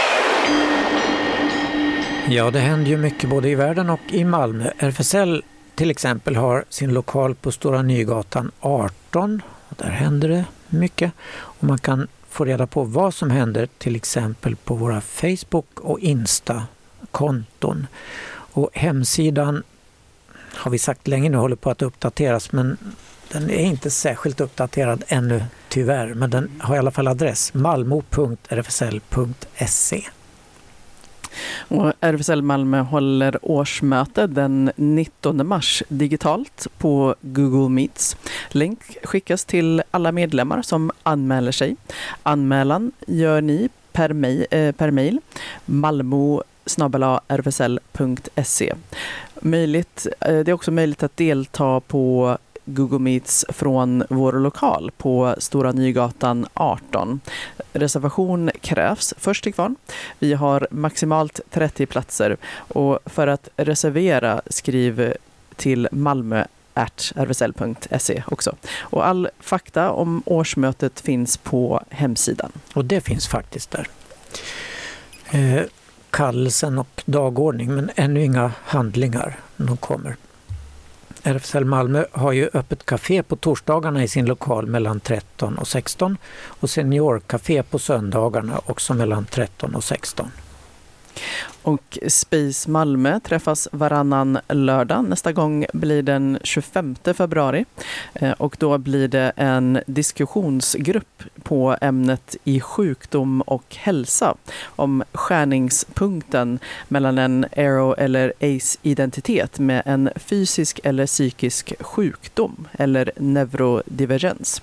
Ja, 2.30 2.50
det 2.50 2.60
händer 2.60 2.90
ju 2.90 2.96
mycket 2.96 3.30
både 3.30 3.48
i 3.48 3.54
världen 3.54 3.90
och 3.90 4.00
i 4.08 4.24
Malmö. 4.24 4.70
RFSL 4.78 5.42
till 5.74 5.90
exempel 5.90 6.36
har 6.36 6.64
sin 6.68 6.92
lokal 6.92 7.34
på 7.34 7.52
Stora 7.52 7.82
Nygatan 7.82 8.50
18. 8.60 9.42
Där 9.68 9.90
händer 9.90 10.28
det 10.28 10.44
mycket. 10.68 11.12
Och 11.30 11.64
man 11.64 11.78
kan 11.78 12.08
få 12.28 12.44
reda 12.44 12.66
på 12.66 12.84
vad 12.84 13.14
som 13.14 13.30
händer 13.30 13.68
till 13.78 13.96
exempel 13.96 14.56
på 14.56 14.74
våra 14.74 15.00
Facebook 15.00 15.80
och 15.80 16.00
Insta-konton. 16.00 17.86
Och 18.30 18.70
hemsidan 18.72 19.62
har 20.54 20.70
vi 20.70 20.78
sagt 20.78 21.08
länge 21.08 21.30
nu 21.30 21.36
håller 21.36 21.56
på 21.56 21.70
att 21.70 21.82
uppdateras 21.82 22.52
men 22.52 22.76
den 23.32 23.50
är 23.50 23.64
inte 23.64 23.90
särskilt 23.90 24.40
uppdaterad 24.40 25.04
ännu 25.08 25.44
tyvärr. 25.68 26.14
Men 26.14 26.30
den 26.30 26.50
har 26.60 26.76
i 26.76 26.78
alla 26.78 26.90
fall 26.90 27.08
adress 27.08 27.54
malmo.rfsl.se. 27.54 28.08
Och 31.68 31.92
RFSL 32.00 32.42
Malmö 32.42 32.80
håller 32.80 33.38
årsmöte 33.42 34.26
den 34.26 34.70
19 34.76 35.46
mars 35.46 35.82
digitalt 35.88 36.66
på 36.78 37.14
Google 37.20 37.68
Meets. 37.68 38.16
Länk 38.48 38.98
skickas 39.04 39.44
till 39.44 39.82
alla 39.90 40.12
medlemmar 40.12 40.62
som 40.62 40.90
anmäler 41.02 41.52
sig. 41.52 41.76
Anmälan 42.22 42.92
gör 43.06 43.40
ni 43.40 43.68
per 43.92 44.12
mejl, 44.12 44.46
eh, 44.50 44.72
per 44.72 44.90
mejl 44.90 45.20
malmo 45.64 46.42
rfsl.se. 47.28 48.74
Möjligt, 49.42 50.06
eh, 50.20 50.38
det 50.38 50.50
är 50.50 50.52
också 50.52 50.70
möjligt 50.70 51.02
att 51.02 51.16
delta 51.16 51.80
på 51.80 52.38
Google 52.68 52.98
Meets 52.98 53.44
från 53.48 54.04
vår 54.10 54.32
lokal 54.32 54.90
på 54.96 55.34
Stora 55.38 55.72
Nygatan 55.72 56.46
18. 56.54 57.20
Reservation 57.72 58.50
krävs 58.60 59.14
först 59.18 59.44
till 59.44 59.54
kvarn. 59.54 59.76
Vi 60.18 60.34
har 60.34 60.68
maximalt 60.70 61.40
30 61.50 61.86
platser 61.86 62.36
och 62.54 62.98
för 63.06 63.26
att 63.26 63.48
reservera 63.56 64.42
skriv 64.46 65.14
till 65.56 65.88
Malmö 65.92 66.44
rvsl.se 67.14 68.22
också. 68.26 68.56
Och 68.78 69.06
all 69.06 69.28
fakta 69.40 69.90
om 69.90 70.22
årsmötet 70.26 71.00
finns 71.00 71.36
på 71.36 71.82
hemsidan. 71.90 72.52
Och 72.74 72.84
det 72.84 73.00
finns 73.00 73.28
faktiskt 73.28 73.70
där. 73.70 73.88
Eh, 75.30 75.62
kallelsen 76.10 76.78
och 76.78 77.02
dagordning 77.04 77.74
men 77.74 77.90
ännu 77.96 78.24
inga 78.24 78.52
handlingar. 78.64 79.36
De 79.56 79.76
kommer. 79.76 80.16
RFSL 81.22 81.64
Malmö 81.64 82.04
har 82.12 82.32
ju 82.32 82.50
öppet 82.54 82.86
café 82.86 83.22
på 83.22 83.36
torsdagarna 83.36 84.02
i 84.02 84.08
sin 84.08 84.26
lokal 84.26 84.66
mellan 84.66 85.00
13 85.00 85.58
och 85.58 85.68
16 85.68 86.16
och 86.44 86.70
seniorkafé 86.70 87.62
på 87.62 87.78
söndagarna 87.78 88.60
också 88.66 88.94
mellan 88.94 89.24
13 89.24 89.74
och 89.74 89.84
16. 89.84 90.30
Och 91.62 91.98
Space 92.08 92.70
Malmö 92.70 93.20
träffas 93.20 93.68
varannan 93.72 94.38
lördag. 94.48 95.04
Nästa 95.08 95.32
gång 95.32 95.66
blir 95.72 96.02
den 96.02 96.38
25 96.42 96.96
februari. 97.14 97.64
Eh, 98.14 98.30
och 98.30 98.56
då 98.58 98.78
blir 98.78 99.08
det 99.08 99.32
en 99.36 99.80
diskussionsgrupp 99.86 101.22
på 101.42 101.76
ämnet 101.80 102.36
i 102.44 102.60
sjukdom 102.60 103.40
och 103.40 103.76
hälsa 103.76 104.34
om 104.66 105.04
skärningspunkten 105.12 106.58
mellan 106.88 107.18
en 107.18 107.46
Aero 107.56 107.94
eller 107.94 108.32
ACE-identitet 108.40 109.58
med 109.58 109.82
en 109.86 110.10
fysisk 110.16 110.80
eller 110.84 111.06
psykisk 111.06 111.72
sjukdom 111.80 112.68
eller 112.78 113.10
neurodivergens. 113.16 114.62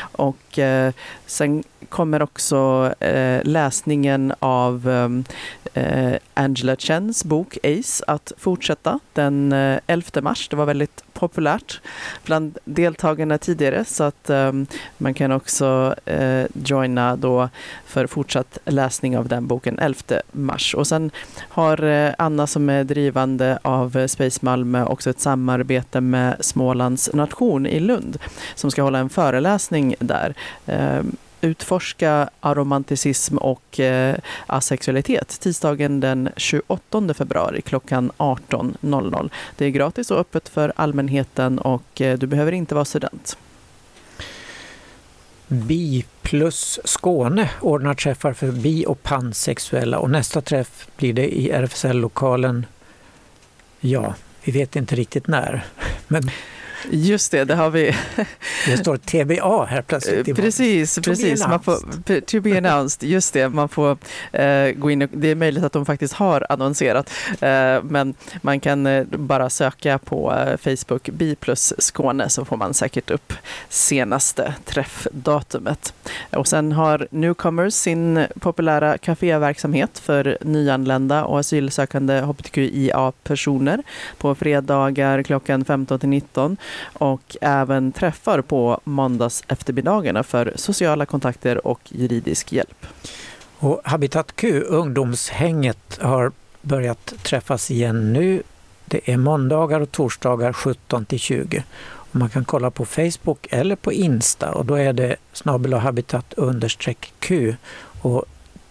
Och 0.00 0.58
eh, 0.58 0.92
sen 1.26 1.64
kommer 1.88 2.22
också 2.22 2.92
eh, 3.00 3.40
läsningen 3.44 4.34
av 4.38 4.88
ehm, 4.88 5.24
eh, 5.74 6.14
Angela 6.34 6.76
Chens 6.76 7.24
bok 7.24 7.58
Ace 7.62 8.04
att 8.06 8.32
fortsätta 8.38 8.98
den 9.12 9.52
eh, 9.52 9.80
11 9.86 10.22
mars. 10.22 10.48
Det 10.48 10.56
var 10.56 10.66
väldigt 10.66 11.04
populärt 11.12 11.80
bland 12.24 12.58
deltagarna 12.64 13.38
tidigare 13.38 13.84
så 13.84 14.04
att 14.04 14.30
eh, 14.30 14.52
man 14.98 15.14
kan 15.14 15.32
också 15.32 15.94
eh, 16.04 16.46
joina 16.64 17.16
då 17.16 17.48
för 17.86 18.06
fortsatt 18.06 18.58
läsning 18.64 19.18
av 19.18 19.28
den 19.28 19.46
boken 19.46 19.78
11 19.78 20.00
mars. 20.32 20.74
Och 20.74 20.86
sen 20.86 21.10
har 21.48 21.82
eh, 21.82 22.14
Anna 22.18 22.46
som 22.46 22.68
är 22.68 22.84
drivande 22.84 23.58
av 23.62 23.96
eh, 23.96 24.06
Space 24.06 24.38
Malmö 24.42 24.84
också 24.84 25.10
ett 25.10 25.20
samarbete 25.20 26.00
med 26.00 26.36
Smålands 26.40 27.10
nation 27.12 27.66
i 27.66 27.80
Lund 27.80 28.18
som 28.54 28.70
ska 28.70 28.82
hålla 28.82 28.98
en 28.98 29.10
föreläsning 29.10 29.94
där. 29.98 30.34
Ehm, 30.66 31.16
Utforska 31.44 32.28
aromanticism 32.40 33.38
och 33.38 33.80
eh, 33.80 34.16
asexualitet 34.46 35.40
tisdagen 35.40 36.00
den 36.00 36.28
28 36.36 37.14
februari 37.14 37.62
klockan 37.62 38.12
18.00. 38.18 39.30
Det 39.56 39.64
är 39.64 39.70
gratis 39.70 40.10
och 40.10 40.18
öppet 40.18 40.48
för 40.48 40.72
allmänheten 40.76 41.58
och 41.58 42.00
eh, 42.00 42.18
du 42.18 42.26
behöver 42.26 42.52
inte 42.52 42.74
vara 42.74 42.84
student. 42.84 43.36
Bi 45.48 46.04
plus 46.22 46.80
Skåne 46.84 47.50
ordnar 47.60 47.94
träffar 47.94 48.32
för 48.32 48.52
bi 48.52 48.84
och 48.86 49.02
pansexuella 49.02 49.98
och 49.98 50.10
nästa 50.10 50.40
träff 50.40 50.88
blir 50.96 51.12
det 51.12 51.38
i 51.38 51.50
RFSL-lokalen, 51.50 52.66
ja, 53.80 54.14
vi 54.44 54.52
vet 54.52 54.76
inte 54.76 54.96
riktigt 54.96 55.26
när. 55.26 55.64
Men 56.08 56.30
Just 56.90 57.32
det, 57.32 57.44
det 57.44 57.54
har 57.54 57.70
vi. 57.70 57.96
det 58.66 58.76
står 58.76 58.96
TBA 58.96 59.64
här 59.64 59.82
plötsligt. 59.82 60.28
Eh, 60.28 60.34
Precis, 60.34 60.98
precis. 60.98 61.46
Man 61.46 61.62
får, 61.62 62.20
to 62.20 62.40
be 62.40 62.58
announced, 62.58 63.08
just 63.08 63.32
det. 63.32 63.48
Man 63.48 63.68
får 63.68 63.98
eh, 64.32 64.70
gå 64.70 64.90
in 64.90 65.02
och, 65.02 65.08
det 65.12 65.28
är 65.28 65.34
möjligt 65.34 65.64
att 65.64 65.72
de 65.72 65.86
faktiskt 65.86 66.14
har 66.14 66.46
annonserat, 66.48 67.10
eh, 67.40 67.82
men 67.82 68.14
man 68.42 68.60
kan 68.60 68.86
eh, 68.86 69.04
bara 69.04 69.50
söka 69.50 69.98
på 69.98 70.32
eh, 70.32 70.56
Facebook 70.56 71.08
Bi 71.08 71.34
plus 71.34 71.72
Skåne 71.78 72.28
så 72.28 72.44
får 72.44 72.56
man 72.56 72.74
säkert 72.74 73.10
upp 73.10 73.32
senaste 73.68 74.54
träffdatumet. 74.64 75.94
Och 76.30 76.48
sen 76.48 76.72
har 76.72 77.08
Newcomers 77.10 77.74
sin 77.74 78.26
populära 78.40 78.98
kaféverksamhet 78.98 79.98
för 79.98 80.38
nyanlända 80.40 81.24
och 81.24 81.38
asylsökande 81.40 82.20
hbtqia-personer 82.20 83.82
på 84.18 84.34
fredagar 84.34 85.22
klockan 85.22 85.64
15 85.64 85.98
till 85.98 86.08
19 86.08 86.56
och 86.82 87.36
även 87.40 87.92
träffar 87.92 88.40
på 88.40 88.80
måndags 88.84 89.44
eftermiddagarna 89.48 90.22
för 90.22 90.52
sociala 90.56 91.06
kontakter 91.06 91.66
och 91.66 91.80
juridisk 91.88 92.52
hjälp. 92.52 92.86
Och 93.58 93.80
Habitat 93.84 94.36
Q, 94.36 94.60
ungdomshänget, 94.60 95.98
har 96.00 96.32
börjat 96.62 97.14
träffas 97.22 97.70
igen 97.70 98.12
nu. 98.12 98.42
Det 98.84 99.12
är 99.12 99.16
måndagar 99.16 99.80
och 99.80 99.92
torsdagar 99.92 100.52
17 100.52 101.04
till 101.04 101.18
20. 101.18 101.64
Och 101.84 102.16
man 102.16 102.28
kan 102.28 102.44
kolla 102.44 102.70
på 102.70 102.84
Facebook 102.84 103.46
eller 103.50 103.76
på 103.76 103.92
Insta 103.92 104.52
och 104.52 104.66
då 104.66 104.74
är 104.74 104.92
det 104.92 105.16
snabel 105.32 105.72
habitat 105.72 106.34
understreck 106.34 107.12
Q 107.18 107.56
och 108.02 108.24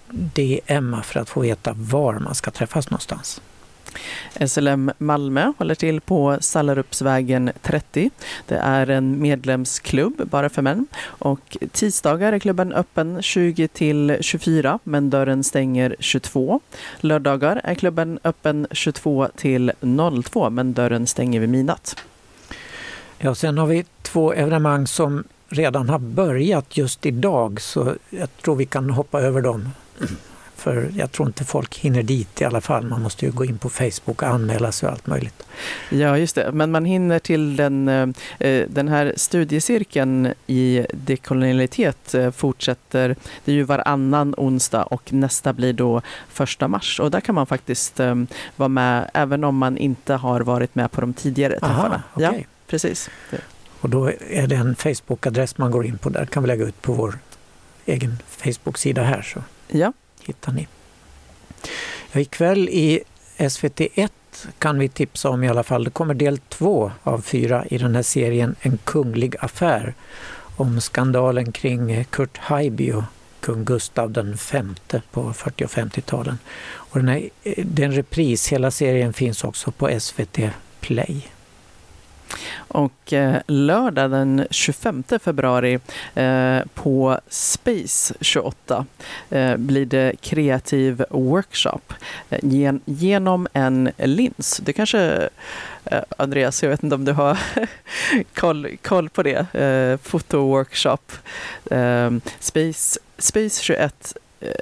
DMa 0.10 1.04
för 1.04 1.20
att 1.20 1.30
få 1.30 1.40
veta 1.40 1.74
var 1.76 2.20
man 2.20 2.36
ska 2.36 2.52
träffas 2.52 2.90
någonstans. 2.90 3.42
SLM 4.48 4.92
Malmö 4.98 5.54
håller 5.58 5.76
till 5.76 6.02
på 6.02 6.38
Sallarupsvägen 6.42 7.52
30. 7.62 8.10
Det 8.46 8.56
är 8.56 8.90
en 8.90 9.22
medlemsklubb 9.22 10.22
bara 10.30 10.50
för 10.50 10.62
män 10.62 10.88
och 11.04 11.58
tisdagar 11.72 12.34
är 12.34 12.40
klubben 12.40 12.74
öppen 12.74 13.22
20 13.22 13.68
till 13.68 14.18
24 14.22 14.80
men 14.84 15.10
dörren 15.10 15.44
stänger 15.44 15.96
22. 16.00 16.60
Lördagar 17.00 17.62
är 17.64 17.76
klubben 17.76 18.20
öppen 18.24 18.68
22 18.72 19.28
till 19.36 19.72
02 20.26 20.50
men 20.50 20.74
dörren 20.74 21.08
stänger 21.08 21.40
vid 21.40 21.50
midnatt. 21.50 22.04
Ja, 23.18 23.36
sen 23.36 23.58
har 23.58 23.68
vi 23.68 23.86
två 24.02 24.34
evenemang 24.34 24.88
som 24.88 25.24
redan 25.50 25.90
har 25.90 26.00
börjat 26.00 26.78
just 26.78 27.06
idag 27.06 27.62
så 27.62 27.96
jag 28.10 28.38
tror 28.38 28.56
vi 28.56 28.66
kan 28.66 28.90
hoppa 28.90 29.22
över 29.22 29.42
dem 29.42 29.70
för 30.64 30.92
jag 30.96 31.12
tror 31.12 31.28
inte 31.28 31.44
folk 31.46 31.78
hinner 31.78 32.04
dit 32.04 32.42
i 32.42 32.46
alla 32.46 32.62
fall. 32.62 32.86
Man 32.86 33.02
måste 33.02 33.26
ju 33.26 33.32
gå 33.32 33.46
in 33.46 33.58
på 33.58 33.70
Facebook 33.70 34.22
och 34.22 34.24
anmäla 34.24 34.72
sig 34.72 34.88
och 34.88 34.94
allt 34.94 35.08
möjligt. 35.08 35.44
Ja, 35.90 36.18
just 36.18 36.36
det. 36.36 36.52
Men 36.52 36.72
man 36.72 36.86
hinner 36.86 37.20
till 37.20 37.56
den, 37.56 37.88
eh, 38.40 38.66
den 38.70 38.88
här 38.88 39.14
studiecirkeln 39.18 40.34
i 40.48 40.86
dekolonialitet 40.94 42.14
eh, 42.14 42.32
fortsätter. 42.32 43.16
Det 43.46 43.52
är 43.52 43.56
ju 43.56 43.64
varannan 43.64 44.36
onsdag 44.38 44.84
och 44.84 45.14
nästa 45.14 45.54
blir 45.54 45.74
då 45.74 46.02
första 46.30 46.68
mars. 46.68 47.00
Och 47.00 47.12
där 47.12 47.22
kan 47.22 47.36
man 47.36 47.46
faktiskt 47.48 48.00
eh, 48.00 48.16
vara 48.56 48.70
med 48.70 49.10
även 49.14 49.44
om 49.44 49.58
man 49.58 49.78
inte 49.78 50.14
har 50.14 50.42
varit 50.42 50.76
med 50.76 50.92
på 50.92 51.02
de 51.02 51.14
tidigare 51.14 51.60
Aha, 51.62 51.74
träffarna. 51.74 52.04
okej. 52.14 52.36
Ja, 52.40 52.46
precis. 52.68 53.10
Och 53.82 53.90
då 53.90 54.12
är 54.30 54.48
det 54.48 54.56
en 54.56 54.76
Facebook-adress 54.76 55.54
man 55.58 55.72
går 55.72 55.86
in 55.86 55.98
på. 55.98 56.10
Där 56.10 56.26
kan 56.26 56.44
vi 56.44 56.48
lägga 56.48 56.66
ut 56.66 56.82
på 56.82 56.94
vår 56.94 57.20
egen 57.86 58.18
Facebook-sida 58.28 59.04
här 59.04 59.22
så 59.22 59.40
Ja 59.68 59.94
hittar 60.26 60.52
ni. 60.52 60.68
Ja, 62.12 62.20
ikväll 62.20 62.70
i 62.70 63.04
SVT1 63.38 64.10
kan 64.60 64.80
vi 64.80 64.90
tipsa 64.90 65.30
om 65.30 65.44
i 65.44 65.50
alla 65.50 65.64
fall. 65.64 65.84
Det 65.84 65.90
kommer 65.90 66.14
del 66.14 66.38
två 66.38 66.92
av 67.04 67.22
fyra 67.22 67.66
i 67.66 67.78
den 67.78 67.96
här 67.96 68.04
serien 68.04 68.56
En 68.62 68.78
kunglig 68.78 69.36
affär 69.40 69.94
om 70.56 70.82
skandalen 70.82 71.52
kring 71.52 72.06
Kurt 72.06 72.38
Haijby 72.38 72.92
och 72.92 73.04
kung 73.40 73.66
Gustav 73.66 74.12
den 74.12 74.38
femte 74.38 75.02
på 75.12 75.34
40 75.34 75.66
och 75.66 75.70
50-talen. 75.70 76.38
Och 76.66 77.00
den 77.00 77.08
här, 77.08 77.30
eh, 77.44 77.66
det 77.66 77.82
är 77.82 77.86
en 77.86 77.96
repris, 77.96 78.48
hela 78.48 78.72
serien 78.72 79.14
finns 79.14 79.44
också 79.44 79.72
på 79.72 80.00
SVT 80.00 80.40
Play. 80.80 81.33
Och 82.56 83.14
eh, 83.14 83.42
lördag 83.48 84.12
den 84.12 84.48
25 84.52 85.04
februari 85.24 85.80
eh, 86.16 86.60
på 86.74 87.20
Space 87.30 88.14
28 88.22 88.86
eh, 89.30 89.58
blir 89.58 89.86
det 89.86 90.14
kreativ 90.22 91.06
workshop 91.10 91.94
eh, 92.30 92.40
gen, 92.42 92.82
genom 92.86 93.48
en 93.54 93.92
lins. 93.98 94.58
Du 94.64 94.74
kanske, 94.74 95.30
eh, 95.86 96.02
Andreas, 96.18 96.64
jag 96.64 96.70
vet 96.70 96.84
inte 96.84 96.96
om 96.96 97.06
du 97.06 97.12
har 97.12 97.40
koll, 98.34 98.78
koll 98.82 99.10
på 99.10 99.24
det. 99.24 99.54
Eh, 99.56 99.98
fotoworkshop. 100.10 101.12
Space, 102.40 103.00
Space 103.18 103.64
21 103.64 104.16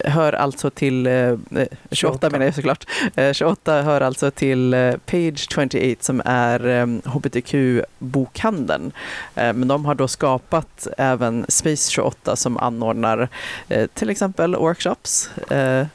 hör 0.05 0.33
alltså 0.33 0.69
till, 0.69 1.07
eh, 1.07 1.13
eh, 1.13 1.37
28 1.51 1.67
28. 1.91 2.29
menar 2.29 2.45
jag 2.45 2.55
såklart, 2.55 2.85
eh, 3.15 3.33
28 3.33 3.81
hör 3.81 4.01
alltså 4.01 4.31
till 4.31 4.73
eh, 4.73 4.91
Page 5.05 5.47
28 5.51 5.95
som 5.99 6.21
är 6.25 6.67
eh, 6.67 6.85
hbtq-bokhandeln. 7.05 8.91
Eh, 9.35 9.53
men 9.53 9.67
de 9.67 9.85
har 9.85 9.95
då 9.95 10.07
skapat 10.07 10.87
även 10.97 11.45
Space 11.47 11.91
28 11.91 12.35
som 12.35 12.57
anordnar 12.57 13.29
eh, 13.69 13.87
till 13.93 14.09
exempel 14.09 14.55
workshops. 14.55 15.29
Eh, 15.51 15.85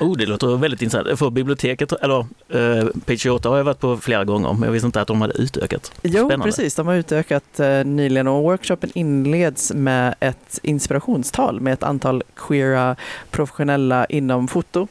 Oh, 0.00 0.16
det 0.16 0.26
låter 0.26 0.56
väldigt 0.56 0.82
intressant. 0.82 1.18
För 1.18 1.30
biblioteket, 1.30 1.92
eller 1.92 2.18
eh, 2.48 2.86
Page 3.06 3.18
28 3.20 3.48
har 3.48 3.56
jag 3.56 3.64
varit 3.64 3.80
på 3.80 3.96
flera 3.96 4.24
gånger, 4.24 4.52
men 4.52 4.62
jag 4.62 4.70
visste 4.70 4.86
inte 4.86 5.00
att 5.00 5.08
de 5.08 5.20
hade 5.20 5.34
utökat. 5.34 5.92
Jo, 6.02 6.10
Spännande. 6.10 6.44
precis. 6.44 6.74
De 6.74 6.86
har 6.86 6.94
utökat 6.94 7.60
eh, 7.60 7.84
nyligen 7.84 8.28
och 8.28 8.42
workshopen 8.42 8.90
inleds 8.94 9.72
med 9.74 10.14
ett 10.20 10.58
inspirationstal 10.62 11.60
med 11.60 11.72
ett 11.72 11.82
antal 11.82 12.22
queera 12.36 12.96
professionella 13.34 14.06
inom 14.06 14.48
foto. 14.48 14.88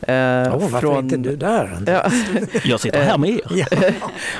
Eh, 0.00 0.14
Åh, 0.54 0.68
varför 0.70 0.94
är 0.94 0.98
inte 0.98 1.16
du 1.16 1.36
där? 1.36 1.78
Ja. 1.86 2.10
Jag 2.64 2.80
sitter 2.80 3.02
här 3.02 3.18
med 3.18 3.30
er. 3.30 3.94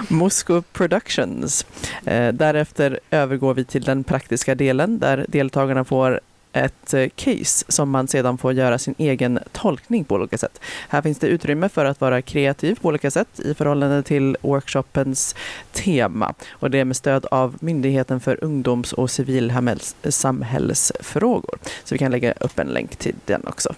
Mosco 0.12 0.62
Productions. 0.72 1.66
Eh, 2.04 2.32
därefter 2.32 3.00
övergår 3.10 3.54
vi 3.54 3.64
till 3.64 3.82
den 3.82 4.04
praktiska 4.04 4.54
delen 4.54 4.98
där 4.98 5.24
deltagarna 5.28 5.84
får 5.84 6.20
ett 6.52 6.94
eh, 6.94 7.08
case 7.08 7.64
som 7.68 7.90
man 7.90 8.08
sedan 8.08 8.38
får 8.38 8.52
göra 8.52 8.78
sin 8.78 8.94
egen 8.98 9.38
tolkning 9.52 10.04
på 10.04 10.14
olika 10.14 10.38
sätt. 10.38 10.60
Här 10.88 11.02
finns 11.02 11.18
det 11.18 11.26
utrymme 11.26 11.68
för 11.68 11.84
att 11.84 12.00
vara 12.00 12.22
kreativ 12.22 12.78
på 12.82 12.88
olika 12.88 13.10
sätt 13.10 13.40
i 13.40 13.54
förhållande 13.54 14.02
till 14.02 14.36
workshopens 14.40 15.34
tema 15.72 16.34
och 16.50 16.70
det 16.70 16.78
är 16.78 16.84
med 16.84 16.96
stöd 16.96 17.26
av 17.30 17.56
Myndigheten 17.60 18.20
för 18.20 18.44
ungdoms 18.44 18.92
och 18.92 19.10
civilsamhällsfrågor. 19.10 21.58
Så 21.84 21.94
vi 21.94 21.98
kan 21.98 22.10
lägga 22.10 22.32
upp 22.32 22.58
en 22.58 22.66
länk 22.66 22.96
till 22.96 23.14
den 23.24 23.46
också. 23.46 23.74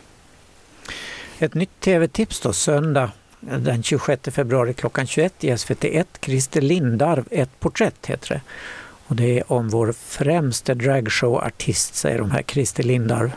Ett 1.39 1.55
nytt 1.55 1.81
tv-tips 1.81 2.41
då, 2.41 2.53
söndag 2.53 3.11
den 3.41 3.83
26 3.83 4.23
februari 4.31 4.75
klockan 4.75 5.07
21 5.07 5.45
i 5.45 5.51
SVT1. 5.51 6.05
Christer 6.21 6.61
Lindarw, 6.61 7.25
ett 7.31 7.61
porträtt 7.61 8.07
heter 8.07 8.29
det. 8.29 8.41
Och 9.07 9.17
det 9.17 9.39
är 9.39 9.53
om 9.53 9.69
vår 9.69 9.93
främste 9.93 10.75
dragshowartist, 10.75 11.95
säger 11.95 12.19
de 12.19 12.31
här, 12.31 12.43
Christer 12.43 12.83
Lindarw, 12.83 13.33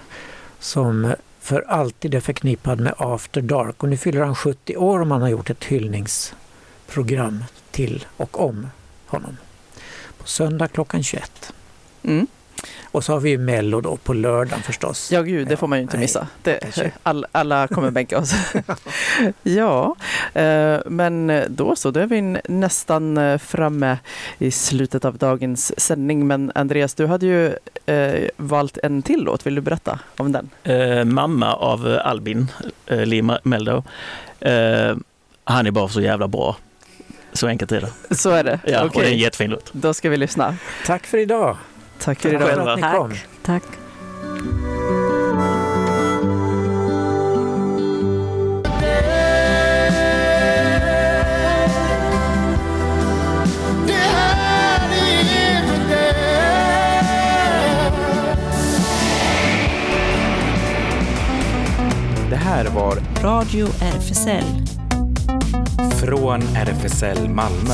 som 0.59 1.13
för 1.39 1.61
alltid 1.61 2.15
är 2.15 2.19
förknippad 2.19 2.79
med 2.79 2.93
After 2.97 3.41
Dark. 3.41 3.83
Och 3.83 3.89
nu 3.89 3.97
fyller 3.97 4.21
han 4.21 4.35
70 4.35 4.77
år 4.77 4.99
och 4.99 5.07
man 5.07 5.21
har 5.21 5.29
gjort 5.29 5.49
ett 5.49 5.63
hyllningsprogram 5.63 7.43
till 7.71 8.05
och 8.17 8.41
om 8.41 8.69
honom. 9.07 9.37
På 10.17 10.27
söndag 10.27 10.67
klockan 10.67 11.03
21. 11.03 11.53
Mm. 12.03 12.27
Och 12.91 13.03
så 13.03 13.13
har 13.13 13.19
vi 13.19 13.29
ju 13.29 13.37
Mello 13.37 13.81
då 13.81 13.97
på 13.97 14.13
lördagen 14.13 14.63
förstås. 14.63 15.11
Ja, 15.11 15.21
gud, 15.21 15.47
det 15.47 15.57
får 15.57 15.67
man 15.67 15.77
ju 15.77 15.81
inte 15.81 15.97
missa. 15.97 16.27
Det, 16.43 16.59
all, 17.03 17.25
alla 17.31 17.67
kommer 17.67 17.91
bänka 17.91 18.19
oss. 18.19 18.33
ja, 19.43 19.95
eh, 20.33 20.79
men 20.85 21.43
då 21.49 21.75
så, 21.75 21.91
då 21.91 21.99
är 21.99 22.07
vi 22.07 22.21
nästan 22.49 23.17
eh, 23.17 23.37
framme 23.37 23.97
i 24.37 24.51
slutet 24.51 25.05
av 25.05 25.17
dagens 25.17 25.79
sändning. 25.79 26.27
Men 26.27 26.51
Andreas, 26.55 26.93
du 26.93 27.05
hade 27.05 27.25
ju 27.25 27.55
eh, 27.85 28.29
valt 28.37 28.77
en 28.77 29.01
till 29.01 29.23
låt. 29.23 29.45
Vill 29.45 29.55
du 29.55 29.61
berätta 29.61 29.99
om 30.17 30.31
den? 30.31 30.49
Eh, 30.63 31.03
mamma 31.03 31.55
av 31.55 31.99
Albin, 32.03 32.51
eh, 32.85 33.37
Meldo. 33.43 33.83
Eh, 34.39 34.95
han 35.43 35.67
är 35.67 35.71
bara 35.71 35.87
så 35.87 36.01
jävla 36.01 36.27
bra. 36.27 36.57
Så 37.33 37.47
enkelt 37.47 37.71
är 37.71 37.81
det. 37.81 38.15
Så 38.15 38.29
är 38.29 38.43
det? 38.43 38.59
Ja, 38.65 38.83
och 38.83 38.91
det 38.93 39.07
är 39.07 39.11
en 39.11 39.17
jättefin 39.17 39.51
låt. 39.51 39.73
då 39.73 39.93
ska 39.93 40.09
vi 40.09 40.17
lyssna. 40.17 40.55
Tack 40.85 41.05
för 41.05 41.17
idag! 41.17 41.57
Tack 41.99 42.19
för 42.19 42.33
idag. 42.33 42.75
ni 42.77 42.81
Tack. 42.81 42.95
kom. 42.95 43.13
Tack. 43.45 43.63
Det 62.29 62.35
här 62.35 62.65
var 62.65 62.97
Radio 63.23 63.67
RFSL. 63.81 64.43
Från 65.99 66.41
RFSL 66.55 67.29
Malmö. 67.29 67.73